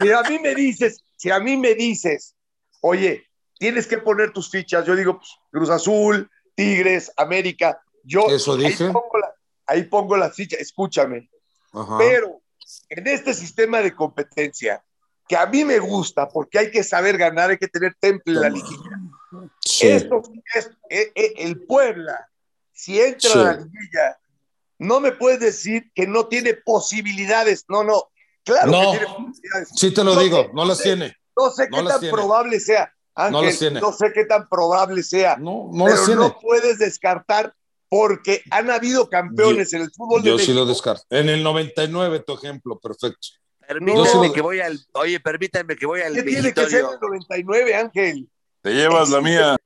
Si 0.00 0.10
a 0.10 0.22
mí 0.22 0.38
me 0.38 0.54
dices, 0.54 1.04
si 1.16 1.30
a 1.30 1.38
mí 1.40 1.56
me 1.56 1.74
dices, 1.74 2.34
oye, 2.80 3.26
tienes 3.58 3.86
que 3.86 3.98
poner 3.98 4.32
tus 4.32 4.50
fichas, 4.50 4.86
yo 4.86 4.96
digo, 4.96 5.18
pues, 5.18 5.28
Cruz 5.50 5.68
Azul, 5.70 6.30
Tigres, 6.54 7.12
América, 7.16 7.80
yo 8.04 8.26
Eso 8.28 8.54
ahí 8.54 8.64
dije. 8.68 8.86
pongo, 8.86 9.18
la- 9.20 9.34
ahí 9.66 9.82
pongo 9.84 10.16
las 10.16 10.34
fichas, 10.34 10.60
escúchame, 10.60 11.28
Ajá. 11.72 11.98
pero 11.98 12.40
en 12.88 13.06
este 13.06 13.34
sistema 13.34 13.80
de 13.82 13.94
competencia, 13.94 14.82
que 15.28 15.36
a 15.36 15.44
mí 15.46 15.64
me 15.64 15.78
gusta, 15.78 16.28
porque 16.28 16.58
hay 16.58 16.70
que 16.70 16.82
saber 16.82 17.18
ganar, 17.18 17.50
hay 17.50 17.58
que 17.58 17.68
tener 17.68 17.94
temple 18.00 18.34
en 18.34 18.40
la 18.40 18.48
liguilla. 18.48 18.97
Sí. 19.64 19.88
Esto 19.88 20.22
es, 20.54 20.70
eh, 20.90 21.12
eh, 21.14 21.34
el 21.38 21.62
Puebla, 21.64 22.28
si 22.72 23.00
entra 23.00 23.30
Sí. 23.30 23.38
a 23.38 23.42
la 23.42 23.52
liguilla, 23.54 24.18
no 24.78 25.00
me 25.00 25.12
puedes 25.12 25.40
decir 25.40 25.90
que 25.94 26.06
no 26.06 26.26
tiene 26.28 26.54
posibilidades. 26.54 27.64
No, 27.68 27.84
no, 27.84 28.04
claro 28.44 28.70
No. 28.70 28.92
que 28.92 28.98
tiene 28.98 29.14
posibilidades. 29.14 29.68
Sí 29.74 29.92
te 29.92 30.04
lo 30.04 30.14
No 30.14 30.20
digo, 30.20 30.42
sé, 30.44 30.50
no 30.54 30.64
las 30.64 30.78
tiene. 30.82 31.16
No 31.36 31.50
sé 31.50 31.68
No 31.70 31.78
qué 31.78 31.84
tan 31.88 32.00
tiene. 32.00 32.12
probable 32.14 32.60
sea. 32.60 32.92
Ángel, 33.14 33.32
No 33.32 33.42
las 33.42 33.58
tiene. 33.58 33.80
no 33.80 33.92
sé 33.92 34.12
qué 34.14 34.24
tan 34.24 34.48
probable 34.48 35.02
sea. 35.02 35.36
No, 35.36 35.70
no 35.72 35.84
pero 35.84 35.96
las 35.96 36.04
tiene. 36.06 36.20
no 36.20 36.38
puedes 36.40 36.78
descartar 36.78 37.52
porque 37.88 38.42
han 38.50 38.70
habido 38.70 39.08
campeones 39.08 39.72
en 39.72 39.82
el 39.82 39.90
fútbol 39.90 40.22
de 40.22 40.30
Yo 40.30 40.38
sí 40.38 40.52
lo 40.52 40.64
descarto. 40.66 41.02
En 41.10 41.28
el 41.28 41.42
99, 41.42 42.20
tu 42.20 42.34
ejemplo, 42.34 42.78
perfecto. 42.78 43.28
Permítanme 43.66 44.28
Yo 44.28 44.32
que 44.32 44.40
voy 44.40 44.60
al. 44.60 44.78
Oye, 44.92 45.20
permítanme 45.20 45.76
que 45.76 45.84
voy 45.86 46.00
al 46.00 46.14
¿Qué 46.14 46.22
tiene 46.22 46.54
que 46.54 46.66
ser 46.66 46.80
el 46.84 46.98
99, 47.00 47.74
Ángel? 47.74 48.28
Te 48.62 48.74
llevas 48.74 49.10
la 49.10 49.20
mía. 49.20 49.56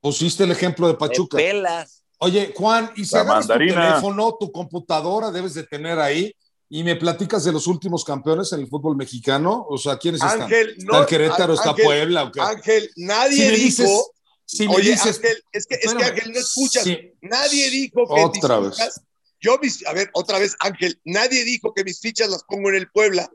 Pusiste 0.00 0.44
el 0.44 0.50
ejemplo 0.50 0.88
de 0.88 0.94
Pachuca. 0.94 1.36
pelas. 1.36 2.02
Oye, 2.18 2.52
Juan, 2.56 2.90
y 2.96 3.04
si 3.04 3.14
La 3.14 3.22
agarras 3.22 3.46
tu 3.46 3.58
teléfono, 3.58 4.36
tu 4.38 4.52
computadora, 4.52 5.30
debes 5.30 5.54
de 5.54 5.64
tener 5.64 5.98
ahí 5.98 6.32
y 6.68 6.84
me 6.84 6.96
platicas 6.96 7.44
de 7.44 7.52
los 7.52 7.66
últimos 7.66 8.04
campeones 8.04 8.52
en 8.52 8.60
el 8.60 8.68
fútbol 8.68 8.96
mexicano. 8.96 9.66
O 9.68 9.76
sea, 9.78 9.98
¿quiénes 9.98 10.22
están? 10.22 10.42
Ángel, 10.42 10.74
¿Está 10.78 10.92
no. 10.92 11.00
el 11.00 11.06
Querétaro? 11.06 11.54
¿Está 11.54 11.70
Ángel, 11.70 11.84
Puebla? 11.84 12.22
¿o 12.24 12.32
qué? 12.32 12.40
Ángel, 12.40 12.90
nadie 12.96 13.36
si 13.36 13.42
me 13.42 13.50
dijo. 13.56 13.64
dices, 13.82 14.10
si 14.44 14.68
me 14.68 14.74
Oye, 14.76 14.90
dices, 14.92 15.16
Ángel, 15.16 15.42
es 15.52 15.66
que, 15.66 15.74
es 15.74 15.94
que 15.94 16.04
Ángel 16.04 16.32
no 16.32 16.38
escuchas. 16.40 16.84
si- 16.84 17.12
Nadie 17.22 17.70
dijo 17.70 18.06
que 18.06 18.22
Otra 18.22 18.60
mis 18.60 18.68
vez. 18.70 18.76
fichas, 18.78 19.00
yo 19.40 19.58
mis, 19.60 19.86
a 19.86 19.92
ver, 19.92 20.10
otra 20.14 20.38
vez, 20.38 20.54
Ángel, 20.60 21.00
nadie 21.04 21.44
dijo 21.44 21.74
que 21.74 21.84
mis 21.84 22.00
fichas 22.00 22.28
las 22.28 22.44
pongo 22.44 22.68
en 22.70 22.76
el 22.76 22.90
Puebla, 22.90 23.28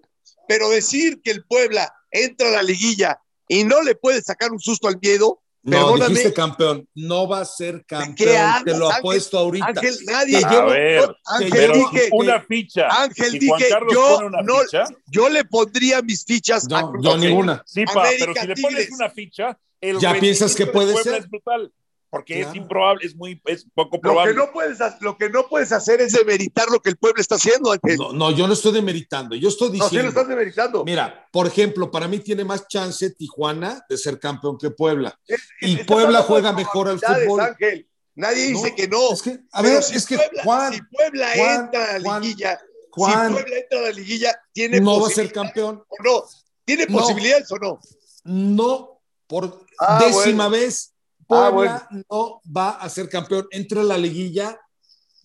pero 0.47 0.69
decir 0.69 1.21
que 1.21 1.31
el 1.31 1.43
Puebla 1.45 1.93
entra 2.11 2.47
a 2.49 2.51
la 2.51 2.63
liguilla 2.63 3.19
y 3.47 3.63
no 3.63 3.81
le 3.81 3.95
puede 3.95 4.21
sacar 4.21 4.51
un 4.51 4.59
susto 4.59 4.87
al 4.87 4.99
miedo, 5.01 5.41
no, 5.63 5.71
perdóname. 5.77 6.09
dijiste 6.09 6.33
campeón. 6.33 6.87
No 6.95 7.27
va 7.27 7.41
a 7.41 7.45
ser 7.45 7.79
qué 7.87 7.95
campeón. 7.97 8.35
hablas, 8.37 8.63
te 8.63 8.77
lo 8.77 8.85
Ángel? 8.87 8.99
apuesto 8.99 9.37
ahorita. 9.37 9.65
Ángel, 9.67 9.97
nadie, 10.05 10.37
A 10.37 10.49
llevo- 10.49 10.69
ver, 10.69 11.15
Ángel, 11.25 11.49
pero 11.51 11.73
dije, 11.73 12.09
una 12.13 12.41
ficha. 12.41 12.87
Ángel, 12.89 13.31
si 13.31 13.47
Juan 13.47 13.59
dije, 13.59 13.69
Carlos 13.71 13.93
yo 13.93 14.15
pone 14.15 14.27
una 14.27 14.41
no- 14.43 14.59
ficha, 14.59 14.83
yo 15.07 15.29
le 15.29 15.43
pondría 15.45 16.01
mis 16.01 16.23
fichas 16.23 16.65
a 16.71 16.81
No, 16.81 16.91
Cruz 16.91 17.03
yo 17.03 17.09
Azul. 17.11 17.21
ninguna. 17.21 17.63
sí, 17.65 17.83
pa, 17.85 17.91
América, 18.01 18.25
pero 18.25 18.33
si 18.41 18.47
le 18.47 18.53
Tigres. 18.55 18.73
pones 18.75 18.91
una 18.91 19.09
ficha, 19.09 19.59
el 19.81 19.99
¿Ya 19.99 20.13
piensas 20.19 20.55
que 20.55 20.67
puede 20.67 20.95
ser? 21.03 21.15
es 21.15 21.29
brutal. 21.29 21.71
Porque 22.09 22.39
es 22.41 22.55
improbable, 22.55 23.05
es 23.05 23.15
muy, 23.15 23.41
es 23.45 23.65
poco 23.75 23.97
Lo 23.97 24.01
probable. 24.01 24.31
que, 24.33 24.37
no 24.37 24.51
puedes, 24.53 24.79
lo 25.01 25.17
que 25.17 25.29
no 25.29 25.47
puedes 25.49 25.71
hacer 25.73 25.99
es 25.99 26.13
demeritar 26.13 26.69
lo 26.69 26.79
que 26.81 26.89
el 26.89 26.95
pueblo 26.97 27.19
está 27.21 27.35
haciendo. 27.35 27.73
No, 27.97 28.13
no, 28.13 28.31
yo 28.31 28.47
no 28.47 28.53
estoy 28.53 28.71
demeritando. 28.71 29.35
Yo 29.35 29.49
estoy 29.49 29.67
No, 29.67 29.73
sí 29.73 29.77
lo 29.79 29.85
diciendo. 29.85 30.09
estás 30.09 30.27
demeritando. 30.29 30.85
Mira, 30.85 31.27
por 31.31 31.47
ejemplo, 31.47 31.91
para 31.91 32.07
mí 32.07 32.19
tiene 32.19 32.45
más 32.45 32.65
chance 32.67 33.09
Tijuana 33.11 33.83
de 33.89 33.97
ser 33.97 34.19
campeón 34.19 34.57
que 34.57 34.69
Puebla. 34.71 35.19
Y 35.61 35.77
Puebla 35.83 36.21
juega 36.23 36.53
mejor 36.53 36.87
al 36.87 36.99
fútbol. 36.99 37.41
Ángel. 37.41 37.89
Nadie 38.15 38.47
dice 38.47 38.69
No, 38.71 38.75
que 38.75 38.87
no. 38.87 39.11
Es 39.13 39.21
que, 39.21 39.39
a 39.51 39.61
ver, 39.61 39.83
si 39.83 39.95
es 39.97 40.05
que 40.07 40.15
Puebla, 40.15 40.43
Juan, 40.43 40.73
si 40.73 40.81
Puebla 40.81 41.27
Juan, 41.35 41.65
entra 41.65 41.83
a 41.95 41.99
la 41.99 42.19
liguilla, 42.19 42.59
Juan 42.91 43.27
si 43.27 43.33
Puebla 43.33 43.57
entra 43.57 43.79
a 43.79 43.81
la 43.83 43.91
liguilla, 43.91 44.41
tiene 44.53 44.79
no 44.81 44.99
va 45.01 45.07
a 45.07 45.11
ser 45.11 45.31
campeón. 45.31 45.83
o 45.87 46.03
no. 46.03 46.23
¿Tiene 46.65 46.85
No. 46.87 46.97
posibilidades 46.99 47.51
o 47.51 47.57
no? 47.57 47.79
No, 48.23 49.01
por 49.27 49.65
Ah, 49.79 49.99
décima 50.03 50.47
bueno. 50.47 50.49
vez, 50.65 50.93
Ah, 51.29 51.49
Puebla 51.53 51.87
no 52.09 52.41
va 52.55 52.69
a 52.71 52.89
ser 52.89 53.09
campeón. 53.09 53.47
Entra 53.51 53.81
a 53.81 53.83
la 53.83 53.97
liguilla 53.97 54.59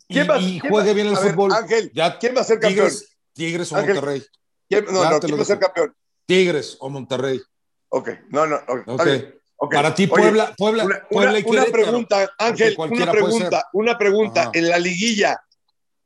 y, 0.09 0.15
¿Quién 0.15 0.29
va- 0.31 0.39
y 0.39 0.61
quién 0.61 0.73
juegue 0.73 0.95
bien 0.95 1.07
el 1.09 1.15
ver, 1.15 1.31
fútbol. 1.31 1.53
Ángel, 1.53 1.91
Ya 1.95 2.19
¿quién 2.19 2.37
va 2.37 2.41
a 2.41 2.45
ser 2.45 2.59
campeón? 2.59 2.89
Tigres, 2.89 3.09
Tigres 3.33 3.73
o 3.73 3.77
Ángel. 3.77 3.95
Monterrey. 3.95 4.27
¿Quién- 4.69 4.85
no, 4.87 5.11
no, 5.11 5.21
¿quién 5.21 5.39
va 5.39 5.43
a 5.43 5.45
ser 5.45 5.59
campeón? 5.59 5.95
Tigres 6.27 6.77
o 6.81 6.89
Monterrey. 6.91 7.41
Ok, 7.91 8.09
no, 8.31 8.47
no, 8.47 8.57
ok, 8.57 8.79
está 8.81 8.93
Ok. 8.95 9.05
bien, 9.05 9.35
ok. 9.57 9.75
Para 9.75 9.95
ti, 9.95 10.05
Oye, 10.11 10.23
Puebla, 10.23 10.55
Puebla, 10.57 10.85
Una, 10.85 11.09
Puebla 11.11 11.39
y 11.39 11.45
una 11.47 11.65
pregunta, 11.67 12.33
Ángel, 12.39 12.77
una 12.79 13.13
pregunta, 13.13 13.69
una 13.75 13.99
pregunta. 13.99 14.41
Ajá. 14.43 14.51
En 14.55 14.69
la 14.69 14.79
liguilla, 14.79 15.41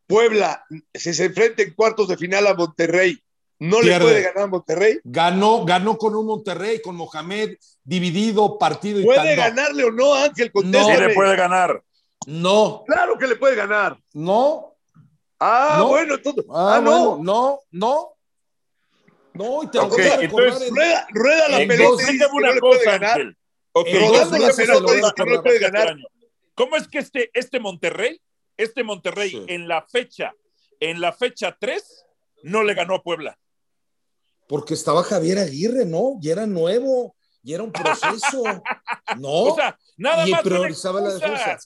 Puebla, 0.06 0.64
si 0.94 1.14
se 1.14 1.24
enfrenta 1.26 1.62
en 1.62 1.74
cuartos 1.74 2.08
de 2.08 2.16
final 2.16 2.46
a 2.46 2.54
Monterrey, 2.54 3.18
¿no 3.58 3.80
le 3.82 3.98
puede 4.00 4.22
ganar 4.22 4.44
a 4.44 4.46
Monterrey? 4.46 4.98
Ganó, 5.04 5.64
ganó 5.64 5.96
con 5.98 6.14
un 6.14 6.26
Monterrey, 6.26 6.80
con 6.82 6.96
Mohamed, 6.96 7.56
dividido, 7.84 8.58
partido 8.58 9.00
y 9.00 9.04
¿Puede 9.04 9.18
tal. 9.18 9.36
No. 9.36 9.42
ganarle 9.42 9.84
o 9.84 9.90
no, 9.90 10.14
Ángel? 10.14 10.46
Sí 10.46 10.52
Contéstame. 10.52 11.08
le 11.08 11.14
puede 11.14 11.36
ganar. 11.36 11.82
No, 12.26 12.82
Claro 12.86 13.16
que 13.18 13.26
le 13.26 13.36
puede 13.36 13.54
ganar. 13.56 13.96
no. 14.12 14.72
Ah, 15.38 15.74
No. 15.78 15.88
bueno, 15.88 16.14
entonces, 16.14 16.44
Ah, 16.48 16.76
ah, 16.76 16.80
no. 16.80 17.16
bueno, 17.16 17.22
no, 17.22 17.60
no. 17.70 18.12
No, 19.34 19.62
y 19.62 19.66
te 19.70 19.76
lo 19.78 19.84
Ok, 19.84 19.90
voy 19.92 20.00
a 20.06 20.16
recordar 20.16 20.22
entonces, 20.48 20.68
en- 20.68 20.74
Rueda, 20.74 21.06
rueda 21.10 21.48
la 21.50 21.58
pelota 21.58 22.02
Explícame 22.02 22.30
no 22.32 22.36
una 22.38 22.52
le 22.54 22.60
puede 22.60 22.78
cosa, 22.78 22.90
ganar. 22.92 23.10
Ángel. 23.10 23.36
Ok, 23.72 23.86
En 23.88 24.00
dos 24.00 24.08
Rodando 24.10 24.38
la 24.38 24.52
pelota 24.54 24.92
dice 24.94 25.12
que 25.14 25.24
no 25.26 25.30
le 25.32 25.42
puede 25.42 25.58
ganar. 25.58 25.96
¿Cómo 26.54 26.76
es 26.76 26.88
que 26.88 26.98
este, 26.98 27.30
este 27.34 27.60
Monterrey, 27.60 28.18
este 28.56 28.82
Monterrey 28.82 29.30
Sí. 29.30 29.44
en 29.48 29.68
la 29.68 29.82
fecha, 29.82 30.32
en 30.80 31.02
la 31.02 31.12
fecha 31.12 31.54
3, 31.60 32.06
no 32.44 32.62
le 32.62 32.72
ganó 32.72 32.94
a 32.94 33.02
Puebla? 33.02 33.38
Porque 34.48 34.74
estaba 34.74 35.02
Javier 35.02 35.38
Aguirre, 35.38 35.84
¿no? 35.84 36.18
Y 36.20 36.30
era 36.30 36.46
nuevo, 36.46 37.14
y 37.42 37.52
era 37.54 37.62
un 37.62 37.72
proceso. 37.72 38.42
No. 39.18 39.28
O 39.28 39.54
sea, 39.54 39.78
nada 39.96 40.26
y 40.26 40.32
más. 40.32 40.42
priorizaba 40.42 41.00
la 41.00 41.14
defensa. 41.14 41.58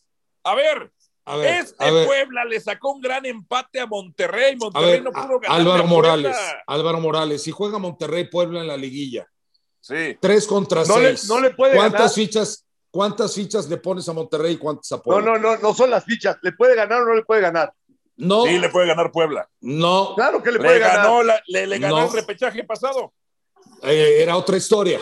A 0.45 0.55
ver, 0.55 0.93
a 1.25 1.37
ver, 1.37 1.55
este 1.61 1.85
a 1.85 1.91
ver, 1.91 2.07
Puebla 2.07 2.45
le 2.45 2.61
sacó 2.61 2.93
un 2.93 3.01
gran 3.01 3.25
empate 3.27 3.81
a 3.81 3.87
Monterrey. 3.87 4.55
a 4.55 4.57
Monterrey 4.57 4.91
ver, 4.93 5.03
no 5.03 5.11
pudo 5.13 5.37
a- 5.37 5.41
ganar. 5.41 5.61
Álvaro 5.61 5.85
Morales, 5.87 6.37
Álvaro 6.67 7.01
Morales, 7.01 7.43
si 7.43 7.51
juega 7.51 7.79
Monterrey 7.79 8.29
Puebla 8.29 8.61
en 8.61 8.67
la 8.69 8.77
liguilla, 8.77 9.27
Sí. 9.81 10.17
tres 10.21 10.47
contra 10.47 10.85
No 10.85 10.99
le- 10.99 11.17
seis. 11.17 11.29
no 11.29 11.41
le 11.41 11.51
puede 11.51 11.75
¿Cuántas 11.77 12.01
ganar? 12.01 12.15
fichas, 12.15 12.67
cuántas 12.91 13.35
fichas 13.35 13.69
le 13.69 13.77
pones 13.79 14.09
a 14.09 14.13
Monterrey 14.13 14.53
y 14.53 14.59
cuántas 14.59 14.91
a 14.93 14.97
No, 14.97 15.03
Puebla? 15.03 15.33
no, 15.33 15.39
no, 15.39 15.57
no 15.59 15.75
son 15.75 15.91
las 15.91 16.05
fichas. 16.05 16.37
¿Le 16.43 16.53
puede 16.53 16.75
ganar 16.75 17.03
o 17.03 17.07
no 17.07 17.15
le 17.15 17.23
puede 17.25 17.41
ganar? 17.41 17.73
No, 18.21 18.45
Sí, 18.45 18.59
le 18.59 18.69
puede 18.69 18.87
ganar 18.87 19.11
Puebla. 19.13 19.49
no, 19.61 20.15
Claro 20.15 20.43
que 20.43 20.51
le 20.53 20.59
Le, 20.59 20.65
puede 20.65 20.79
ganar. 20.79 20.97
ganó, 20.99 21.23
la- 21.23 21.43
le, 21.47 21.67
le 21.67 21.79
ganó 21.79 22.01
No. 22.01 22.07
el 22.07 22.13
repechaje 22.13 22.65
pasado. 22.65 23.13
eh, 23.83 24.19
era 24.23 24.37
otra 24.37 24.57
historia. 24.57 25.01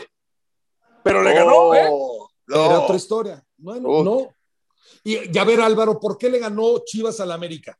Pero 1.02 1.22
le 1.22 1.34
ganó, 1.34 1.74
¿eh? 1.74 1.86
Oh, 1.90 2.28
no. 2.46 2.64
Era 2.66 2.80
otra 2.80 2.96
historia. 2.96 3.42
Bueno, 3.56 3.88
Oh. 3.88 4.04
no. 4.04 4.34
Y, 5.04 5.34
y 5.34 5.38
a 5.38 5.44
ver, 5.44 5.60
Álvaro, 5.60 5.98
¿por 5.98 6.16
qué 6.18 6.28
le 6.28 6.38
ganó 6.38 6.78
Chivas 6.84 7.18
al 7.20 7.32
América? 7.32 7.78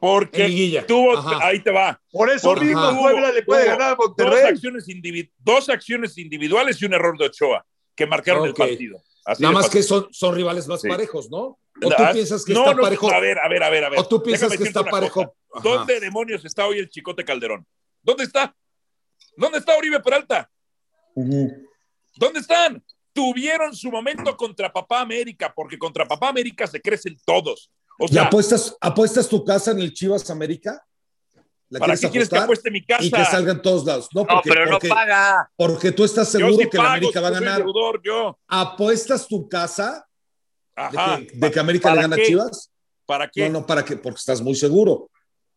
Porque 0.00 0.84
tuvo, 0.86 1.16
Ajá. 1.16 1.46
ahí 1.46 1.62
te 1.62 1.70
va, 1.70 1.98
Por 2.12 2.28
eso 2.28 2.54
mismo 2.56 3.00
Puebla 3.00 3.32
le 3.32 3.42
puede 3.42 3.64
ganar 3.66 3.92
a 3.92 3.94
dos 3.94 4.08
Monterrey. 4.08 4.44
acciones, 4.52 4.86
indivi- 4.88 5.30
dos 5.38 5.68
acciones 5.70 6.18
individuales 6.18 6.80
y 6.82 6.84
un 6.84 6.92
error 6.94 7.16
de 7.16 7.26
Ochoa 7.26 7.64
que 7.94 8.06
marcaron 8.06 8.44
el 8.46 8.52
partido. 8.54 9.02
Así 9.24 9.42
Nada 9.42 9.54
más 9.54 9.70
que 9.70 9.82
son, 9.82 10.08
son 10.12 10.34
rivales 10.34 10.68
más 10.68 10.82
Sí. 10.82 10.88
parejos, 10.88 11.30
¿no? 11.30 11.58
¿O 11.82 11.88
tú 11.90 12.02
piensas 12.12 12.44
que 12.44 12.54
no, 12.54 12.60
está 12.60 12.74
no, 12.74 12.82
parejo? 12.82 13.12
A 13.12 13.20
ver, 13.20 13.38
a 13.38 13.48
ver, 13.48 13.62
a 13.62 13.70
ver, 13.70 13.84
a 13.84 13.88
ver. 13.90 13.98
¿O 13.98 14.06
tú 14.06 14.22
piensas 14.22 14.50
Déjame 14.50 14.62
que 14.62 14.68
está 14.68 14.84
parejo? 14.84 15.36
¿Dónde 15.62 16.00
demonios 16.00 16.44
está 16.44 16.66
hoy 16.66 16.78
el 16.78 16.88
Chicote 16.88 17.24
Calderón? 17.24 17.66
¿Dónde 18.02 18.24
está? 18.24 18.54
¿Dónde 19.36 19.58
está 19.58 19.76
Oribe 19.76 20.00
Peralta? 20.00 20.50
¿Dónde 21.14 22.40
están? 22.40 22.82
Tuvieron 23.12 23.74
su 23.74 23.90
momento 23.90 24.36
contra 24.36 24.72
Papá 24.72 25.00
América, 25.00 25.52
porque 25.54 25.78
contra 25.78 26.06
Papá 26.06 26.28
América 26.28 26.66
se 26.66 26.80
crecen 26.80 27.16
todos. 27.24 27.70
O 27.98 28.06
¿Y 28.10 28.18
apuestas, 28.18 28.76
apuestas 28.80 29.28
tu 29.28 29.44
casa 29.44 29.70
en 29.70 29.78
el 29.78 29.92
Chivas 29.92 30.28
América? 30.30 30.84
¿La 31.68 31.78
¿para 31.78 31.96
qué 31.96 32.10
quieres 32.10 32.28
que 32.28 32.36
apostar? 32.36 32.44
apueste 32.44 32.70
mi 32.70 32.84
casa? 32.84 33.04
Y 33.04 33.10
que 33.10 33.24
salgan 33.24 33.62
todos 33.62 33.84
lados. 33.84 34.08
No, 34.12 34.22
No, 34.22 34.26
porque, 34.26 34.50
pero 34.50 34.66
no 34.66 34.78
paga. 34.80 35.50
porque 35.56 35.92
tú 35.92 36.04
estás 36.04 36.28
seguro 36.28 36.56
sí 36.56 36.68
que 36.68 36.76
la 36.76 36.92
América 36.94 37.20
va 37.20 37.28
a 37.28 37.30
yo 37.30 37.36
soy 37.36 37.44
ganar. 37.46 37.62
deudor, 37.62 38.00
yo. 38.02 38.38
¿Apuestas 38.48 39.26
tu 39.28 39.48
casa 39.48 40.06
de 40.76 40.82
Ajá. 40.98 41.18
que, 41.18 41.32
de 41.34 41.50
que 41.50 41.60
América 41.60 41.88
le 41.90 41.94
¿Para 41.96 42.02
gana 42.02 42.16
a 42.16 42.18
qué? 42.18 42.24
Chivas? 42.26 42.70
¿Para 43.06 43.28
qué? 43.30 43.48
No, 43.48 43.60
no, 43.60 43.66
¿para 43.66 43.84
qué? 43.84 43.96
Porque 43.96 44.18
estás 44.18 44.40
muy 44.40 44.54
seguro. 44.54 45.10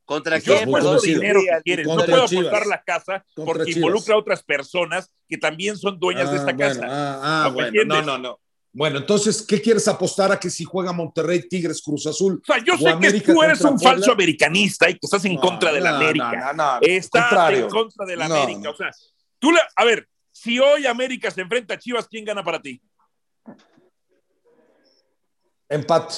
¿Contra 0.05 0.39
Perdón, 0.39 0.71
convencido. 0.71 1.19
dinero 1.19 1.41
si 1.41 1.63
quieres. 1.63 1.85
No 1.87 1.95
Contra 1.95 2.13
puedo 2.15 2.27
Chivas. 2.27 2.45
apostar 2.47 2.67
la 2.67 2.81
casa 2.83 3.25
Contra 3.35 3.45
porque 3.45 3.65
Chivas. 3.65 3.77
involucra 3.77 4.15
a 4.15 4.17
otras 4.17 4.43
personas 4.43 5.11
que 5.27 5.37
también 5.37 5.77
son 5.77 5.99
dueñas 5.99 6.31
de 6.31 6.37
Ah, 6.37 6.39
esta 6.39 6.53
bueno, 6.53 6.81
casa. 6.81 6.87
Ah, 6.89 7.19
ah, 7.21 7.41
¿No 7.43 7.49
me 7.49 7.53
bueno, 7.55 7.67
entiendes? 7.67 7.97
no, 7.97 8.03
no, 8.05 8.17
no. 8.17 8.39
Bueno, 8.73 8.99
entonces, 8.99 9.41
¿qué 9.41 9.59
quieres 9.59 9.87
apostar 9.87 10.31
a 10.31 10.39
que 10.39 10.49
si 10.51 10.63
juega 10.63 10.93
Monterrey, 10.93 11.47
Tigres, 11.49 11.81
Cruz 11.81 12.05
Azul? 12.05 12.39
O 12.41 12.45
sea, 12.45 12.63
yo 12.63 12.75
O 12.75 12.77
sé 12.77 12.83
que 12.83 12.89
América 12.91 13.33
tú 13.33 13.41
eres 13.41 13.57
contra 13.57 13.71
un 13.71 13.77
Puebla. 13.79 13.91
falso 13.97 14.11
americanista 14.11 14.89
y 14.89 14.93
que 14.93 14.99
estás 15.01 15.25
en 15.25 15.33
No, 15.33 15.41
contra 15.41 15.73
de 15.73 15.81
la 15.81 15.91
no, 15.91 15.97
América. 15.97 16.31
no, 16.31 16.53
no, 16.53 16.73
no, 16.75 16.79
Estás 16.81 17.21
contrario. 17.29 17.63
en 17.63 17.69
contra 17.69 18.05
de 18.05 18.15
la 18.17 18.27
No, 18.27 18.35
América. 18.35 18.59
no. 18.63 18.69
O 18.71 18.75
sea, 18.75 18.91
tú 19.39 19.51
le, 19.51 19.59
a 19.75 19.83
ver, 19.83 20.07
si 20.31 20.59
hoy 20.59 20.85
América 20.85 21.31
se 21.31 21.41
enfrenta 21.41 21.73
a 21.73 21.79
Chivas, 21.79 22.07
¿quién 22.07 22.23
gana 22.23 22.43
para 22.43 22.61
ti? 22.61 22.79
Empate. 25.69 26.15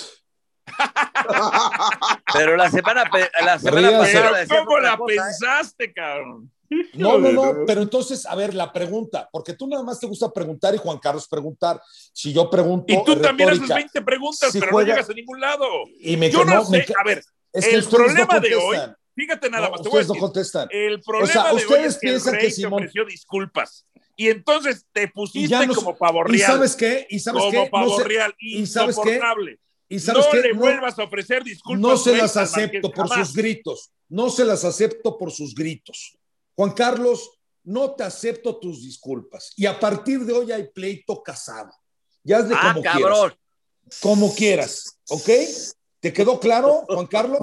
Pero 2.33 2.55
la 2.55 2.69
semana, 2.69 3.03
la 3.43 3.59
semana 3.59 3.97
pasada 3.97 4.45
¿cómo 4.47 4.79
la 4.79 4.97
cosa, 4.97 5.13
¿eh? 5.13 5.17
pensaste, 5.17 5.93
cabrón? 5.93 6.51
No, 6.93 7.17
no, 7.17 7.31
no, 7.31 7.65
pero 7.65 7.81
entonces, 7.81 8.27
a 8.27 8.35
ver, 8.35 8.53
la 8.53 8.71
pregunta, 8.71 9.27
porque 9.31 9.53
tú 9.53 9.65
nada 9.67 9.81
más 9.81 9.99
te 9.99 10.05
gusta 10.05 10.31
preguntar 10.31 10.75
y 10.75 10.77
Juan 10.77 10.99
Carlos 10.99 11.27
preguntar. 11.27 11.81
Si 12.13 12.31
yo 12.31 12.47
pregunto, 12.47 12.93
Y 12.93 13.03
tú 13.03 13.15
también 13.19 13.49
haces 13.49 13.61
retórica. 13.61 13.75
20 13.95 14.01
preguntas, 14.03 14.51
Si 14.51 14.59
pero 14.59 14.71
juega- 14.73 14.89
no 14.89 14.93
llegas 14.93 15.09
a 15.09 15.13
ningún 15.13 15.39
lado. 15.39 15.65
Y 15.99 16.15
me 16.15 16.29
Yo 16.29 16.45
no 16.45 16.63
sé, 16.65 16.85
a 16.95 17.03
ver, 17.03 17.23
es 17.53 17.65
el 17.65 17.79
ustedes 17.79 17.87
problema 17.87 18.35
no 18.35 18.39
de 18.39 18.55
hoy, 18.55 18.77
fíjate 19.15 19.49
nada 19.49 19.65
No, 19.65 19.71
más, 19.71 19.81
te 19.81 19.89
voy 19.89 19.97
a 19.97 20.01
ustedes 20.01 20.07
no 20.09 20.13
decir, 20.13 20.21
contestan. 20.21 20.67
el 20.69 21.01
problema 21.01 21.33
sea, 21.33 21.43
de 21.45 21.49
hoy 21.49 21.55
ustedes 21.57 21.85
es 21.87 21.97
que 21.99 22.07
el 22.07 22.11
piensan 22.13 22.33
rey 22.35 22.41
que 22.41 22.47
te 22.49 22.53
Simón- 22.61 22.73
ofreció 22.83 23.05
disculpas. 23.05 23.85
Y 24.21 24.27
entonces 24.27 24.85
te 24.91 25.07
pusiste 25.07 25.65
no- 25.65 25.73
como 25.73 25.97
pavo 25.97 26.23
¿Y 26.27 26.31
real. 26.39 26.51
sabes 26.51 26.75
qué? 26.75 27.07
¿Y 27.09 27.19
sabes 27.19 27.39
como 27.39 27.51
qué? 27.63 27.69
pavo 27.71 27.97
No 27.97 28.03
real, 28.03 28.35
¿y 28.37 28.65
sabes 28.65 28.97
qué? 29.01 29.17
¿Y 29.87 29.97
sabes 29.99 30.25
no 30.25 30.31
qué? 30.33 30.41
le 30.41 30.53
No- 30.53 30.59
vuelvas 30.59 30.99
a 30.99 31.03
ofrecer 31.03 31.41
disculpas. 31.41 31.79
No 31.79 31.95
se 31.95 32.17
las 32.17 32.35
acepto 32.35 32.91
por 32.91 33.07
jamás. 33.07 33.27
sus 33.29 33.37
gritos. 33.37 33.91
No 34.09 34.29
se 34.29 34.43
las 34.43 34.65
acepto 34.65 35.17
por 35.17 35.31
sus 35.31 35.55
gritos. 35.55 36.17
Juan 36.53 36.71
Carlos, 36.71 37.31
no 37.63 37.91
te 37.95 38.03
acepto 38.03 38.57
tus 38.59 38.83
disculpas. 38.83 39.53
Y 39.55 39.65
a 39.65 39.79
partir 39.79 40.19
de 40.25 40.33
hoy 40.33 40.51
hay 40.51 40.67
pleito 40.67 41.23
casado. 41.23 41.71
Ya 42.21 42.39
hazle 42.39 42.55
Ah, 42.57 42.71
como 42.73 42.83
cabrón. 42.83 43.29
quieras. 43.29 43.99
Como 44.01 44.35
quieras. 44.35 44.99
¿Ok? 45.07 45.29
¿Te 46.01 46.13
quedó 46.13 46.39
claro, 46.39 46.85
Juan 46.87 47.07
Carlos? 47.07 47.39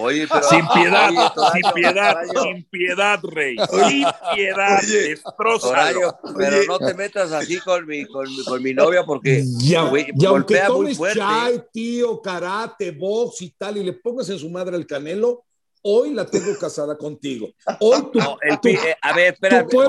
Oye, 0.00 0.26
pero. 0.28 0.42
Sin 0.48 0.66
piedad, 0.68 1.08
Oye, 1.08 1.30
Torayo, 1.34 1.52
sin 1.52 1.72
piedad, 1.72 2.12
Torayo, 2.12 2.42
sin 2.42 2.64
piedad, 2.70 3.20
rey. 3.24 3.56
Sin 3.70 4.06
piedad, 4.34 4.78
Oye, 4.82 5.08
destrózalo. 5.08 5.60
Torayo, 5.60 6.16
pero 6.36 6.56
Oye. 6.58 6.66
no 6.66 6.78
te 6.78 6.94
metas 6.94 7.32
así 7.32 7.58
con 7.60 7.86
mi, 7.86 8.04
con, 8.06 8.28
mi- 8.28 8.44
con 8.44 8.62
mi 8.62 8.74
novia 8.74 9.04
porque. 9.04 9.44
Ya, 9.58 9.82
güey, 9.84 10.06
y 10.14 10.24
aunque 10.26 10.58
golpea 10.58 10.70
muy 10.70 10.94
fuerte. 10.94 11.18
chai, 11.18 11.62
tío, 11.72 12.20
karate, 12.20 12.90
box 12.92 13.42
y 13.42 13.50
tal, 13.52 13.78
y 13.78 13.84
le 13.84 13.92
pongas 13.94 14.28
en 14.28 14.38
su 14.38 14.50
madre 14.50 14.76
el 14.76 14.86
canelo, 14.86 15.44
hoy 15.88 16.12
la 16.12 16.26
tengo 16.26 16.56
casada 16.58 16.98
contigo. 16.98 17.48
Hoy 17.80 18.08
tú, 18.12 18.18
No, 18.18 18.36
el 18.42 18.60
tú- 18.60 18.68
eh, 18.68 18.96
a 19.00 19.12
ver, 19.14 19.34
espera. 19.34 19.64
te 19.64 19.68
te 19.70 19.76
voy 19.76 19.86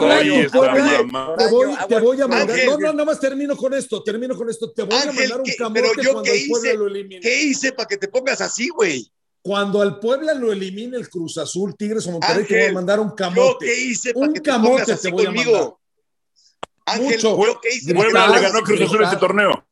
a 2.21 2.27
mandar. 2.27 2.51
Ángel. 2.51 2.65
No, 2.67 2.77
no, 2.77 2.91
nada 2.93 3.05
más 3.05 3.19
termino 3.19 3.55
con 3.57 3.73
esto, 3.73 4.03
termino 4.03 4.35
con 4.35 4.49
esto. 4.49 4.71
Te 4.71 4.83
voy 4.83 4.95
a 4.95 5.01
Ángel, 5.01 5.15
mandar 5.15 5.39
un 5.39 5.45
¿qué- 5.45 5.55
camote 5.55 5.81
pero 5.81 6.03
yo 6.03 6.11
cuando 6.13 6.31
qué 6.31 6.41
el 6.43 6.47
Puebla 6.49 6.69
hice? 6.69 6.77
lo 6.77 6.87
elimine. 6.87 7.21
¿Qué 7.21 7.43
hice 7.43 7.71
para 7.71 7.87
que 7.87 7.97
te 7.97 8.07
pongas 8.07 8.41
así, 8.41 8.69
güey? 8.69 9.11
Cuando 9.41 9.81
al 9.81 9.99
Puebla 9.99 10.33
lo 10.33 10.51
elimine 10.51 10.97
el 10.97 11.09
Cruz 11.09 11.37
Azul, 11.37 11.75
Tigres 11.77 12.05
o 12.07 12.11
Monterrey, 12.11 12.45
te 12.45 12.53
voy 12.53 12.57
a 12.57 12.61
Ángel, 12.63 12.73
mandar 12.75 12.99
un 12.99 13.09
¿Yo 13.09 13.15
camote. 13.15 13.65
qué 13.65 13.79
hice 13.81 14.13
para 14.13 14.27
Un 14.27 14.33
que 14.33 14.39
te 14.41 14.49
camote 14.49 14.71
pongas 14.71 14.85
te 14.87 14.93
así 14.93 15.11
voy 15.11 15.25
a 15.25 15.27
mandar. 15.31 15.45
conmigo? 15.45 15.79
Ángel, 16.85 17.05
Mucho. 17.15 17.37
¿yo 17.45 17.59
qué 17.61 17.69
hice? 17.73 17.93
para 17.93 18.05
que 18.07 18.11
Puebla 18.11 18.27
te 18.27 18.33
le 18.33 18.41
ganó 18.41 18.57
a 18.59 18.61
así 18.61 18.63
Cruz 18.65 18.81
Azul 18.81 19.03
este 19.03 19.17
torneo. 19.17 19.67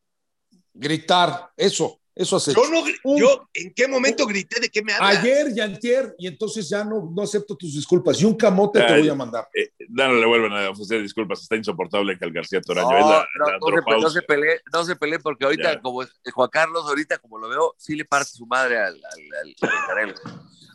Gritar, 0.74 1.52
eso, 1.56 2.00
eso 2.16 2.38
hecho. 2.38 2.53
Yo 2.53 2.70
no, 2.72 2.84
Un- 3.03 3.18
yo, 3.20 3.49
¿en 3.53 3.74
qué 3.74 3.88
momento 3.88 4.26
grité? 4.26 4.59
¿De 4.61 4.70
qué 4.70 4.82
me 4.82 4.93
hablas? 4.93 5.18
Ayer 5.18 5.47
y 5.55 5.59
antier, 5.59 6.16
y 6.18 6.28
entonces 6.28 6.70
ya 6.70 6.84
no, 6.86 7.11
no 7.13 7.22
acepto 7.24 7.55
tus 7.57 7.74
disculpas. 7.76 8.22
Y 8.22 8.26
un 8.26 8.36
camote 8.36 8.80
te 8.80 8.86
Ay. 8.93 9.01
voy 9.01 9.09
a 9.09 9.16
mandar. 9.16 9.47
Eh, 9.53 9.70
no, 9.89 10.07
no 10.07 10.13
le 10.16 10.26
vuelven 10.26 10.53
a 10.53 10.70
ofrecer 10.70 11.01
disculpas. 11.01 11.41
Está 11.41 11.55
insoportable 11.57 12.18
que 12.18 12.24
al 12.26 12.32
García 12.32 12.61
Toraño. 12.61 12.89
No, 12.89 12.97
es 12.97 13.05
la, 13.05 13.28
no, 13.39 13.45
la 13.45 13.57
no 13.57 13.84
se, 13.97 14.01
no 14.03 14.09
se 14.09 14.22
pelee, 14.22 14.61
no 14.72 14.86
se 14.86 14.95
pelee 14.95 15.20
porque 15.20 15.45
ahorita, 15.45 15.74
Ya. 15.74 15.82
como 15.82 16.03
es- 16.03 16.13
Juan 16.34 16.49
Carlos, 16.49 16.86
ahorita 16.88 17.18
como 17.18 17.38
lo 17.38 17.49
veo, 17.49 17.76
sí 17.78 17.95
le 17.95 18.05
parte 18.05 18.32
su 18.32 18.45
madre 18.45 18.78
al, 18.80 18.95
al, 18.95 19.55
al- 19.99 20.09
al. 20.09 20.16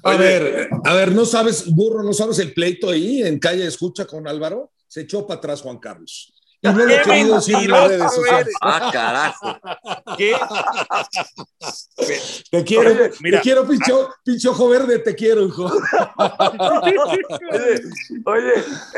A 0.02 0.16
ver, 0.16 0.70
a 0.84 0.94
ver, 0.94 1.12
¿no 1.12 1.24
sabes, 1.26 1.66
burro, 1.74 2.02
no 2.02 2.12
sabes 2.14 2.38
el 2.38 2.54
pleito 2.54 2.88
ahí 2.90 3.22
en 3.22 3.38
calle 3.38 3.66
Escucha 3.66 4.06
con 4.06 4.26
Álvaro? 4.26 4.72
Se 4.86 5.02
echó 5.02 5.26
para 5.26 5.38
atrás 5.38 5.60
Juan 5.62 5.78
Carlos. 5.78 6.32
Y 6.62 6.68
no 6.68 6.74
lo 6.74 6.84
he 6.92 6.96
¡Qué 6.98 7.02
querido 7.02 7.36
decir 7.36 7.56
en 7.56 7.70
las 7.70 7.88
redes 7.88 8.12
sociales. 8.14 8.54
Ah, 8.60 8.90
carajo. 8.92 9.58
¿Qué? 10.18 10.36
Te 12.50 12.64
quiero, 12.64 12.90
Oye, 12.90 13.10
mira. 13.20 13.38
te 13.38 13.42
quiero, 13.42 13.66
pincho, 13.66 14.10
pincho 14.24 14.50
ojo 14.50 14.68
verde, 14.68 14.98
te 14.98 15.14
quiero, 15.14 15.44
hijo. 15.46 15.64
Oye, 18.24 18.52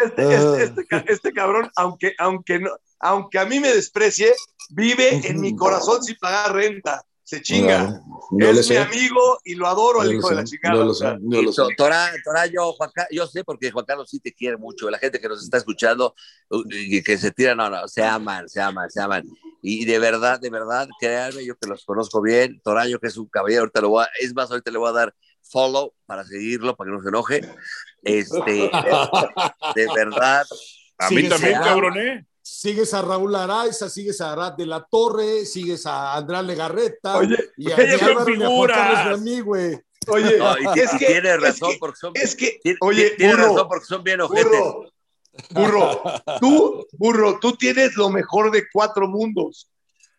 este, 0.04 0.34
este, 0.34 0.62
este 0.64 0.86
ca- 0.86 1.04
este 1.06 1.32
cabrón, 1.32 1.70
aunque, 1.76 2.14
aunque, 2.18 2.58
no, 2.58 2.70
aunque 3.00 3.38
a 3.38 3.44
mí 3.44 3.60
me 3.60 3.72
desprecie, 3.72 4.34
vive 4.70 5.20
en 5.26 5.40
mi 5.40 5.54
corazón 5.56 6.02
sin 6.02 6.16
pagar 6.16 6.52
renta. 6.54 7.04
Se 7.36 7.42
chinga. 7.42 8.00
No 8.30 8.46
es 8.46 8.52
lo 8.54 8.58
mi 8.58 8.62
sé. 8.62 8.78
amigo 8.78 9.38
y 9.44 9.54
lo 9.54 9.66
adoro 9.66 10.00
al 10.02 10.12
hijo 10.12 10.28
de 10.28 10.34
la 10.36 10.44
chingada. 10.44 10.74
no 10.76 10.84
lo 10.84 10.90
o 10.90 10.94
sea, 10.94 11.12
sé, 11.12 11.18
no 11.22 11.42
lo 11.42 11.48
Y 11.50 11.52
sé. 11.52 11.62
to- 11.62 11.68
Tora- 11.76 12.12
Torayo, 12.24 12.72
Juan 12.74 12.90
yo 13.10 13.26
sé 13.26 13.42
porque 13.44 13.70
Juan 13.70 13.84
Carlos 13.84 14.08
sí 14.10 14.20
te 14.20 14.32
quiere 14.32 14.56
mucho, 14.56 14.90
la 14.90 14.98
gente 14.98 15.18
que 15.20 15.28
nos 15.28 15.42
está 15.42 15.56
escuchando 15.58 16.14
y 16.70 17.02
que 17.02 17.16
se 17.18 17.30
tira, 17.30 17.54
no, 17.54 17.70
no, 17.70 17.88
se 17.88 18.02
aman, 18.04 18.48
se 18.48 18.60
aman, 18.60 18.90
se 18.90 19.00
aman. 19.00 19.24
Y 19.62 19.84
de 19.84 19.98
verdad, 19.98 20.40
de 20.40 20.50
verdad, 20.50 20.88
créanme, 21.00 21.44
yo 21.44 21.56
que 21.56 21.68
los 21.68 21.84
conozco 21.84 22.20
bien, 22.20 22.60
Torayo 22.62 22.98
que 23.00 23.06
es 23.08 23.16
un 23.16 23.26
caballero, 23.28 23.62
ahorita 23.62 23.80
lo 23.80 23.88
voy 23.90 24.04
a, 24.04 24.08
es 24.20 24.34
más, 24.34 24.50
ahorita 24.50 24.70
le 24.70 24.78
voy 24.78 24.88
a 24.90 24.92
dar 24.92 25.14
follow 25.42 25.92
para 26.06 26.24
seguirlo, 26.24 26.76
para 26.76 26.90
que 26.90 26.96
no 26.96 27.02
se 27.02 27.08
enoje. 27.08 27.40
Este, 28.02 28.70
de 29.76 29.86
verdad, 29.94 30.44
A 30.98 31.10
mí 31.10 31.28
también, 31.28 31.56
¿eh? 31.96 32.26
Sigues 32.44 32.92
a 32.92 33.02
Raúl 33.02 33.34
Araiza, 33.36 33.88
sigues 33.88 34.20
a 34.20 34.32
Arad 34.32 34.54
de 34.54 34.66
la 34.66 34.84
Torre, 34.84 35.46
sigues 35.46 35.86
a 35.86 36.14
Andrés 36.16 36.42
Legarreta. 36.42 37.16
Oye, 37.18 37.38
y 37.56 37.70
a, 37.70 37.98
son 37.98 38.26
figuras. 38.26 39.20
Güey. 39.44 39.78
Oye, 40.08 40.38
no, 40.38 40.74
y, 40.74 40.80
es 40.80 40.94
y 40.94 40.98
que, 40.98 41.06
tiene 41.06 41.30
es 41.34 41.40
razón 41.40 41.70
que- 41.72 41.78
porque 41.78 41.96
son, 41.96 42.12
es 42.16 42.34
que, 42.34 42.58
tiene, 42.60 42.78
oye, 42.80 43.10
tiene 43.10 43.34
burro, 43.34 43.46
razón 43.54 43.68
porque 43.68 43.84
son 43.86 44.02
bien 44.02 44.20
ojetes. 44.20 44.50
burro, 44.50 44.90
burro, 45.50 46.02
tú, 46.40 46.86
burro, 46.94 47.38
tú 47.40 47.52
tienes 47.52 47.94
lo 47.96 48.10
mejor 48.10 48.50
de 48.50 48.64
cuatro 48.72 49.06
mundos. 49.06 49.70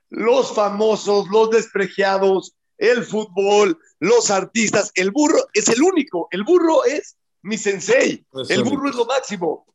Los 0.09 0.53
famosos, 0.53 1.27
los 1.29 1.49
despreciados, 1.49 2.53
el 2.77 3.03
fútbol, 3.03 3.77
los 3.99 4.31
artistas. 4.31 4.91
El 4.95 5.11
burro 5.11 5.39
es 5.53 5.67
el 5.67 5.81
único. 5.81 6.27
El 6.31 6.43
burro 6.43 6.85
es 6.85 7.17
mi 7.41 7.57
sensei. 7.57 8.25
Es 8.41 8.49
El 8.49 8.61
único. 8.61 8.77
burro 8.77 8.89
es 8.91 8.95
lo 8.95 9.05
máximo. 9.05 9.65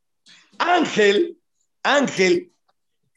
Ángel, 0.58 1.37
Ángel, 1.96 2.52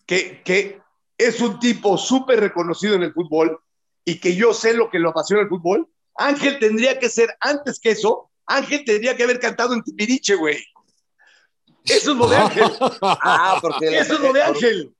que, 0.06 0.42
que 0.44 0.82
es 1.18 1.42
un 1.42 1.60
tipo 1.60 1.98
súper 1.98 2.40
reconocido 2.40 2.96
en 2.96 3.04
el 3.04 3.14
fútbol 3.14 3.60
y 4.06 4.20
que 4.20 4.36
yo 4.36 4.54
sé 4.54 4.74
lo 4.74 4.90
que 4.90 5.00
lo 5.00 5.10
apasiona 5.10 5.44
el 5.44 5.50
fútbol. 5.50 5.88
Ángel 6.16 6.60
tendría 6.60 7.00
que 7.00 7.10
ser, 7.10 7.36
antes 7.40 7.80
que 7.80 7.92
eso, 7.92 8.32
Ángel 8.46 8.84
tendría 8.86 9.16
que 9.16 9.24
haber 9.24 9.40
cantado 9.40 9.74
en 9.74 9.84
Timbiriche, 9.84 10.36
güey. 10.36 10.64
Eso 11.86 12.12
es 12.12 12.18
lo 12.18 12.28
de 12.28 12.38
Ángel. 12.38 12.64
Ah, 13.02 13.58
porque 13.62 13.98
Eso 13.98 14.14
es 14.16 14.20
lo 14.20 14.34
de 14.34 14.44
Ángel. 14.44 14.96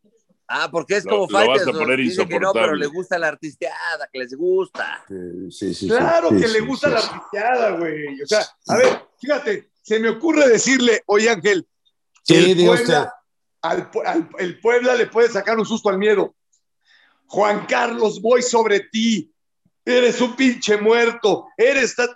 Ah, 0.48 0.68
porque 0.70 0.98
es 0.98 1.06
como 1.06 1.28
lo 1.28 1.28
vas 1.28 1.62
a 1.62 1.64
Fighters, 1.64 1.78
poner 1.78 1.98
dice 1.98 2.28
que 2.28 2.40
no, 2.40 2.52
pero 2.52 2.76
le 2.76 2.88
gusta 2.88 3.18
la 3.18 3.30
artisteada, 3.30 4.10
que 4.12 4.20
les 4.20 4.36
gusta. 4.36 5.02
Sí, 5.08 5.52
sí, 5.52 5.74
sí, 5.74 5.88
Claro 5.88 6.30
sí, 6.30 6.42
que 6.42 6.48
sí, 6.48 6.54
le 6.54 6.60
gusta 6.60 6.88
sí. 6.88 6.94
la 6.94 7.00
artisteada, 7.00 7.72
güey. 7.78 8.22
O 8.22 8.28
sea, 8.28 8.46
a 8.68 8.78
ver, 8.78 9.02
fíjate, 9.18 9.72
se 9.82 10.00
me 10.00 10.10
ocurre 10.10 10.50
decirle, 10.50 11.04
oye 11.06 11.30
Ángel, 11.30 11.66
Sí, 12.24 12.36
el 12.36 12.56
diga 12.56 12.74
Puebla, 12.76 13.00
usted. 13.00 13.12
Al, 13.62 13.90
el 14.40 14.60
Puebla 14.60 14.96
le 14.96 15.08
puede 15.08 15.30
sacar 15.30 15.58
un 15.58 15.66
susto 15.66 15.90
al 15.90 15.98
miedo. 15.98 16.36
Juan 17.28 17.66
Carlos, 17.66 18.22
voy 18.22 18.42
sobre 18.42 18.82
ti. 18.82 19.34
Eres 19.86 20.20
un 20.22 20.36
pinche 20.36 20.78
muerto. 20.78 21.48
Eres 21.58 21.96
tan... 21.96 22.10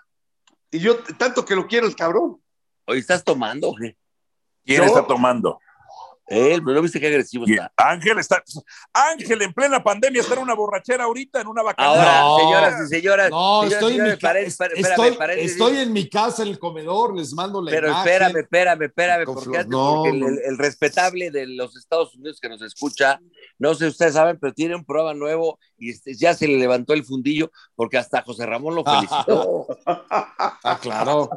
Y 0.72 0.80
yo 0.80 0.98
tanto 1.18 1.46
que 1.46 1.56
lo 1.56 1.68
quiero 1.68 1.88
el 1.88 1.96
cabrón. 1.96 2.42
Hoy 2.86 3.00
estás 3.00 3.24
tomando, 3.24 3.70
güey. 3.72 3.98
¿Quién 4.66 4.82
Yo- 4.82 4.88
está 4.88 5.08
tomando? 5.08 5.60
Él, 6.28 6.64
¿no 6.64 6.82
viste 6.82 7.00
qué 7.00 7.08
agresivo 7.08 7.44
Y 7.48 7.54
está? 7.54 7.72
Ángel 7.78 8.18
está. 8.18 8.44
Ángel 8.94 9.42
en 9.44 9.54
plena 9.54 9.84
pandemia 9.84 10.22
está 10.22 10.34
en 10.34 10.40
una 10.40 10.56
borrachera 10.56 11.04
ahorita, 11.04 11.42
en 11.42 11.48
una 11.48 11.62
vacanada. 11.62 12.20
Ahora, 12.22 12.22
No. 12.22 12.38
señoras 12.40 12.82
y 12.84 12.88
señoras, 12.96 13.30
No, 13.30 13.62
señoras 13.64 13.74
estoy 13.74 13.96
en, 13.98 14.04
mi 14.04 14.10
espérame, 14.10 14.46
estoy, 15.46 15.78
en 15.78 15.94
mi 15.94 16.10
casa 16.10 16.42
en 16.44 16.50
el 16.50 16.58
comedor, 16.60 17.16
les 17.16 17.32
mando 17.34 17.62
la 17.62 17.70
Pero 17.70 17.90
imagen. 17.90 18.08
espérame, 18.12 18.38
espérame, 18.40 18.82
espérame, 18.86 19.26
porque, 19.26 19.44
flor- 19.44 19.58
antes, 19.58 19.70
no, 19.70 19.94
porque 19.96 20.10
el, 20.10 20.20
no. 20.20 20.28
el- 20.30 20.40
el 20.46 20.58
respetable 20.58 21.30
de 21.32 21.46
los 21.48 21.76
Estados 21.78 22.16
Unidos 22.16 22.40
que 22.42 22.50
nos 22.50 22.62
escucha, 22.64 23.20
no 23.60 23.74
sé 23.76 23.86
si 23.86 23.92
ustedes 23.92 24.14
saben, 24.14 24.40
pero 24.40 24.52
tiene 24.54 24.76
un 24.76 24.84
programa 24.86 25.14
nuevo 25.14 25.60
y 25.78 25.92
este, 25.92 26.16
ya 26.16 26.34
se 26.34 26.48
le 26.48 26.58
levantó 26.58 26.94
el 26.94 27.04
fundillo 27.06 27.52
porque 27.76 27.98
hasta 27.98 28.24
José 28.24 28.46
Ramón 28.46 28.74
lo 28.76 28.84
felicitó. 28.84 29.68
Ah, 29.88 30.80
claro, 30.82 31.30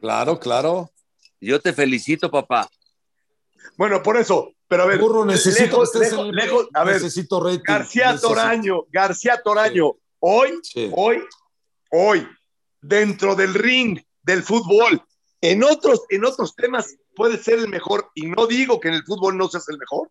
claro, 0.00 0.38
claro. 0.40 0.90
Yo 1.40 1.60
te 1.60 1.72
felicito, 1.72 2.30
papá. 2.30 2.68
Bueno, 3.76 4.02
por 4.02 4.16
eso, 4.16 4.52
pero 4.68 4.82
a 4.84 4.86
ver, 4.86 4.98
Burro, 4.98 5.24
necesito 5.24 5.82
lejos, 5.82 5.94
lejos, 5.94 6.28
el- 6.28 6.34
lejos, 6.34 6.68
a 6.74 6.84
ver, 6.84 6.94
necesito 6.96 7.42
rating. 7.42 7.62
García 7.64 8.06
necesito. 8.12 8.28
Toraño, 8.28 8.84
García 8.90 9.42
Toraño, 9.42 9.92
hoy, 10.20 10.58
Sí. 10.62 10.90
hoy, 10.94 11.22
hoy, 11.90 12.26
dentro 12.80 13.34
del 13.34 13.54
ring 13.54 13.98
del 14.22 14.42
fútbol, 14.42 15.02
en 15.40 15.64
otros, 15.64 16.02
en 16.10 16.24
otros 16.24 16.54
temas 16.54 16.94
puede 17.16 17.36
ser 17.38 17.58
el 17.58 17.68
mejor, 17.68 18.10
y 18.14 18.26
no 18.26 18.46
digo 18.46 18.78
que 18.80 18.88
en 18.88 18.94
el 18.94 19.04
fútbol 19.04 19.36
no 19.36 19.48
seas 19.48 19.68
el 19.68 19.78
mejor, 19.78 20.10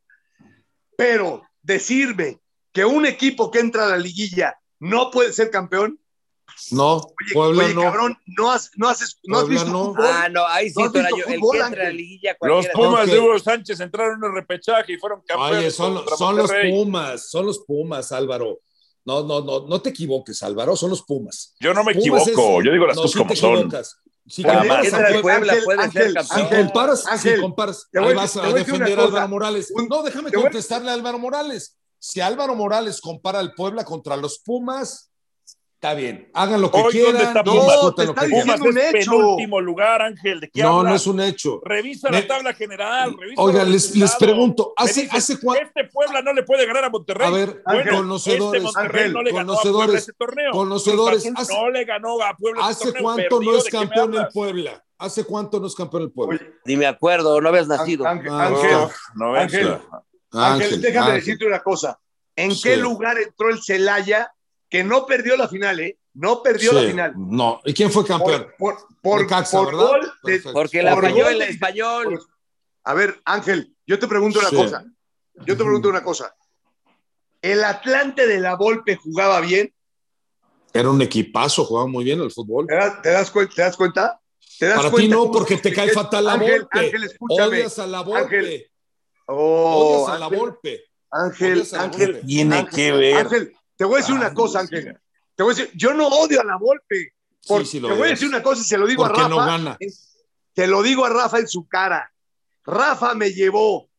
pero 0.97 1.43
decirme 1.61 2.39
que 2.73 2.85
un 2.85 3.05
equipo 3.05 3.51
que 3.51 3.59
entra 3.59 3.85
a 3.85 3.89
la 3.89 3.97
liguilla 3.97 4.55
no 4.79 5.11
puede 5.11 5.33
ser 5.33 5.49
campeón, 5.51 5.99
No, 6.71 6.95
oye, 6.97 7.33
Puebla 7.33 7.65
oye, 7.65 7.73
no. 7.73 7.81
cabrón, 7.81 8.17
no 8.37 8.51
has, 8.51 8.71
no 8.75 8.87
no 9.23 9.39
has 9.39 9.47
visto 9.47 9.69
no. 9.69 9.85
fútbol. 9.85 10.05
Ah, 10.07 10.29
no, 10.29 10.45
ahí 10.47 10.69
sí, 10.69 10.75
¿No 10.77 10.85
el 10.85 10.91
que 10.91 11.33
entra 11.61 11.65
a 11.65 11.83
la 11.83 11.89
Ángel? 11.89 11.97
liguilla 11.97 12.37
Los. 12.41 12.67
Pumas 12.69 13.07
de 13.07 13.19
Hugo 13.19 13.39
Sánchez 13.39 13.79
entraron 13.79 14.17
en 14.23 14.29
el 14.29 14.35
repechaje 14.35 14.93
y 14.93 14.97
fueron 14.97 15.21
campeones. 15.25 15.57
Oye, 15.59 15.71
son, 15.71 15.93
los. 16.35 16.51
Pumas, 16.69 17.29
son 17.29 17.45
los 17.45 17.59
Pumas, 17.59 18.11
Álvaro. 18.11 18.59
No, 19.03 19.23
no, 19.23 19.41
no, 19.41 19.65
no 19.67 19.81
te 19.81 19.89
equivoques, 19.89 20.43
Álvaro, 20.43 20.75
son 20.75 20.91
los 20.91 21.01
Pumas. 21.01 21.55
Yo 21.59 21.73
no 21.73 21.83
me 21.83 21.93
Pumas 21.93 22.27
equivoco, 22.27 22.59
es- 22.59 22.65
yo 22.65 22.71
digo 22.71 22.85
las 22.85 22.95
no, 22.95 23.01
cosas 23.03 23.13
sí 23.13 23.17
como 23.17 23.35
son. 23.35 23.71
Si 24.27 24.43
comparas, 24.43 24.93
a 24.93 25.21
Puebla, 25.21 25.55
puede 25.63 25.91
ser 25.91 26.07
si 26.09 26.13
campeón. 26.13 26.65
Comparas, 26.65 27.07
Ángel, 27.07 27.35
si 27.35 27.41
comparas, 27.41 27.87
te 27.91 27.99
voy 27.99 28.09
ahí 28.09 28.13
a- 28.13 28.17
vas 28.17 28.37
a 28.37 28.53
defender 28.53 28.99
a. 28.99 29.03
Álvaro 29.03 29.27
Morales. 29.27 29.73
No, 29.89 30.03
déjame 30.03 30.31
contestarle 30.31 30.91
a 30.91 30.93
Álvaro 30.93 31.17
Morales. 31.17 31.75
Si 31.97 32.21
Álvaro 32.21 32.55
Morales 32.55 33.01
compara 33.01 33.39
al 33.39 33.53
Puebla 33.53 33.83
contra 33.83 34.15
los 34.15 34.39
Pumas, 34.39 35.10
está 35.81 35.95
bien. 35.95 36.29
Hagan 36.35 36.61
lo 36.61 36.69
que 36.69 36.77
Hoy, 36.77 36.83
¿dónde 36.83 37.11
quieran. 37.17 37.21
está 37.37 37.41
discutan 37.41 37.95
te 37.95 38.05
lo 38.05 38.09
está 38.11 38.21
que 38.21 38.27
diciendo. 38.27 38.53
Pumas 38.53 38.61
un 38.61 38.77
es 38.77 38.93
hecho. 38.93 39.11
penúltimo 39.11 39.61
lugar, 39.61 40.01
Ángel. 40.03 40.39
¿De 40.39 40.49
qué 40.51 40.61
No, 40.61 40.77
hablas? 40.79 40.89
no 40.91 40.95
es 40.95 41.07
un 41.07 41.19
hecho. 41.21 41.61
Revisa 41.65 42.09
Me- 42.11 42.21
la 42.21 42.27
tabla 42.27 42.53
general. 42.53 43.15
Revisa 43.19 43.41
Oigan, 43.41 43.71
les, 43.71 43.95
les 43.95 44.15
pregunto, 44.15 44.73
¿hace, 44.77 45.01
dices, 45.01 45.17
hace 45.17 45.39
cuánto? 45.39 45.63
Este 45.65 45.85
Puebla 45.91 46.21
no 46.21 46.33
le 46.33 46.43
puede 46.43 46.67
ganar 46.67 46.83
a 46.83 46.89
Monterrey. 46.91 47.27
A 47.27 47.31
ver, 47.31 47.63
conocedores, 47.89 48.61
este 48.63 48.79
Monterrey 48.79 48.99
Ángel, 49.01 49.13
no 49.13 49.23
le 49.23 49.31
ganó 49.31 49.41
a 49.41 49.55
conocedores, 49.55 49.85
Puebla 49.87 49.99
ese 49.99 50.13
torneo. 50.13 50.51
conocedores, 50.51 51.31
hace- 51.35 51.53
no 51.55 51.69
le 51.71 51.85
ganó 51.85 52.21
a 52.21 52.35
Puebla 52.37 52.61
ese 52.61 52.69
¿Hace 52.69 52.83
torneo. 52.85 53.01
cuánto 53.03 53.41
no 53.41 53.57
es 53.57 53.63
¿de 53.63 53.69
qué 53.71 53.77
me 53.79 53.83
campeón 53.87 54.13
el? 54.15 54.27
Puebla? 54.27 54.83
¿Hace 54.99 55.23
cuánto 55.23 55.59
no 55.59 55.65
es 55.65 55.73
campeón 55.73 56.03
el 56.03 56.11
Puebla? 56.11 56.37
Oye, 56.39 56.53
Ni 56.65 56.77
me 56.77 56.85
acuerdo, 56.85 57.41
no 57.41 57.49
habías 57.49 57.67
nacido. 57.67 58.05
Ángel, 58.05 58.29
Ah, 58.31 58.87
no 59.15 59.31
ves. 59.31 59.41
Ángel. 59.41 59.77
Ángel, 60.31 60.79
déjame 60.81 61.13
decirte 61.13 61.47
una 61.47 61.63
cosa. 61.63 61.99
¿En 62.35 62.51
Sí. 62.53 62.61
qué 62.63 62.77
lugar 62.77 63.17
entró 63.17 63.49
el 63.49 63.61
Celaya 63.63 64.31
que 64.71 64.83
no 64.83 65.05
perdió 65.05 65.37
la 65.37 65.47
final, 65.47 65.79
eh? 65.81 65.99
No 66.13 66.41
perdió 66.41 66.71
Sí, 66.71 66.75
la 66.77 66.81
final. 66.89 67.13
No. 67.15 67.61
¿Y 67.65 67.73
quién 67.73 67.91
fue 67.91 68.05
campeón? 68.05 68.47
Por, 68.57 68.77
por, 68.77 68.87
por, 69.01 69.21
Necaxa, 69.21 69.57
por 69.57 69.67
¿verdad? 69.67 69.87
gol 69.87 70.13
de-. 70.23 70.39
Porque 70.53 70.81
la 70.81 70.95
Por 70.95 71.03
falló 71.03 71.29
el 71.29 71.41
español. 71.43 72.19
A 72.85 72.93
ver, 72.95 73.21
Ángel, 73.25 73.75
yo 73.85 73.99
te 73.99 74.07
pregunto 74.07 74.39
una 74.39 74.49
Sí. 74.49 74.55
cosa. 74.55 74.83
Yo 75.35 75.55
te 75.57 75.63
pregunto 75.63 75.89
una 75.89 76.03
cosa. 76.03 76.33
¿El 77.41 77.63
Atlante 77.63 78.25
de 78.27 78.39
la 78.39 78.55
Volpe 78.55 78.95
jugaba 78.95 79.39
bien? 79.41 79.73
Era 80.73 80.89
un 80.89 81.01
equipazo, 81.01 81.65
jugaba 81.65 81.87
muy 81.87 82.03
bien 82.05 82.21
el 82.21 82.31
fútbol. 82.31 82.65
¿Te 82.67 82.75
das, 82.75 83.01
te 83.01 83.09
das 83.09 83.33
cuen- 83.33 83.53
te 83.53 83.61
das 83.61 83.75
cuenta? 83.75 84.19
¿Te 84.57 84.67
das 84.67 84.77
Para 84.81 84.91
ti 84.95 85.07
no, 85.09 85.29
porque 85.31 85.57
te 85.57 85.73
cae 85.73 85.89
fatal 85.89 86.23
la 86.25 86.33
Ángel, 86.33 86.61
Volpe. 86.61 86.79
Ángel, 86.79 87.03
escúchame. 87.03 87.47
Odias 87.57 87.79
a 87.79 87.87
la 87.87 88.01
Volpe. 88.01 88.21
Ángel. 88.37 88.71
Oh, 89.27 89.97
Odias 90.05 90.15
a 90.15 90.19
la 90.19 90.25
Ángel, 90.27 90.39
Volpe. 90.39 90.83
Ángel, 91.09 91.67
Ángel. 91.77 92.21
Tiene 92.25 92.55
Ángel, 92.57 92.73
que 92.75 92.91
ver. 92.93 93.17
Ángel, 93.17 93.53
te 93.81 93.85
voy 93.85 93.95
a 93.95 93.97
decir 93.97 94.13
una 94.13 94.31
cosa. 94.31 94.59
Ángel. 94.59 94.95
Te 95.35 95.41
voy 95.41 95.53
a 95.53 95.57
decir, 95.57 95.71
yo 95.75 95.91
no 95.95 96.07
odio 96.07 96.39
a 96.39 96.43
la 96.43 96.55
Volpe. 96.57 97.13
Por- 97.47 97.61
Sí, 97.65 97.79
sí 97.79 97.81
te 97.81 97.87
voy 97.93 98.07
a 98.09 98.11
decir 98.11 98.27
una 98.27 98.43
cosa 98.43 98.61
y 98.61 98.65
se 98.65 98.77
lo 98.77 98.85
digo 98.85 99.03
a 99.03 99.07
Porque 99.07 99.21
Rafa. 99.23 99.29
no 99.29 99.37
gana. 99.37 99.77
Te 100.53 100.67
lo 100.67 100.83
digo 100.83 101.03
a 101.05 101.09
Rafa 101.09 101.39
en 101.39 101.47
su 101.47 101.67
cara. 101.67 102.13
Rafa 102.63 103.15
me 103.15 103.31
llevó. 103.33 103.89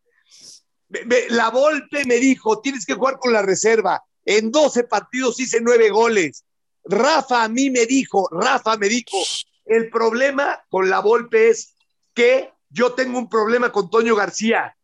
Me- 0.88 1.04
me- 1.04 1.28
la 1.30 1.50
Volpe 1.50 2.04
me 2.04 2.16
dijo, 2.16 2.60
tienes 2.60 2.86
que 2.86 2.94
jugar 2.94 3.18
con 3.18 3.32
la 3.32 3.42
reserva. 3.42 4.00
En 4.24 4.52
12 4.52 4.84
partidos 4.84 5.40
hice 5.40 5.60
nueve 5.60 5.90
goles. 5.90 6.44
Rafa 6.84 7.42
a 7.42 7.48
mí 7.48 7.70
me 7.70 7.86
dijo, 7.86 8.28
Rafa 8.30 8.76
me 8.76 8.88
dijo, 8.88 9.18
el 9.64 9.90
problema 9.90 10.62
con 10.68 10.88
la 10.88 11.00
Volpe 11.00 11.48
es 11.50 11.74
que 12.14 12.52
yo 12.70 12.92
tengo 12.92 13.18
un 13.18 13.28
problema 13.28 13.72
con 13.72 13.90
Toño 13.90 14.14
García. 14.14 14.76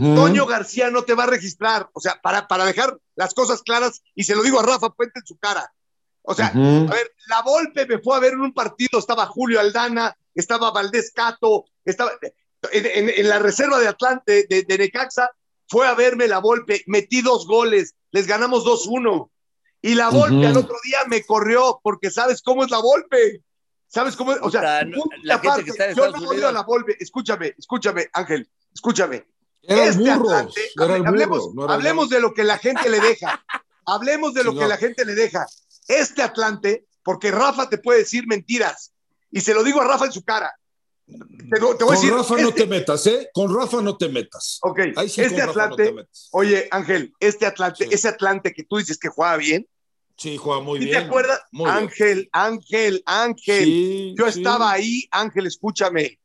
Toño 0.00 0.46
García 0.46 0.90
no 0.90 1.02
te 1.04 1.14
va 1.14 1.24
a 1.24 1.26
registrar. 1.26 1.88
O 1.92 2.00
sea, 2.00 2.20
para, 2.22 2.48
para 2.48 2.64
dejar 2.64 2.98
las 3.14 3.34
cosas 3.34 3.62
claras, 3.62 4.02
y 4.14 4.24
se 4.24 4.34
lo 4.34 4.42
digo 4.42 4.58
a 4.58 4.62
Rafa 4.62 4.90
Puente 4.90 5.20
en 5.20 5.26
su 5.26 5.36
cara. 5.36 5.72
O 6.22 6.34
sea, 6.34 6.46
a 6.48 6.52
ver, 6.94 7.12
la 7.28 7.42
Volpe 7.42 7.84
me 7.86 7.98
fue 7.98 8.16
a 8.16 8.20
ver 8.20 8.32
en 8.34 8.40
un 8.40 8.54
partido, 8.54 8.98
estaba 8.98 9.26
Julio 9.26 9.58
Aldana, 9.60 10.16
estaba 10.34 10.70
Valdés 10.70 11.12
Cato, 11.12 11.64
estaba 11.84 12.12
en, 12.70 12.86
en- 12.86 13.10
en 13.16 13.28
la 13.28 13.38
reserva 13.40 13.78
de 13.80 13.88
Atlante, 13.88 14.46
de, 14.48 14.62
de 14.62 14.78
Necaxa, 14.78 15.30
fue 15.68 15.86
a 15.88 15.94
verme 15.94 16.28
la 16.28 16.38
Volpe, 16.38 16.84
metí 16.86 17.20
dos 17.22 17.46
goles, 17.46 17.94
les 18.12 18.26
ganamos 18.26 18.64
2-1. 18.64 19.30
Y 19.82 19.94
la 19.96 20.10
Volpe 20.10 20.36
Ujú. 20.36 20.46
al 20.46 20.56
otro 20.58 20.76
día 20.84 20.98
me 21.08 21.24
corrió, 21.24 21.80
porque 21.82 22.10
sabes 22.10 22.40
cómo 22.40 22.64
es 22.64 22.70
la 22.70 22.78
Volpe. 22.78 23.42
¿Sabes 23.88 24.16
cómo 24.16 24.32
es? 24.32 24.38
O 24.42 24.50
sea, 24.50 24.82
y 24.82 24.90
la 25.24 25.34
gente 25.34 25.48
aparte, 25.48 25.64
que 25.64 25.70
está 25.70 25.90
en 25.90 25.96
yo 25.96 26.08
no 26.10 26.28
odio 26.30 26.48
a 26.48 26.52
la 26.52 26.62
Volpe. 26.62 26.96
Escúchame, 27.00 27.54
escúchame, 27.58 28.08
Ángel, 28.12 28.48
escúchame. 28.72 29.26
Este. 29.62 30.10
Atlante, 30.10 30.60
Era 30.76 30.96
el 30.96 31.02
burro. 31.02 31.08
hablemos 31.10 31.54
no 31.54 31.64
era 31.64 31.74
hablemos 31.74 32.08
de 32.08 32.20
lo 32.20 32.34
que 32.34 32.44
la 32.44 32.58
gente 32.58 32.88
le 32.90 33.00
deja. 33.00 33.44
Hablemos 33.86 34.32
de 34.34 34.44
lo 34.44 34.54
que 34.56 34.66
la 34.66 34.76
gente 34.76 35.04
le 35.04 35.14
deja. 35.14 35.44
este 35.88 36.22
Atlante, 36.22 36.86
porque 37.02 37.30
Rafa 37.32 37.68
te 37.68 37.78
puede 37.78 38.00
decir 38.00 38.26
mentiras, 38.28 38.92
y 39.30 39.40
se 39.40 39.54
lo 39.54 39.64
digo 39.64 39.80
a 39.80 39.84
Rafa 39.84 40.06
en 40.06 40.12
su 40.12 40.22
cara. 40.24 40.52
Te, 41.06 41.16
te 41.58 41.58
voy 41.60 41.74
a 41.74 41.76
Con 41.78 41.94
decir, 41.96 42.12
Rafa 42.14 42.34
no 42.36 42.48
este- 42.50 42.60
te 42.62 42.66
metas, 42.68 43.06
¿eh? 43.08 43.28
Con 43.34 43.52
Rafa 43.54 43.82
no 43.82 43.96
te 43.96 44.08
metas. 44.08 44.58
Ok, 44.62 44.78
Ahí 44.96 45.08
sí 45.08 45.20
este 45.22 45.38
no 45.44 45.50
Atlante, 45.50 45.94
oye 46.30 46.68
Ángel, 46.70 47.12
este 47.18 47.44
Atlante, 47.46 47.84
Sí. 47.86 47.90
ese 47.92 48.08
Atlante 48.08 48.52
que 48.52 48.62
tú 48.64 48.76
dices 48.78 48.98
que 48.98 49.08
juega 49.08 49.36
bien, 49.36 49.66
Sí, 50.16 50.36
juega 50.36 50.60
muy 50.60 50.78
¿sí 50.78 50.84
bien. 50.84 51.00
¿te 51.00 51.06
acuerdas? 51.06 51.40
Muy 51.50 51.64
bien. 51.70 51.76
Ángel, 51.84 52.28
Ángel, 52.32 53.02
Ángel, 53.06 53.64
Sí, 53.64 54.14
yo 54.16 54.26
estaba 54.28 54.70
ahí, 54.70 55.08
Ángel, 55.10 55.46
escúchame. 55.48 56.20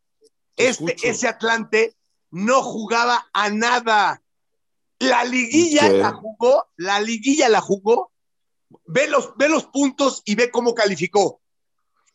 Te 0.55 0.67
Este, 0.67 0.83
escucho. 0.91 1.07
ese 1.07 1.27
Atlante 1.27 1.95
no 2.32 2.61
jugaba 2.63 3.28
a 3.34 3.49
nada. 3.49 4.21
La 4.99 5.23
liguilla 5.25 5.89
la 5.89 6.11
jugó, 6.13 6.67
la 6.75 6.99
liguilla 6.99 7.49
la 7.49 7.61
jugó. 7.61 8.11
Ve 8.86 9.07
los, 9.07 9.36
ve 9.38 9.47
los 9.47 9.65
puntos 9.65 10.21
y 10.25 10.36
ve 10.36 10.49
cómo 10.51 10.73
calificó. 10.73 11.41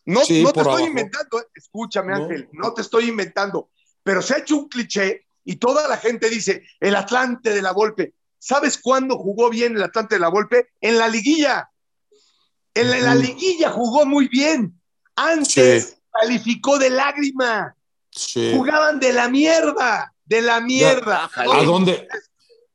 No, 0.05 0.25
Sí, 0.25 0.43
no 0.43 0.53
te 0.53 0.61
estoy 0.61 0.73
abajo. 0.75 0.87
inventando, 0.89 1.41
eh. 1.41 1.47
escúchame, 1.55 2.13
No. 2.13 2.25
Ángel, 2.25 2.49
no 2.53 2.75
te 2.75 2.83
estoy 2.83 3.09
inventando. 3.09 3.71
Pero 4.03 4.21
se 4.21 4.35
ha 4.35 4.39
hecho 4.39 4.57
un 4.57 4.69
cliché 4.69 5.27
y 5.45 5.57
toda 5.57 5.87
la 5.89 5.97
gente 5.97 6.29
dice 6.29 6.65
el 6.81 6.97
Atlante 6.97 7.51
de 7.51 7.63
la 7.63 7.73
Volpe. 7.73 8.15
¿Sabes 8.39 8.79
cuándo 8.79 9.17
jugó 9.17 9.49
bien 9.49 9.77
el 9.77 9.83
Atlante 9.85 10.17
de 10.17 10.21
la 10.21 10.29
Volpe? 10.29 10.71
En 10.81 10.99
la 10.99 11.07
liguilla. 11.07 11.71
En 12.75 12.91
la, 12.91 12.99
en 12.99 13.05
la 13.05 13.13
Ujú. 13.13 13.23
liguilla 13.23 13.71
jugó 13.71 14.05
muy 14.05 14.27
bien. 14.29 14.81
Antes 15.15 15.99
calificó 16.11 16.79
de 16.79 16.91
lágrima. 16.91 17.77
Sí. 18.15 18.53
Jugaban 18.55 19.01
de 19.01 19.13
la 19.13 19.29
mierda, 19.29 20.15
de 20.25 20.43
la 20.43 20.61
mierda. 20.61 21.31
¿A 21.35 21.65
dónde, 21.65 22.07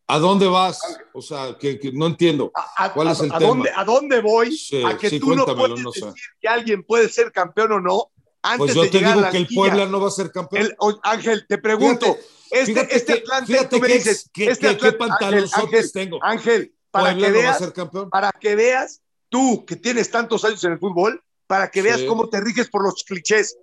¿A 0.07 0.19
dónde 0.19 0.47
vas? 0.47 0.79
O 1.13 1.21
sea, 1.21 1.55
que, 1.59 1.79
que 1.79 1.91
no 1.91 2.07
entiendo. 2.07 2.51
¿A, 2.55 2.85
a- 2.85 2.93
¿Cuál 2.93 3.09
es 3.09 3.19
el 3.19 3.31
a 3.31 3.37
tema? 3.37 3.47
dónde, 3.49 3.71
¿A 3.75 3.83
dónde 3.83 4.21
voy? 4.21 4.55
Sí, 4.57 4.83
a 4.83 4.97
que 4.97 5.09
sí, 5.09 5.19
tú 5.19 5.35
no 5.35 5.45
puedes 5.45 5.79
no 5.79 5.91
sé. 5.91 6.05
decir 6.05 6.21
que 6.41 6.47
alguien 6.47 6.83
puede 6.83 7.07
ser 7.09 7.31
campeón 7.31 7.71
o 7.73 7.79
no 7.79 8.11
antes 8.41 8.57
Pues 8.59 8.75
yo 8.75 8.83
de 8.83 8.89
te 8.89 8.97
digo 8.99 9.29
que 9.29 9.37
el. 9.37 9.47
Puebla 9.47 9.85
no 9.87 9.99
va 9.99 10.07
a 10.07 10.11
ser 10.11 10.31
campeón. 10.31 10.63
El- 10.65 10.75
o- 10.79 10.99
Ángel, 11.03 11.45
te 11.47 11.57
pregunto, 11.57 12.05
Fíjate, 12.05 12.25
este, 12.51 12.65
fíjate 12.73 12.95
este 12.95 13.13
que- 13.13 13.19
Atlante, 13.19 13.45
fíjate 13.53 13.67
tú 13.75 13.81
me 13.81 13.87
que- 13.87 13.93
dices, 13.93 14.29
que- 14.33 14.49
este 14.51 14.67
que- 14.69 14.77
qué 14.77 14.87
Atlante, 14.87 14.97
pantalonzotes 14.97 15.55
Ángel, 15.63 15.75
Ángel, 15.77 15.91
tengo. 15.91 16.19
Ángel, 16.23 16.73
para 16.91 17.11
Puebla 17.11 17.27
que 17.27 17.31
no 17.31 17.37
va 17.37 17.39
a 17.39 17.43
veas, 17.43 17.57
ser 17.59 17.73
campeón. 17.73 18.09
para 18.09 18.31
que 18.31 18.55
veas, 18.55 19.01
tú 19.29 19.65
que 19.65 19.75
tienes 19.75 20.09
tantos 20.09 20.45
años 20.45 20.63
en 20.63 20.71
el 20.73 20.79
fútbol, 20.79 21.21
para 21.47 21.69
que 21.69 21.81
veas 21.81 21.99
Sí. 22.01 22.05
cómo 22.07 22.29
te 22.29 22.39
riges 22.39 22.69
por 22.69 22.83
los 22.83 23.03
clichés. 23.03 23.57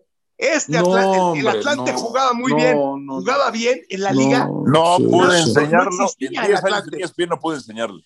Este 0.53 0.73
No, 0.73 0.79
Atlante, 0.95 1.17
el 1.17 1.47
hombre, 1.47 1.49
Atlante 1.59 1.93
no, 1.93 1.99
jugaba 1.99 2.33
muy 2.35 2.51
no, 2.51 2.57
bien, 2.57 2.77
no, 2.77 2.97
no. 2.99 3.15
jugaba 3.21 3.51
bien 3.51 3.81
en 3.89 4.01
la 4.03 4.13
liga. 4.13 4.49
No 4.67 4.97
sí, 4.99 5.05
pude 5.05 5.39
enseñarlo. 5.41 5.91
No 5.91 6.07
en 6.19 6.37
el 6.39 6.47
10 6.47 6.65
años 6.65 6.85
en 6.93 7.01
ESPN 7.03 7.29
no 7.31 7.41
pude 7.41 7.57
enseñarlo. 7.57 8.01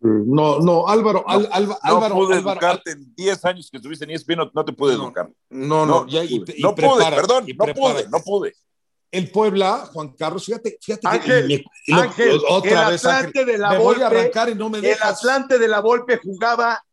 No, 0.00 0.58
no, 0.60 0.86
Álvaro, 0.88 1.24
Al- 1.26 1.48
Alba- 1.50 1.78
No 1.82 1.96
Álvaro, 1.96 2.14
pude 2.16 2.34
Álvaro, 2.36 2.60
educarte 2.60 2.90
en 2.92 3.14
10 3.14 3.44
años 3.44 3.68
que 3.70 3.78
estuviste 3.78 4.04
en 4.04 4.10
ESPN, 4.10 4.36
no, 4.36 4.50
no 4.52 4.64
te 4.64 4.72
pude 4.72 4.96
No, 4.96 5.04
educar. 5.04 5.30
No, 5.48 5.86
no, 5.86 6.06
ya, 6.06 6.22
y, 6.22 6.42
y 6.56 6.62
no 6.62 6.74
pude, 6.74 7.04
perdón, 7.10 7.44
y 7.48 7.54
no 7.54 7.64
pude, 7.72 8.08
no 8.08 8.20
pude. 8.20 8.54
El 9.10 9.30
Puebla, 9.30 9.88
Juan 9.92 10.08
Carlos, 10.18 10.44
fíjate, 10.44 10.78
fíjate 10.82 11.00
que 11.02 11.16
Ángel, 11.16 11.50
y 11.50 11.56
me- 11.92 11.96
lo- 11.96 12.02
Ángel, 12.02 12.40
otra 12.50 12.82
el 12.86 12.90
vez, 12.90 13.04
Atlante 13.04 13.26
Ángel, 13.40 13.46
de 13.46 13.58
la 13.58 13.70
me 13.70 13.78
voy 13.78 13.94
a 13.96 13.98
Volpe, 14.08 14.18
arrancar 14.18 14.50
y 14.50 14.54
no 14.54 14.68
me 14.68 14.78
El 14.78 14.82
dejas. 14.84 15.18
Atlante 15.18 15.58
de 15.58 15.68
la 15.68 15.80
Volpe 15.80 16.18
jugaba 16.22 16.84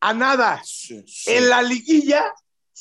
a 0.00 0.12
nada. 0.14 0.60
Sí, 0.64 1.02
sí. 1.06 1.30
En 1.32 1.48
la 1.48 1.62
liguilla 1.62 2.24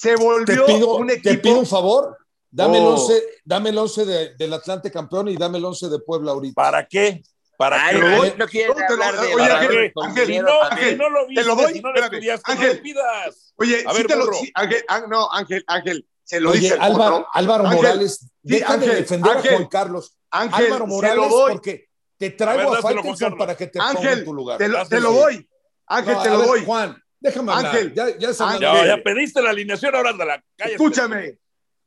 se 0.02 0.16
te 0.16 0.24
volvió 0.24 0.66
pido, 0.66 0.96
un 0.96 1.08
te 1.08 1.14
equipo. 1.14 1.42
pido 1.42 1.60
un 1.60 1.66
favor, 1.68 2.18
dame 2.50 2.78
el 2.80 2.84
Oh. 2.86 2.94
11, 2.96 3.24
dame 3.46 3.70
el 3.70 3.78
11 3.78 4.06
de- 4.06 4.36
del 4.36 4.54
Atlante 4.54 4.90
campeón 4.92 5.28
y 5.28 5.38
dame 5.38 5.58
el 5.60 5.66
11 5.66 5.90
de 5.90 6.00
Puebla 6.00 6.32
ahorita. 6.32 6.56
¿Para 6.56 6.88
qué? 6.88 7.22
¿Para 7.58 7.86
Ay, 7.86 7.96
qué? 7.96 8.02
lo 8.02 8.10
no, 8.10 8.18
voy- 8.18 8.34
no 8.38 8.48
quieren 8.48 8.70
no, 8.70 8.74
te 8.76 8.82
lo- 8.98 9.04
hablar 9.04 9.14
de 9.22 9.36
oye, 9.36 9.48
la 9.48 9.60
Ángel, 9.60 9.94
Ángel, 10.04 10.26
Si 10.28 10.40
no, 10.40 10.48
si 10.90 10.96
no 10.96 11.10
lo 11.10 11.28
viste, 11.28 11.42
Te 11.44 11.48
lo 11.48 11.56
doy, 11.56 11.74
si 11.74 11.82
no 11.82 11.92
lo 11.94 12.04
estudiaste, 12.04 12.52
Ángel. 12.52 12.68
no 12.70 12.74
lo 12.76 12.82
pidas. 12.82 13.54
Oye, 13.58 13.84
A 13.86 13.92
sí 13.92 13.98
ver, 13.98 14.08
te 14.08 14.16
lo, 14.16 14.34
sí, 14.34 14.52
Ángel, 14.56 14.84
ah, 14.88 15.04
no, 15.08 15.32
Ángel, 15.32 15.64
Ángel, 15.68 16.06
se 16.24 16.40
lo 16.40 16.50
Oye, 16.50 16.60
dice 16.62 16.74
el 16.74 16.82
Álvaro, 16.82 17.16
otro. 17.18 17.28
Álvaro 17.34 17.64
Ángel, 17.66 17.78
Morales, 17.78 18.28
deja 18.42 18.74
Ángel, 18.74 18.90
de 18.90 18.96
defender 18.96 19.38
Ángel, 19.38 19.54
a 19.54 19.58
Juan 19.58 19.68
Carlos. 19.68 20.18
Ángel, 20.32 20.66
Álvaro 20.66 20.86
se 20.86 20.90
lo 20.90 20.96
Morales, 20.96 21.30
doy. 21.30 21.52
porque 21.52 21.86
te 22.18 22.26
A 22.26 22.30
ver, 22.30 22.38
traigo 22.38 22.74
a, 22.74 22.82
Faitelson 22.82 23.38
para 23.38 23.56
que 23.56 23.68
te 23.68 23.78
ponga 23.80 23.90
Ángel, 23.92 24.20
en 24.20 24.26
tu 24.26 24.34
lugar. 24.34 24.58
te 24.58 24.68
lo, 24.68 24.88
te 24.88 25.00
lo 25.00 25.12
doy. 25.14 25.48
Ángel, 25.88 26.14
No, 26.16 26.24
te 26.24 26.30
lo 26.30 26.38
ver, 26.40 26.48
doy. 26.48 26.66
Juan, 26.66 27.01
déjame 27.22 27.54
hablar. 27.54 27.74
Ángel, 27.74 27.94
ya, 27.94 28.18
ya 28.18 28.30
Ángel. 28.46 28.60
Ya, 28.62 28.86
ya 28.88 28.98
pediste 29.04 29.42
la 29.42 29.52
alineación, 29.52 29.96
ahora 29.96 30.12
la 30.12 30.44
cállate. 30.58 30.74
Escúchame. 30.74 31.40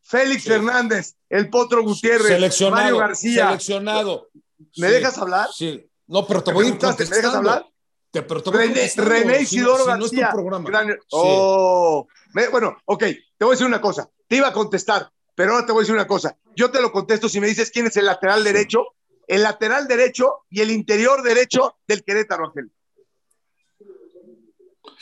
Félix 0.02 0.42
Sí. 0.44 0.48
Fernández, 0.50 1.14
el 1.28 1.50
Potro 1.50 1.82
Gutiérrez, 1.82 2.26
seleccionado, 2.28 2.82
Mario 2.82 2.98
García. 2.98 3.46
seleccionado. 3.48 4.28
¿Me 4.76 4.88
Sí, 4.88 4.92
dejas 4.94 5.18
hablar? 5.18 5.48
Sí. 5.54 5.86
No, 6.06 6.26
pero 6.26 6.42
te 6.42 6.50
¿Me 6.50 6.54
voy 6.54 6.64
a 6.66 6.68
ir 6.68 6.74
¿Me 6.74 7.16
dejas 7.16 7.34
hablar? 7.34 7.66
Te, 8.10 8.22
pero 8.22 8.42
te 8.42 8.50
voy 8.50 8.58
René, 8.68 8.90
René 8.96 9.36
si 9.38 9.56
Isidoro 9.56 9.84
si 9.84 9.90
no 9.98 10.04
es 10.04 10.10
tu 10.10 10.16
García. 10.20 10.30
programa. 10.30 10.68
gran- 10.70 10.88
Sí. 10.88 10.96
Oh. 11.10 12.06
Me- 12.32 12.48
bueno, 12.48 12.76
ok, 12.84 13.00
te 13.00 13.18
voy 13.44 13.48
a 13.48 13.50
decir 13.52 13.66
una 13.66 13.80
cosa. 13.80 14.08
Te 14.28 14.36
iba 14.36 14.48
a 14.48 14.52
contestar, 14.52 15.10
pero 15.34 15.52
ahora 15.54 15.66
te 15.66 15.72
voy 15.72 15.80
a 15.80 15.82
decir 15.82 15.94
una 15.94 16.06
cosa. 16.06 16.36
Yo 16.54 16.70
te 16.70 16.80
lo 16.80 16.92
contesto 16.92 17.28
si 17.28 17.40
me 17.40 17.46
dices 17.48 17.70
quién 17.70 17.86
es 17.86 17.96
el 17.96 18.04
lateral 18.06 18.44
derecho, 18.44 18.84
el 19.26 19.42
lateral 19.42 19.88
derecho 19.88 20.44
y 20.50 20.60
el 20.60 20.70
interior 20.70 21.22
derecho 21.22 21.76
del 21.88 22.04
Querétaro, 22.04 22.46
Ángel. 22.48 22.70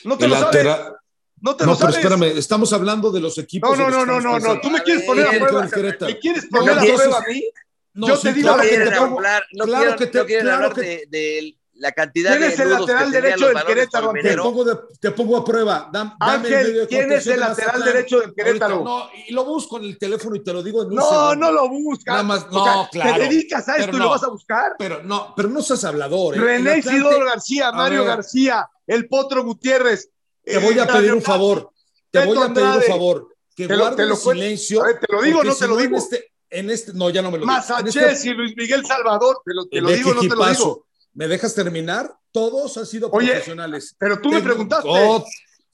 No 0.05 0.17
te 0.19 0.25
El 0.25 0.31
lo 0.31 0.37
sabes. 0.39 0.55
lateral- 0.65 0.97
No 1.45 1.57
te 1.57 1.65
No, 1.67 1.73
lo 1.73 1.79
pero 1.79 1.91
sabes. 1.93 2.05
espérame, 2.05 2.39
estamos 2.39 2.73
hablando 2.73 3.11
de 3.11 3.21
los 3.21 3.37
equipos. 3.39 3.77
No, 3.77 3.91
no, 3.91 4.07
no, 4.07 4.21
no, 4.21 4.39
no, 4.39 4.39
no. 4.39 4.61
Tú 4.61 4.71
me 4.71 4.81
quieres 4.83 5.03
poner 5.05 5.27
a 5.27 5.31
¿quién 5.31 5.41
prueba. 5.45 5.69
¿Me 6.07 6.19
quieres 6.21 6.45
No, 6.51 6.59
poner 6.61 6.79
a 6.79 6.83
prueba 6.83 7.19
a 7.19 7.25
mí? 7.29 7.45
No, 7.95 8.09
Yo 8.09 8.17
sí, 8.17 8.23
te 8.23 8.33
digo 8.33 8.49
claro 8.49 8.63
que 8.63 8.69
que 8.71 8.77
te 8.77 8.95
hablar, 8.95 9.43
no 9.53 9.65
claro 9.65 9.83
quieren, 9.83 9.99
que 9.99 10.07
te- 10.07 10.19
no 10.19 10.27
claro 10.27 10.57
hablar 10.67 10.73
que- 10.75 10.81
de, 10.81 11.07
de 11.11 11.57
la 11.75 11.91
cantidad 11.93 12.31
¿Quién 12.37 12.43
de 12.43 12.49
es 12.55 12.61
el 12.61 12.71
lateral 12.71 13.11
derecho 13.11 13.49
del 13.49 13.65
Querétaro? 13.65 14.13
Te 14.13 14.37
pongo, 14.37 14.65
de- 14.65 14.79
te 15.01 15.11
pongo 15.11 15.37
a 15.39 15.45
prueba. 15.45 15.91
Dam- 15.93 16.17
dame 16.21 16.35
el 16.37 16.43
medio 16.43 16.57
Ángel, 16.59 16.75
de 16.81 16.87
¿quién 16.87 17.13
es 17.13 17.27
el 17.27 17.41
lateral 17.41 17.67
Mazatlán. 17.79 17.95
derecho 17.95 18.21
del 18.21 18.35
Querétaro? 18.35 18.75
Ahorita, 18.75 18.91
no, 18.91 19.09
y 19.27 19.33
lo 19.33 19.45
busco 19.45 19.79
en 19.79 19.85
el 19.85 19.99
teléfono 19.99 20.37
y 20.37 20.45
te 20.45 20.53
lo 20.53 20.63
digo 20.63 20.83
en 20.83 20.89
un 20.91 20.95
No, 20.97 21.09
segundo. 21.09 21.35
no 21.37 21.53
lo 21.53 21.69
buscas. 21.69 22.13
Nada 22.13 22.23
más- 22.23 22.47
O 22.51 22.53
no, 22.53 22.65
sea, 22.65 22.89
claro. 22.93 23.15
Te 23.17 23.21
dedicas 23.29 23.69
a 23.69 23.77
esto 23.77 23.91
y 23.91 23.93
lo 23.99 24.05
no. 24.05 24.11
vas 24.11 24.23
a 24.23 24.29
buscar. 24.29 24.73
Pero 24.79 25.03
no, 25.03 25.33
pero 25.35 25.49
no 25.49 25.63
seas 25.63 25.83
hablador. 25.85 26.37
¿eh? 26.37 26.41
René 26.41 26.79
Isidoro 26.79 27.25
García, 27.25 27.73
Mario. 27.73 28.05
García, 28.05 28.69
el 28.87 29.09
Potro 29.09 29.43
Gutiérrez. 29.45 30.11
Te 30.45 30.59
voy 30.59 30.79
a 30.79 30.85
eh, 30.85 30.89
pedir 30.93 31.15
un 31.15 31.23
favor. 31.23 31.71
Te 32.11 32.25
voy 32.25 32.37
a 32.39 32.53
pedir 32.53 32.67
un 32.69 32.83
favor. 32.83 33.29
Que 33.57 33.67
Te 33.67 33.75
lo- 33.75 33.81
guardes 33.81 33.97
te 33.97 34.07
lo 34.07 34.17
silencio. 34.17 34.83
A 34.83 34.87
ver, 34.87 35.01
¿te 35.01 35.07
lo 35.13 35.23
digo 35.23 35.41
o 35.41 35.45
no 35.45 35.55
te 35.55 35.67
lo 35.67 35.79
En 35.79 35.87
digo? 35.87 35.99
este, 35.99 36.33
en 36.51 36.71
este, 36.71 36.93
no, 36.95 37.11
ya 37.11 37.23
no 37.23 37.31
me 37.31 37.39
lo 37.39 37.47
Mazachés 37.47 37.97
este- 37.97 38.29
y 38.31 38.35
Luis 38.35 38.55
Miguel 38.57 38.85
Salvador, 38.87 39.41
te 39.45 39.55
lo, 39.55 39.67
te 39.67 39.81
lo 39.81 39.89
Ve 39.89 39.97
digo 39.97 40.11
o 40.11 40.15
no 40.15 40.21
te 40.21 40.29
lo 40.29 40.47
digo. 40.47 40.87
¿Me 41.15 41.29
dejas 41.29 41.55
terminar? 41.55 42.13
Todos 42.31 42.77
han 42.79 42.87
sido 42.87 43.11
Oye, 43.11 43.29
profesionales. 43.29 43.95
Pero 43.99 44.21
tú 44.21 44.31
me 44.31 44.37
Tengo- 44.37 44.47
preguntaste. 44.49 44.89
Oh, 44.91 45.25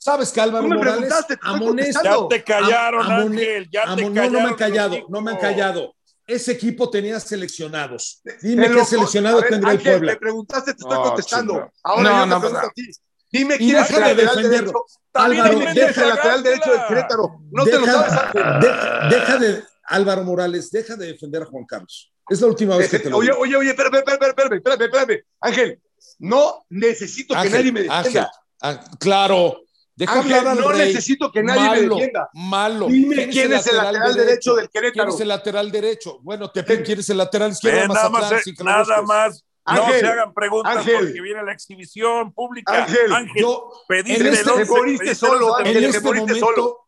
¿Sabes 0.00 0.30
que 0.32 0.40
Álvaro 0.40 0.64
Tú 0.64 0.70
me 0.70 0.76
Morales 0.76 1.12
contestando. 1.48 2.28
Ya 2.30 2.36
te 2.36 2.44
callaron, 2.44 3.04
Am- 3.04 3.10
amone- 3.22 3.40
Ángel. 3.42 3.68
Ya 3.70 3.82
te 3.82 3.88
Amo- 4.04 4.14
callaron. 4.14 4.32
no, 4.32 4.40
me 4.40 4.48
han 4.48 4.54
callado, 4.54 4.96
no 5.08 5.20
me 5.20 5.30
han 5.32 5.36
callado. 5.38 5.94
Ese 6.26 6.52
equipo 6.52 6.90
tenía 6.90 7.18
seleccionados. 7.20 8.20
Dime 8.42 8.70
qué 8.70 8.84
seleccionado 8.84 9.40
ver, 9.40 9.48
tendría 9.50 9.72
el 9.72 9.80
Puebla. 9.80 10.12
Me 10.12 10.18
preguntaste, 10.18 10.74
te 10.74 10.82
estoy 10.82 10.98
Oh, 10.98 11.02
contestando. 11.02 11.70
Ahora 11.82 12.02
No, 12.02 12.10
yo 12.10 12.34
te 12.34 12.40
pregunto 12.40 12.60
no. 12.62 12.66
a 12.68 12.70
ti. 12.70 12.90
Dime 13.30 13.56
quién 13.58 13.76
es 13.76 13.90
el 13.90 13.96
deja 13.96 14.08
de 14.08 14.14
lateral 14.24 14.50
derecho. 14.50 14.72
Álvaro, 15.14 15.50
Dime 15.58 15.72
tienes 15.72 15.74
quién 15.74 15.88
es 15.90 15.98
el 15.98 16.08
lateral 16.08 16.42
derecho 16.42 16.70
del 16.70 16.78
sacártela. 16.80 16.88
Querétaro. 17.08 17.40
No 17.50 17.64
te 17.64 17.72
lo 17.72 17.80
Deja- 17.80 17.92
sabes, 17.92 18.12
Ángel. 18.34 18.60
de- 18.60 19.16
deja 19.16 19.38
de, 19.38 19.64
Álvaro 19.84 20.24
Morales, 20.24 20.70
deja 20.70 20.96
de 20.96 21.06
defender 21.06 21.42
a 21.42 21.46
Juan 21.46 21.64
Carlos. 21.64 22.12
Es 22.28 22.40
la 22.40 22.46
última 22.48 22.76
vez 22.76 22.90
que 22.90 22.98
te 22.98 23.10
lo 23.10 23.16
Oye, 23.18 23.28
digo. 23.30 23.40
oye, 23.40 23.56
oye, 23.56 23.70
espérame, 23.70 23.96
espérame, 23.96 24.22
espérame, 24.28 24.54
espérame, 24.56 24.82
espérame. 24.82 25.24
Ángel, 25.40 25.80
no 26.18 26.64
necesito 26.70 27.34
que 27.34 27.40
Ángel, 27.40 27.52
nadie 27.52 27.72
me 27.72 27.80
Ángel, 27.80 28.04
defienda. 28.04 28.30
ah, 28.62 28.84
claro. 28.98 29.60
Deja 29.96 30.12
Ángel, 30.12 30.32
hablar 30.34 30.52
al 30.52 30.60
no 30.60 30.68
rey. 30.68 30.86
necesito 30.86 31.32
que 31.32 31.42
nadie 31.42 31.60
malo, 31.60 31.82
me 31.82 31.94
defienda. 32.02 32.30
Malo. 32.34 32.86
Dime 32.86 33.28
quién 33.30 33.52
es 33.52 33.66
el 33.66 33.76
lateral 33.78 34.14
derecho 34.14 34.54
del 34.54 34.68
¿Quién 34.70 34.82
Querétaro. 34.82 35.10
es 35.14 35.20
el 35.20 35.28
lateral 35.28 35.72
derecho? 35.72 36.18
Bueno, 36.22 36.50
te 36.52 36.64
quién 36.84 37.00
es 37.00 37.10
el 37.10 37.16
lateral 37.16 37.50
izquierdo 37.50 37.80
de 37.80 37.88
nada 37.88 38.08
más, 38.08 38.32
eh, 38.32 38.54
que 38.56 38.62
nada 38.64 39.02
más. 39.02 39.44
no 39.66 39.72
Ángel, 39.84 40.00
se 40.00 40.06
hagan 40.06 40.32
preguntas 40.34 40.76
Ángel. 40.76 40.94
porque 41.06 41.20
viene 41.20 41.42
la 41.42 41.52
exhibición 41.52 42.32
pública. 42.32 42.84
Ángel, 42.84 43.12
Ángel, 43.12 43.42
Yo, 43.42 43.72
en 43.88 44.06
este- 44.06 44.50
11, 44.50 44.64
te 44.64 44.70
moriste 44.70 45.14
solo, 45.16 45.46
11, 45.48 45.62
te 45.64 45.68
Ángel, 45.68 45.84
en 45.84 45.92
te 45.92 46.00
moriste 46.00 46.26
momento, 46.32 46.46
solo. 46.46 46.87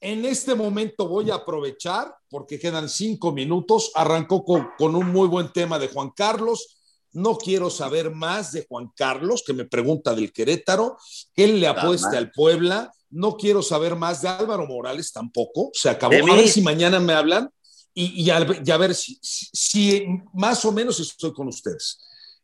En 0.00 0.24
este 0.24 0.54
momento 0.54 1.08
voy 1.08 1.30
a 1.30 1.36
aprovechar 1.36 2.14
porque 2.28 2.58
quedan 2.58 2.88
cinco 2.88 3.32
minutos. 3.32 3.90
Arrancó 3.94 4.44
con, 4.44 4.68
con 4.78 4.94
un 4.94 5.10
muy 5.12 5.26
buen 5.28 5.52
tema 5.52 5.78
de 5.78 5.88
Juan 5.88 6.10
Carlos. 6.14 6.78
No 7.12 7.36
quiero 7.38 7.70
saber 7.70 8.10
más 8.10 8.52
de 8.52 8.66
Juan 8.68 8.90
Carlos, 8.94 9.42
que 9.46 9.54
me 9.54 9.64
pregunta 9.64 10.14
del 10.14 10.32
Querétaro, 10.32 10.98
que 11.34 11.44
él 11.44 11.60
le 11.60 11.66
apueste 11.66 12.08
mal. 12.08 12.16
al 12.16 12.30
Puebla. 12.32 12.92
No 13.10 13.36
quiero 13.36 13.62
saber 13.62 13.96
más 13.96 14.20
de 14.20 14.28
Álvaro 14.28 14.66
Morales 14.66 15.12
tampoco. 15.12 15.70
Se 15.72 15.88
acabó. 15.88 16.12
A 16.12 16.36
ver 16.36 16.48
si 16.48 16.60
mañana 16.60 17.00
me 17.00 17.14
hablan 17.14 17.48
y, 17.94 18.22
y 18.24 18.30
a, 18.30 18.46
y 18.64 18.70
a 18.70 18.76
ver 18.76 18.94
si, 18.94 19.18
si- 19.22 19.46
si 19.52 20.06
más 20.34 20.64
o 20.66 20.72
menos 20.72 21.00
estoy 21.00 21.32
con 21.32 21.48
ustedes. 21.48 21.98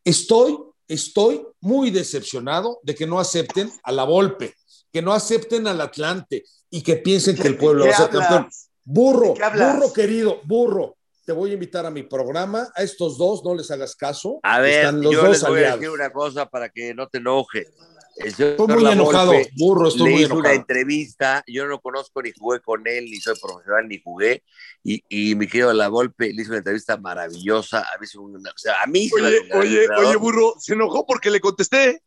Estoy, 0.04 0.56
estoy 0.88 1.42
muy 1.60 1.90
decepcionado 1.90 2.80
de 2.82 2.94
que 2.94 3.06
no 3.06 3.20
acepten 3.20 3.70
a 3.82 3.92
la 3.92 4.04
Volpe, 4.04 4.54
que 4.90 5.02
no 5.02 5.12
acepten 5.12 5.66
al 5.66 5.80
Atlante 5.82 6.44
y 6.72 6.82
que 6.82 6.96
piensen 6.96 7.36
que 7.36 7.48
el 7.48 7.56
pueblo 7.58 7.84
¿Qué 7.84 7.90
va 7.90 7.94
a 7.94 7.98
ser 7.98 8.06
hablas? 8.06 8.28
campeón. 8.28 8.50
Burro, 8.84 9.34
burro 9.34 9.92
querido, 9.92 10.40
burro. 10.44 10.96
Te 11.24 11.32
voy 11.32 11.50
a 11.50 11.54
invitar 11.54 11.84
a 11.86 11.90
mi 11.90 12.02
programa. 12.02 12.66
A 12.74 12.82
estos 12.82 13.16
dos 13.18 13.44
no 13.44 13.54
les 13.54 13.70
hagas 13.70 13.94
caso. 13.94 14.40
A 14.42 14.58
ver, 14.58 14.86
Están 14.86 15.02
los 15.02 15.12
yo 15.12 15.22
dos 15.22 15.30
les 15.32 15.42
voy 15.42 15.60
a 15.62 15.76
decir 15.76 15.90
una 15.90 16.10
cosa 16.10 16.46
para 16.46 16.70
que 16.70 16.94
no 16.94 17.06
te 17.08 17.18
enoje. 17.18 17.68
Estoy 18.16 18.56
muy 18.68 18.86
enojado, 18.90 19.32
burro, 19.56 19.88
estoy 19.88 20.04
le 20.04 20.10
muy 20.12 20.22
hizo 20.22 20.34
una 20.34 20.48
enojado. 20.48 20.60
entrevista, 20.60 21.44
yo 21.46 21.64
no 21.64 21.70
lo 21.70 21.80
conozco 21.80 22.22
ni 22.22 22.32
jugué 22.32 22.60
con 22.60 22.86
él, 22.86 23.04
ni 23.04 23.16
soy 23.16 23.34
profesional, 23.40 23.88
ni 23.88 24.00
jugué, 24.02 24.42
y, 24.82 25.02
y 25.08 25.34
mi 25.34 25.46
querido 25.46 25.72
La 25.72 25.88
Volpe 25.88 26.32
le 26.32 26.42
hizo 26.42 26.50
una 26.50 26.58
entrevista 26.58 26.96
maravillosa, 26.98 27.80
a 27.80 27.98
mí, 27.98 28.06
se 28.06 28.18
me- 28.18 28.24
o 28.50 28.52
sea, 28.56 28.74
a 28.82 28.86
mí 28.86 29.08
se 29.08 29.20
me 29.20 29.28
Oye, 29.28 29.38
oye, 29.54 29.86
oye, 29.98 30.16
burro, 30.16 30.54
se 30.58 30.74
enojó 30.74 31.06
porque 31.06 31.30
le 31.30 31.40
contesté. 31.40 32.02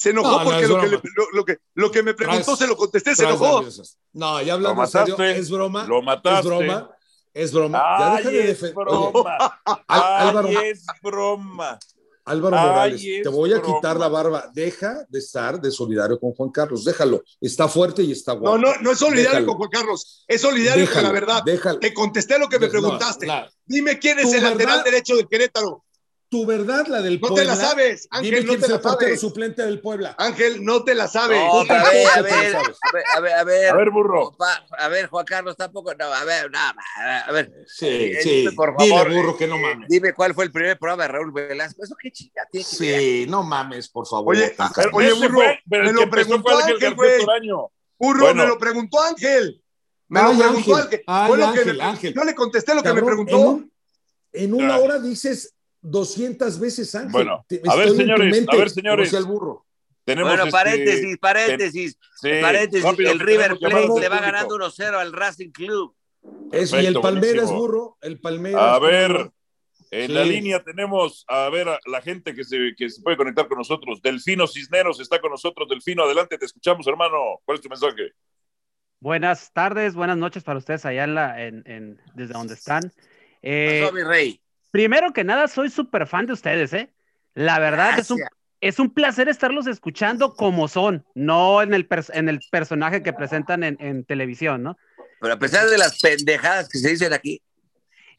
Se 0.00 0.10
enojó 0.10 0.30
No, 0.30 0.38
no, 0.38 0.44
porque 0.44 0.62
es 0.62 0.68
lo, 0.70 0.80
que 0.80 0.86
le- 0.86 0.96
lo, 1.14 1.30
lo 1.34 1.44
que, 1.44 1.58
lo 1.74 1.90
que 1.90 2.02
me 2.02 2.14
preguntó 2.14 2.52
Traes- 2.52 2.56
se 2.58 2.66
lo 2.66 2.74
contesté, 2.74 3.14
se 3.14 3.24
enojó. 3.24 3.62
No, 4.14 4.40
ya 4.40 4.54
hablando 4.54 4.80
en 4.82 4.88
serio, 4.88 5.22
es 5.22 5.50
broma. 5.50 5.84
Lo 5.84 6.00
mataste. 6.00 6.38
Es 6.40 6.44
broma. 6.46 6.90
Es 7.34 7.52
broma. 7.52 7.78
ya 7.98 8.14
Ay, 8.16 8.24
deja 8.24 8.30
de. 8.66 8.72
Oye, 8.72 8.72
broma. 8.72 9.60
Ay, 9.86 10.28
Álvaro, 10.28 10.48
es 10.48 10.86
broma. 11.02 11.78
Álvaro 12.24 12.56
Ay, 12.56 12.66
Morales, 12.66 13.02
es 13.04 13.22
te 13.24 13.28
voy 13.28 13.52
a 13.52 13.58
broma. 13.58 13.74
quitar 13.76 13.96
la 13.98 14.08
barba. 14.08 14.50
Deja 14.54 15.04
de 15.06 15.18
estar 15.18 15.60
de 15.60 15.70
solidario 15.70 16.18
con 16.18 16.32
Juan 16.32 16.48
Carlos. 16.50 16.82
Déjalo. 16.82 17.22
Está 17.38 17.68
fuerte 17.68 18.02
y 18.02 18.12
está 18.12 18.32
No, 18.34 18.40
guapo. 18.40 18.56
no, 18.58 18.74
no 18.80 18.92
es 18.92 18.98
solidario 18.98 19.30
Déjalo. 19.32 19.46
con 19.48 19.56
Juan 19.58 19.70
Carlos, 19.70 20.24
es 20.26 20.40
solidario 20.40 20.90
con 20.90 21.02
la 21.02 21.12
verdad. 21.12 21.42
Déjalo. 21.44 21.78
Te 21.78 21.92
contesté 21.92 22.38
lo 22.38 22.48
que 22.48 22.58
me 22.58 22.66
No, 22.68 22.72
preguntaste. 22.72 23.26
Dime 23.66 23.98
quién 23.98 24.18
es 24.18 24.30
Tu 24.30 24.36
el 24.38 24.44
lateral 24.44 24.82
derecho 24.82 25.14
del 25.16 25.28
Querétaro. 25.28 25.84
Tu 26.30 26.46
verdad, 26.46 26.86
la 26.86 27.02
del 27.02 27.20
No 27.20 27.26
te 27.26 27.32
Puebla. 27.34 27.54
la 27.54 27.56
sabes, 27.56 28.08
Dime 28.22 28.28
Ángel, 28.38 28.46
no 28.46 28.48
quién 28.50 28.60
te 28.60 28.66
es 28.66 28.72
la 28.72 28.80
sabes. 28.80 29.20
suplente 29.20 29.62
del 29.62 29.80
Puebla. 29.80 30.14
Ángel, 30.16 30.64
no 30.64 30.84
te 30.84 30.94
la 30.94 31.08
sabes. 31.08 31.38
No, 31.40 31.60
a 31.60 31.64
ver, 31.64 31.72
a 31.72 32.14
te 32.14 32.22
ver, 32.22 32.56
a 32.56 33.20
ver, 33.20 33.32
a 33.34 33.44
ver, 33.44 33.68
a 33.70 33.74
ver, 33.76 33.90
burro. 33.90 34.32
pa- 34.38 34.64
a 34.78 34.88
ver, 34.88 35.08
Juan 35.08 35.24
Carlos 35.24 35.56
tampoco, 35.56 35.92
no, 35.94 36.04
a 36.06 36.24
ver, 36.24 36.48
no, 36.48 36.58
a 36.58 37.32
ver, 37.32 37.52
Sí, 37.66 37.86
Eh, 37.88 38.18
sí. 38.22 38.30
dime, 38.42 38.52
por 38.52 38.76
favor, 38.76 39.12
burro, 39.12 39.36
que 39.36 39.48
no 39.48 39.56
eh, 39.56 39.60
mames. 39.60 39.88
dime 39.88 40.12
cuál 40.14 40.32
fue 40.32 40.44
el 40.44 40.52
primer 40.52 40.78
programa 40.78 41.02
de 41.02 41.08
Raúl 41.08 41.32
Velasco, 41.32 41.82
eso 41.82 41.96
qué 42.00 42.12
chinga 42.12 42.46
tiene 42.50 42.64
que? 42.64 42.76
Sí, 42.76 43.26
no 43.28 43.42
mames, 43.42 43.88
por 43.88 44.06
favor. 44.06 44.34
Oye, 44.36 44.54
Pero. 44.56 44.90
Oye, 44.92 45.12
burro, 45.14 45.34
fue- 45.34 45.58
pero 45.68 45.84
me 45.84 45.92
lo 45.92 46.08
preguntó 46.08 46.56
Ángel 46.56 46.94
güey. 46.94 47.10
Burro, 47.98 48.20
Bueno. 48.20 48.42
me 48.44 48.48
lo 48.48 48.58
preguntó 48.58 49.02
Ángel. 49.02 49.60
Me 50.08 50.20
Ay, 50.20 50.26
lo 50.36 50.38
preguntó 50.38 50.76
Ángel. 50.76 50.84
Ángel. 50.86 51.02
Ay, 51.06 51.28
Fue 51.28 51.38
lo 51.38 51.46
Ángel, 51.48 51.64
que 51.64 51.72
me- 51.74 51.82
Ángel. 51.84 52.14
Yo 52.14 52.24
le 52.24 52.34
contesté 52.36 52.74
lo 52.74 52.82
que 52.82 52.92
me 52.94 53.02
preguntó. 53.02 53.36
En, 53.36 53.46
un- 53.46 53.72
en 54.32 54.54
una 54.54 54.78
hora 54.78 54.98
dices 55.00 55.54
200 55.82 56.58
veces 56.60 56.94
Ángel. 56.94 57.12
Bueno, 57.12 57.44
Te- 57.48 57.60
a 57.68 57.74
ver, 57.76 57.90
señores, 57.90 58.30
mente, 58.36 58.54
a 58.54 58.58
ver, 58.58 58.70
señores. 58.70 59.10
sea 59.10 59.18
el 59.18 59.24
burro. 59.24 59.66
Tenemos 60.04 60.30
Bueno, 60.30 60.44
este- 60.44 60.52
paréntesis, 60.52 61.18
paréntesis, 61.18 61.98
sí, 62.20 62.30
paréntesis, 62.40 62.84
rápido, 62.84 63.12
el 63.12 63.20
River 63.20 63.58
Plate 63.58 64.00
le 64.00 64.08
va 64.08 64.20
ganando 64.20 64.54
1-0 64.56 64.98
al 64.98 65.12
Racing 65.12 65.50
Club. 65.50 65.94
Es, 66.52 66.70
y 66.70 66.72
Perfecto, 66.72 66.88
el 66.98 67.00
Palmeiras, 67.02 67.34
buenísimo. 67.44 67.58
burro. 67.60 67.98
El 68.00 68.20
Palmeiras. 68.20 68.62
A 68.62 68.74
¿cómo 68.74 68.86
ver, 68.86 69.30
en 69.92 70.06
Sí. 70.08 70.12
la 70.12 70.24
línea 70.24 70.62
tenemos 70.62 71.24
a 71.28 71.48
ver 71.48 71.68
a 71.68 71.78
la 71.86 72.00
gente 72.02 72.34
que 72.34 72.44
se, 72.44 72.74
que 72.76 72.88
se 72.90 73.00
puede 73.02 73.16
conectar 73.16 73.46
con 73.48 73.58
nosotros. 73.58 74.00
Delfino 74.02 74.46
Cisneros 74.46 75.00
está 75.00 75.20
con 75.20 75.30
nosotros. 75.30 75.68
Delfino, 75.68 76.02
adelante, 76.04 76.36
te 76.38 76.44
escuchamos, 76.46 76.86
hermano. 76.86 77.40
¿Cuál 77.44 77.56
es 77.56 77.62
tu 77.62 77.68
mensaje? 77.68 78.12
Buenas 79.00 79.50
tardes, 79.52 79.94
buenas 79.94 80.16
noches 80.18 80.42
para 80.42 80.58
ustedes 80.58 80.84
allá 80.84 81.04
en 81.04 81.14
la, 81.14 81.42
en, 81.42 81.62
en- 81.66 82.00
desde 82.14 82.34
donde 82.34 82.54
están. 82.54 82.92
Eh, 83.42 83.80
Pasó, 83.82 83.94
mi 83.94 84.02
rey. 84.02 84.40
Primero 84.70 85.12
que 85.12 85.24
nada, 85.24 85.48
soy 85.48 85.70
súper 85.70 86.06
fan 86.06 86.26
de 86.26 86.32
ustedes, 86.32 86.72
¿eh? 86.72 86.90
La 87.34 87.58
verdad 87.58 87.98
es 87.98 88.10
un, 88.10 88.20
es 88.60 88.78
un 88.78 88.90
placer 88.90 89.28
estarlos 89.28 89.66
escuchando 89.66 90.34
como 90.34 90.68
son, 90.68 91.04
no 91.14 91.62
en 91.62 91.74
el, 91.74 91.86
en 92.12 92.28
el 92.28 92.40
personaje 92.50 93.02
que 93.02 93.12
presentan 93.12 93.64
en, 93.64 93.76
en 93.80 94.04
televisión, 94.04 94.62
¿no? 94.62 94.76
Pero 95.20 95.34
a 95.34 95.38
pesar 95.38 95.68
de 95.68 95.78
las 95.78 95.98
pendejadas 95.98 96.68
que 96.68 96.78
se 96.78 96.90
dicen 96.90 97.12
aquí, 97.12 97.40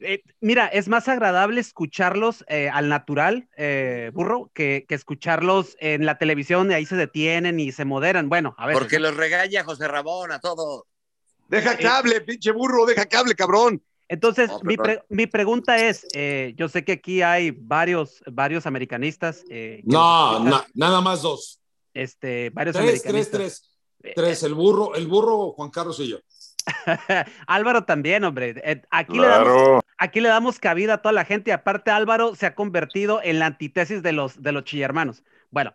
Eh, 0.04 0.20
mira, 0.40 0.66
es 0.66 0.88
más 0.88 1.06
agradable 1.06 1.60
escucharlos 1.60 2.44
eh, 2.48 2.68
al 2.68 2.88
natural, 2.88 3.46
eh, 3.56 4.10
burro, 4.12 4.50
que, 4.52 4.84
que 4.88 4.96
escucharlos 4.96 5.76
en 5.78 6.04
la 6.04 6.18
televisión 6.18 6.70
y 6.70 6.74
ahí 6.74 6.86
se 6.86 6.96
detienen 6.96 7.60
y 7.60 7.70
se 7.70 7.84
moderan. 7.84 8.28
Bueno, 8.28 8.56
a 8.58 8.66
ver. 8.66 8.76
porque 8.76 8.98
los 8.98 9.16
regaña 9.16 9.62
José 9.62 9.86
Ramón 9.86 10.32
a 10.32 10.40
todo. 10.40 10.86
Deja 11.48 11.76
que 11.76 11.86
hable, 11.86 12.20
pinche 12.20 12.50
burro, 12.50 12.84
deja 12.84 13.04
que 13.04 13.16
hable, 13.16 13.36
cabrón. 13.36 13.80
Entonces, 14.12 14.50
No, 14.50 14.60
mi, 14.62 14.76
pre- 14.76 15.02
mi 15.08 15.26
pregunta 15.26 15.78
es, 15.78 16.06
eh, 16.12 16.52
yo 16.58 16.68
sé 16.68 16.84
que 16.84 16.92
aquí 16.92 17.22
hay 17.22 17.50
varios, 17.50 18.22
varios 18.30 18.66
americanistas. 18.66 19.42
eh, 19.48 19.80
No, 19.84 20.38
na- 20.44 20.66
nada 20.74 21.00
más 21.00 21.22
dos. 21.22 21.60
Este, 21.94 22.50
varios 22.50 22.76
Tres, 22.76 22.84
tres, 23.02 23.06
americanistas. 23.06 23.68
tres. 24.02 24.14
Tres, 24.14 24.42
el 24.42 24.52
burro, 24.52 24.94
el 24.96 25.06
burro, 25.06 25.52
Juan 25.52 25.70
Carlos 25.70 25.98
y 26.00 26.08
yo. 26.08 26.18
Álvaro 27.46 27.84
también, 27.84 28.24
hombre. 28.24 28.54
Eh, 28.64 28.82
aquí, 28.90 29.18
le 29.18 29.26
damos, 29.28 29.82
aquí 29.96 30.20
le 30.20 30.28
damos 30.28 30.58
cabida 30.58 30.94
a 30.94 30.98
toda 31.02 31.12
la 31.14 31.24
gente. 31.24 31.50
y 31.50 31.54
Aparte, 31.54 31.90
Álvaro 31.90 32.34
se 32.34 32.44
ha 32.44 32.54
convertido 32.54 33.20
en 33.22 33.38
la 33.38 33.46
antítesis 33.46 34.02
de 34.02 34.12
los, 34.12 34.42
de 34.42 34.52
los 34.52 34.64
chillermanos. 34.64 35.22
Bueno, 35.50 35.74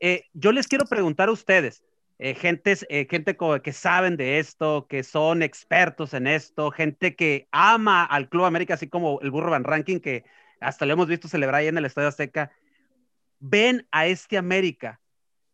eh, 0.00 0.24
yo 0.32 0.50
les 0.50 0.66
quiero 0.66 0.84
preguntar 0.86 1.28
a 1.28 1.32
ustedes, 1.32 1.84
eh, 2.18 2.34
gentes, 2.34 2.84
eh, 2.88 3.06
gente 3.08 3.36
que 3.62 3.72
saben 3.72 4.16
de 4.16 4.38
esto, 4.38 4.86
que 4.88 5.04
son 5.04 5.42
expertos 5.42 6.14
en 6.14 6.26
esto, 6.26 6.70
gente 6.70 7.14
que 7.14 7.48
ama 7.52 8.04
al 8.04 8.28
Club 8.28 8.44
América, 8.44 8.74
así 8.74 8.88
como 8.88 9.20
el 9.20 9.30
Burro 9.30 9.50
Van 9.50 9.64
Ranking, 9.64 10.00
que 10.00 10.24
hasta 10.60 10.84
lo 10.86 10.92
hemos 10.94 11.06
visto 11.06 11.28
celebrar 11.28 11.60
ahí 11.60 11.68
en 11.68 11.78
el 11.78 11.84
Estadio 11.84 12.08
Azteca. 12.08 12.50
¿Ven 13.38 13.86
a 13.92 14.06
este 14.06 14.36
América 14.36 15.00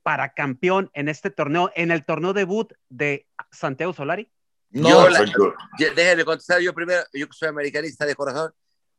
para 0.03 0.33
campeón 0.33 0.91
en 0.95 1.09
este 1.09 1.31
torneo, 1.31 1.71
en 1.75 1.91
el 1.91 2.05
torneo 2.05 2.33
debut 2.33 2.73
de 2.89 3.27
Santiago 3.51 3.93
Solari? 3.93 4.31
No, 4.71 4.89
Yo 4.89 5.09
la- 5.11 5.25
Déjenme 5.95 6.25
contestar 6.25 6.61
yo 6.61 6.73
primero, 6.75 7.03
yo 7.13 7.29
que 7.29 7.33
soy 7.35 7.49
americanista 7.49 8.07
de 8.07 8.15
corazón, 8.15 8.53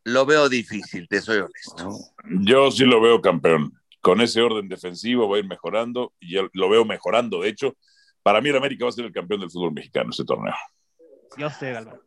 lo 0.03 0.25
veo 0.25 0.47
difícil, 0.49 1.07
te 1.07 1.19
soy 1.19 1.37
honesto. 1.39 1.97
Yo 2.25 2.69
sí 2.69 2.85
lo 2.85 3.01
veo 3.01 3.19
campeón. 3.21 3.73
Con 4.05 4.21
ese 4.21 4.39
orden 4.39 4.69
defensivo 4.69 5.27
va 5.27 5.37
a 5.37 5.39
ir 5.39 5.47
mejorando 5.47 6.13
y 6.19 6.35
lo 6.53 6.69
veo 6.69 6.85
mejorando. 6.85 7.41
De 7.41 7.49
hecho, 7.49 7.73
para 8.21 8.39
mí 8.39 8.49
el 8.49 8.55
América 8.57 8.85
va 8.85 8.89
a 8.89 8.91
ser 8.93 9.05
el 9.05 9.11
campeón 9.11 9.39
del 9.39 9.49
fútbol 9.49 9.73
mexicano 9.73 10.11
este 10.11 10.23
torneo. 10.25 10.53
Yo 11.37 11.49
sé, 11.49 11.75
Álvaro. 11.75 12.03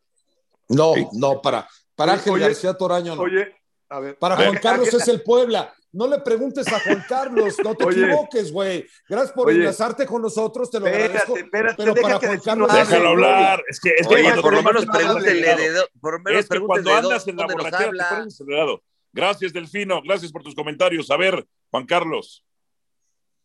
no, 0.69 0.93
Sí. 0.93 1.05
no, 1.11 1.41
para, 1.41 1.67
para 1.95 2.13
Ángel 2.13 2.31
Oye, 2.35 2.43
García 2.45 2.73
Toraño 2.73 3.17
no. 3.17 3.23
Oye, 3.23 3.53
a 3.89 3.99
ver. 3.99 4.17
Para 4.17 4.37
Juan 4.37 4.57
Carlos 4.61 4.93
es 4.93 5.07
el 5.09 5.21
Puebla. 5.23 5.73
No 5.91 6.07
le 6.07 6.19
preguntes 6.19 6.67
a 6.71 6.79
Juan 6.79 7.03
Carlos, 7.09 7.55
no 7.63 7.75
te 7.75 7.83
Oye. 7.83 8.05
equivoques, 8.05 8.51
güey. 8.53 8.85
Gracias 9.09 9.33
por 9.33 9.51
enlazarte 9.51 10.05
con 10.05 10.21
nosotros, 10.21 10.71
te 10.71 10.79
lo 10.79 10.85
agradezco. 10.85 11.35
Espérate, 11.35 11.41
espérate, 11.43 11.75
pero 11.77 11.93
deja 11.95 12.07
para 12.07 12.19
que 12.19 12.27
Juan 12.27 12.39
Carlos-. 12.39 12.73
Déjalo 12.73 13.09
hablar. 13.09 13.63
Es 13.67 13.79
que, 13.81 13.89
es 13.97 14.07
que 14.07 14.13
Oye, 14.15 14.23
cuando 14.23 14.41
por 14.41 14.53
lo 14.53 14.63
menos 14.63 14.87
acelerado, 14.87 15.19
de, 15.19 15.71
do- 15.73 15.87
por 15.99 16.13
lo 16.13 16.19
menos 16.23 16.39
Es 16.43 16.47
que 16.47 16.59
cuando 16.61 16.89
de 16.91 16.95
andas 16.95 17.27
en 17.27 17.35
la 17.35 17.45
borrachera 17.47 17.91
te 17.91 18.15
pones 18.15 18.33
acelerado. 18.35 18.83
Gracias, 19.11 19.51
Delfino. 19.51 20.01
Gracias 20.03 20.31
por 20.31 20.43
tus 20.43 20.53
comentarios. 20.55 21.09
A 21.11 21.17
ver, 21.17 21.43
Juan 21.71 21.85
Carlos. 21.85 22.45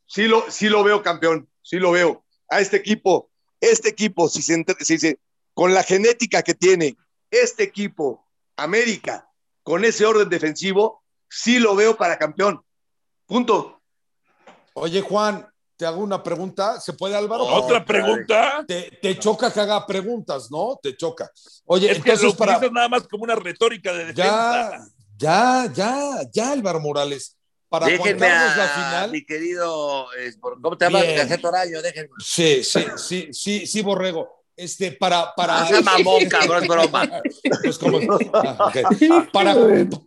Sí 0.06 0.22
lo, 0.28 0.50
sí 0.50 0.68
lo 0.68 0.84
veo 0.84 1.02
campeón, 1.02 1.48
sí 1.62 1.76
lo 1.76 1.90
veo. 1.92 2.24
A 2.48 2.60
este 2.60 2.76
equipo, 2.76 3.30
este 3.60 3.88
equipo, 3.88 4.28
si 4.28 4.42
se, 4.42 4.54
entre- 4.54 4.76
si 4.84 4.98
se- 4.98 5.18
con 5.54 5.72
la 5.72 5.82
genética 5.82 6.42
que 6.42 6.54
tiene, 6.54 6.96
este 7.30 7.62
equipo, 7.62 8.26
América, 8.56 9.28
con 9.62 9.84
ese 9.84 10.04
orden 10.04 10.28
defensivo, 10.28 11.02
sí 11.28 11.58
lo 11.58 11.74
veo 11.74 11.96
para 11.96 12.18
campeón. 12.18 12.62
Punto. 13.26 13.80
Oye, 14.74 15.00
Juan, 15.00 15.48
te 15.76 15.86
hago 15.86 16.02
una 16.02 16.22
pregunta. 16.22 16.80
¿Se 16.80 16.92
puede, 16.92 17.16
Álvaro? 17.16 17.44
Otra 17.44 17.84
pregunta. 17.84 18.64
Te, 18.68 18.98
te 19.00 19.18
choca 19.18 19.52
que 19.52 19.60
haga 19.60 19.86
preguntas, 19.86 20.50
¿no? 20.50 20.78
Te 20.82 20.96
choca. 20.96 21.30
Oye, 21.64 21.90
Es 21.90 22.02
que 22.02 22.10
lo 22.10 22.14
entonces 22.14 22.38
para. 22.38 22.52
utilizas 22.52 22.72
nada 22.72 22.88
más 22.88 23.08
como 23.08 23.24
una 23.24 23.34
retórica 23.36 23.92
de 23.92 24.06
defensa. 24.06 24.86
Ya, 25.16 25.66
ya, 25.66 25.72
ya, 25.72 26.20
ya, 26.32 26.50
Álvaro 26.52 26.80
Morales. 26.80 27.33
Para 27.74 27.86
Juan 27.86 27.98
Déjenme 27.98 28.20
Carlos 28.28 28.56
la 28.56 28.64
a 28.64 28.68
final. 28.68 29.10
mi 29.10 29.24
querido, 29.26 30.06
¿cómo 30.62 30.78
te 30.78 30.84
llamas? 30.84 31.02
Bien. 31.02 31.16
García 31.16 31.38
Toraño, 31.40 31.82
déjenme. 31.82 32.08
Sí, 32.20 32.62
sí, 32.62 32.84
sí, 32.96 33.28
sí, 33.32 33.66
sí, 33.66 33.82
Borrego. 33.82 34.44
Este, 34.56 34.92
para, 34.92 35.34
para. 35.34 35.62
No 35.62 35.66
sea 35.66 35.80
mamón, 35.80 36.24
cabrón, 36.30 36.62
es 36.62 36.68
broma. 36.68 37.08
Pues 37.64 37.76
como. 37.78 37.98
Ah, 38.32 38.66
ok. 38.68 39.32
para, 39.32 39.56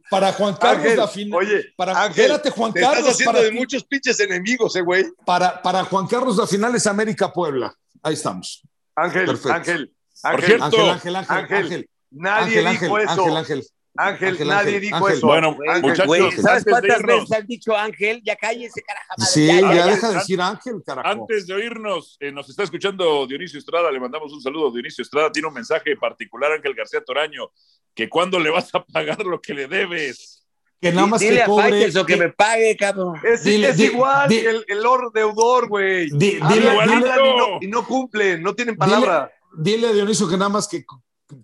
para 0.09 0.31
Juan 0.31 0.55
Carlos 0.55 0.83
Ángel, 0.85 0.97
la 0.97 1.07
final. 1.09 1.39
oye, 1.39 1.65
Para, 1.75 2.03
Ángel, 2.05 2.23
espérate, 2.23 2.49
Juan 2.51 2.71
te 2.71 2.79
estás 2.79 2.93
Carlos. 2.95 3.11
haciendo 3.11 3.31
Para, 3.33 3.43
de 3.43 3.51
ti- 3.51 3.57
muchos 3.57 3.83
pinches 3.83 4.19
enemigos, 4.21 4.73
eh, 4.77 4.81
güey. 4.81 5.05
para, 5.25 5.61
para 5.61 5.83
Juan 5.83 6.07
Carlos 6.07 6.37
la 6.37 6.47
final 6.47 6.73
es 6.75 6.87
América 6.87 7.33
Puebla. 7.33 7.73
Ahí 8.01 8.13
estamos. 8.13 8.63
Ángel, 8.95 9.25
Perfecto. 9.25 9.51
Ángel, 9.51 9.93
Por 10.21 10.31
Ángel, 10.31 10.45
cierto, 10.45 10.65
Ángel, 10.65 10.89
Ángel, 10.89 11.15
Ángel, 11.17 11.35
Ángel, 11.37 11.57
Ángel. 11.65 11.89
nadie 12.11 12.59
Ángel, 12.65 12.79
dijo 12.81 12.95
Ángel, 12.95 13.09
eso. 13.11 13.21
Ángel, 13.25 13.37
Ángel. 13.37 13.67
Ángel, 13.97 14.29
Ángel, 14.29 14.47
nadie 14.47 14.67
Ángel, 14.67 14.81
dijo 14.81 14.95
Ángel. 14.97 15.13
eso. 15.17 15.27
Bueno, 15.27 15.57
Ángel, 15.67 15.81
muchachos, 15.81 16.05
Güey, 16.07 16.31
¿sabes 16.33 16.63
cuántas 16.63 16.99
irnos- 16.99 17.19
veces 17.21 17.31
han 17.37 17.47
dicho 17.47 17.75
Ángel? 17.77 18.21
Ya 18.23 18.35
cállense, 18.35 18.81
carajo. 18.81 19.07
Sí, 19.17 19.47
ya, 19.47 19.53
ya, 19.55 19.61
ya, 19.61 19.75
ya. 19.75 19.85
deja 19.87 20.09
de 20.09 20.13
decir 20.15 20.41
Ángel, 20.41 20.83
carajo. 20.85 21.07
Antes 21.07 21.47
de 21.47 21.53
oírnos, 21.53 22.17
eh, 22.19 22.31
nos 22.31 22.49
está 22.49 22.63
escuchando 22.63 23.25
Dionisio 23.27 23.59
Estrada, 23.59 23.91
le 23.91 23.99
mandamos 23.99 24.31
un 24.33 24.41
saludo. 24.41 24.71
Dionisio 24.71 25.01
Estrada 25.01 25.31
tiene 25.31 25.47
un 25.47 25.53
mensaje 25.53 25.95
particular 25.95 26.51
a 26.51 26.55
Ángel 26.55 26.73
García 26.75 27.01
Toraño, 27.03 27.51
que 27.93 28.07
cuándo 28.09 28.39
le 28.39 28.49
vas 28.49 28.73
a 28.75 28.83
pagar 28.85 29.19
lo 29.25 29.41
que 29.41 29.53
le 29.53 29.67
debes. 29.67 30.43
que 30.79 30.91
nada 30.91 31.07
más 31.07 31.19
Dile 31.21 31.37
que 31.37 31.41
a 31.41 31.45
cobre. 31.47 31.69
Faitelson 31.71 32.05
que 32.05 32.13
di- 32.13 32.19
me 32.19 32.29
pague, 32.29 32.77
cabrón. 32.77 33.15
Es, 33.23 33.43
Dile, 33.43 33.69
es 33.69 33.77
di- 33.77 33.85
igual 33.85 34.29
di- 34.29 34.41
que 34.41 34.47
el, 34.49 34.63
el 34.67 34.83
Lord 34.83 35.11
deudor, 35.11 35.67
güey. 35.67 36.03
Hablan, 36.11 36.19
dile, 36.19 36.69
hablan 36.69 36.99
y, 36.99 37.37
no, 37.37 37.47
y 37.61 37.67
no 37.67 37.87
cumplen, 37.87 38.43
no 38.43 38.53
tienen 38.53 38.77
palabra. 38.77 39.31
dile 39.57 39.87
a 39.87 39.91
Dionisio 39.93 40.29
que 40.29 40.37
nada 40.37 40.49
más 40.49 40.67
que, 40.67 40.85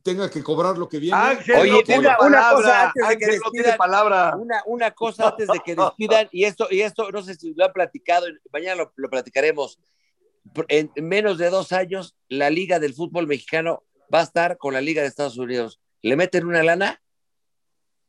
tenga 0.01 0.29
que 0.29 0.41
cobrar 0.43 0.77
lo 0.77 0.87
que 0.87 0.97
viene. 0.99 1.17
Ángel, 1.17 1.55
Oye, 1.57 1.71
no 1.71 1.83
tiene 1.83 1.99
una- 1.99 2.09
una 2.11 2.17
palabra. 2.17 2.55
cosa 2.55 2.83
antes 2.87 3.07
de 3.09 3.17
que 3.17 3.25
Ángel 3.25 3.39
no 3.43 3.51
tiene 3.51 3.67
despidan. 3.67 3.77
palabra. 3.77 4.35
Una, 4.37 4.63
una 4.65 4.91
cosa 4.91 5.27
antes 5.29 5.47
de 5.47 5.59
que 5.59 5.75
despidan, 5.97 6.29
y 6.31 6.45
esto, 6.45 6.67
y 6.71 6.81
esto 6.81 7.11
no 7.11 7.21
sé 7.21 7.35
si 7.35 7.53
lo 7.53 7.65
han 7.65 7.73
platicado, 7.73 8.27
mañana 8.51 8.75
lo, 8.83 8.93
lo 8.95 9.09
platicaremos. 9.09 9.79
En 10.67 10.91
menos 10.95 11.37
de 11.37 11.49
dos 11.49 11.71
años, 11.71 12.15
la 12.29 12.49
Liga 12.49 12.79
del 12.79 12.93
Fútbol 12.93 13.27
Mexicano 13.27 13.83
va 14.13 14.19
a 14.19 14.23
estar 14.23 14.57
con 14.57 14.73
la 14.73 14.81
Liga 14.81 15.01
de 15.01 15.07
Estados 15.07 15.37
Unidos. 15.37 15.79
¿Le 16.01 16.15
meten 16.17 16.45
una 16.45 16.63
lana? 16.63 17.01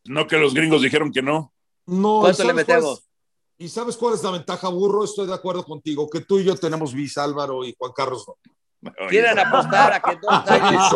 No 0.05 0.27
que 0.27 0.37
los 0.37 0.53
gringos 0.55 0.83
dijeron 0.83 1.13
que 1.13 1.23
no. 1.23 1.53
No, 1.87 2.21
¿Cuánto 2.21 2.43
¿y 2.43 2.47
le 2.47 2.53
sabes 2.53 2.65
cuál 2.67 2.79
es- 2.79 2.83
metemos? 2.85 3.09
¿Y 3.57 3.69
sabes 3.69 3.97
cuál 3.97 4.15
es 4.15 4.23
la 4.25 4.33
ventaja, 4.33 4.69
burro? 4.69 5.05
Estoy 5.05 5.27
de 5.29 5.35
acuerdo 5.35 5.65
contigo, 5.65 6.11
que 6.11 6.21
tú 6.21 6.41
y 6.41 6.45
yo 6.45 6.57
tenemos 6.57 6.93
visa, 6.93 7.23
Álvaro 7.23 7.65
y 7.65 7.75
Juan 7.79 7.93
Carlos. 7.95 8.25
no. 8.27 8.35
¿Quieren 9.09 9.39
apostar 9.39 9.93
a 9.93 10.01
que 10.01 10.11
en 10.13 10.21
dos 10.21 10.31
años, 10.51 10.95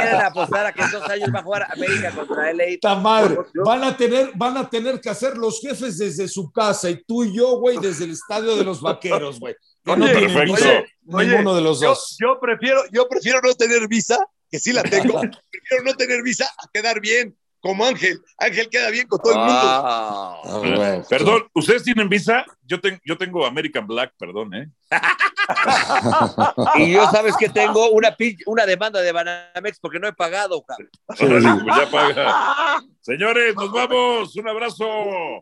quieren 0.00 0.20
apostar 0.20 0.66
a 0.66 0.72
que 0.72 0.82
en 0.82 0.90
dos 0.90 1.08
años 1.08 1.28
va 1.34 1.38
a 1.40 1.42
jugar 1.42 1.66
América 1.72 2.10
contra 2.12 2.52
LA? 2.52 2.64
¡Ta 2.80 2.94
madre! 2.94 3.38
Van 3.64 3.84
a 3.84 3.96
tener, 3.96 4.30
van 4.34 4.56
a 4.56 4.68
tener 4.68 5.00
que 5.00 5.10
hacer 5.10 5.36
los 5.36 5.60
jefes 5.60 5.98
desde 5.98 6.28
su 6.28 6.50
casa 6.50 6.90
y 6.90 7.02
tú 7.04 7.24
y 7.24 7.36
yo, 7.36 7.58
güey, 7.58 7.78
desde 7.78 8.04
el 8.04 8.12
estadio 8.12 8.56
de 8.56 8.64
los 8.64 8.80
vaqueros, 8.80 9.38
güey. 9.40 9.54
No 9.84 9.96
perfecto. 9.96 10.42
visa 10.54 10.84
Oye, 11.10 11.28
ninguno 11.28 11.54
de 11.54 11.62
los 11.62 11.80
Yo, 11.80 11.88
dos. 11.90 12.16
yo 12.20 12.38
prefiero, 12.40 12.82
yo 12.92 13.08
prefiero 13.08 13.40
no 13.42 13.54
tener 13.54 13.88
visa, 13.88 14.18
que 14.50 14.58
sí 14.58 14.72
la 14.72 14.82
tengo. 14.82 15.20
prefiero 15.50 15.84
no 15.84 15.94
tener 15.94 16.22
visa 16.22 16.44
a 16.44 16.68
quedar 16.72 17.00
bien, 17.00 17.36
como 17.60 17.84
Ángel. 17.84 18.20
Ángel 18.38 18.68
queda 18.70 18.90
bien 18.90 19.06
con 19.08 19.18
todo 19.20 19.32
el 19.32 19.38
mundo. 19.38 19.52
Ah. 19.54 20.40
Ah. 20.44 21.02
Perdón, 21.08 21.48
¿ustedes 21.54 21.82
tienen 21.82 22.08
visa? 22.08 22.44
Yo, 22.62 22.80
ten- 22.80 23.00
yo 23.04 23.16
tengo 23.16 23.44
American 23.46 23.86
Black, 23.86 24.12
perdón, 24.18 24.54
¿eh? 24.54 24.68
Y 26.76 26.92
yo 26.92 27.10
sabes 27.10 27.34
que 27.38 27.48
tengo 27.48 27.90
una, 27.90 28.14
una 28.46 28.66
demanda 28.66 29.00
de 29.00 29.12
Banamex 29.12 29.78
porque 29.80 29.98
no 29.98 30.06
he 30.08 30.12
pagado, 30.12 30.62
cabrón. 30.62 30.90
Órale, 31.06 31.62
pues 31.64 31.76
ya 31.76 31.90
paga. 31.90 32.82
Señores, 33.00 33.54
nos 33.54 33.72
vamos. 33.72 34.36
Un 34.36 34.48
abrazo. 34.48 34.86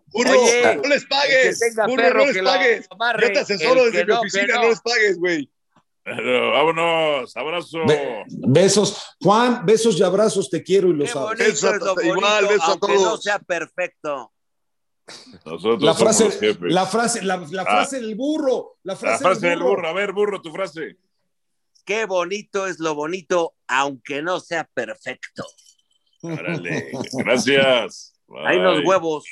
Burro, 0.06 0.30
Oye, 0.42 0.76
no 0.82 0.88
les 0.88 1.04
pagues. 1.06 1.60
Burro, 1.86 1.96
perro 1.96 2.26
no 2.26 2.32
les 2.32 2.42
pagues. 2.42 2.86
amarre, 2.90 3.26
Yo 3.26 3.32
te 3.32 3.38
asesoro 3.40 3.84
el 3.84 3.92
desde 3.92 4.06
mi 4.06 4.12
no, 4.12 4.20
oficina, 4.20 4.54
no. 4.54 4.62
no 4.62 4.68
les 4.68 4.80
pagues, 4.80 5.18
güey. 5.18 5.50
Vámonos. 6.52 7.36
Abrazo. 7.36 7.78
Be- 7.86 8.24
besos. 8.28 9.16
Juan, 9.20 9.66
besos 9.66 9.98
y 9.98 10.02
abrazos, 10.04 10.48
te 10.48 10.62
quiero 10.62 10.88
y 10.88 10.92
lo 10.94 11.04
Qué 11.04 11.10
sabes. 11.10 11.28
bonito 11.38 11.44
Besos 11.44 11.64
a 11.64 11.74
es 11.74 11.80
lo 11.80 11.86
todos, 11.94 12.04
igual, 12.04 12.44
a 12.44 12.48
aunque 12.66 12.92
no 12.94 13.02
todos. 13.02 13.22
sea 13.22 13.38
perfecto. 13.40 14.32
Nosotros 15.44 15.82
La 15.82 15.94
somos 15.94 15.98
frase, 16.16 16.24
los 16.26 16.38
jefes. 16.40 16.72
la 16.72 16.86
frase, 16.86 17.22
la, 17.22 17.36
la 17.50 17.62
Ah. 17.62 17.64
frase 17.66 18.00
del 18.00 18.14
burro, 18.14 18.78
la 18.82 18.94
La 18.94 18.98
frase, 18.98 19.48
del 19.48 19.60
burro. 19.62 19.88
A 19.88 19.92
ver, 19.92 20.12
burro, 20.12 20.40
tu 20.42 20.50
frase. 20.52 20.96
Qué 21.84 22.04
bonito 22.06 22.66
es 22.66 22.80
lo 22.80 22.94
bonito, 22.96 23.54
aunque 23.68 24.20
no 24.22 24.40
sea 24.40 24.68
perfecto. 24.72 25.44
Órale. 26.22 26.90
Gracias. 27.12 28.14
Hay 28.46 28.58
unos 28.58 28.78
Bye. 28.78 28.86
huevos. 28.86 29.24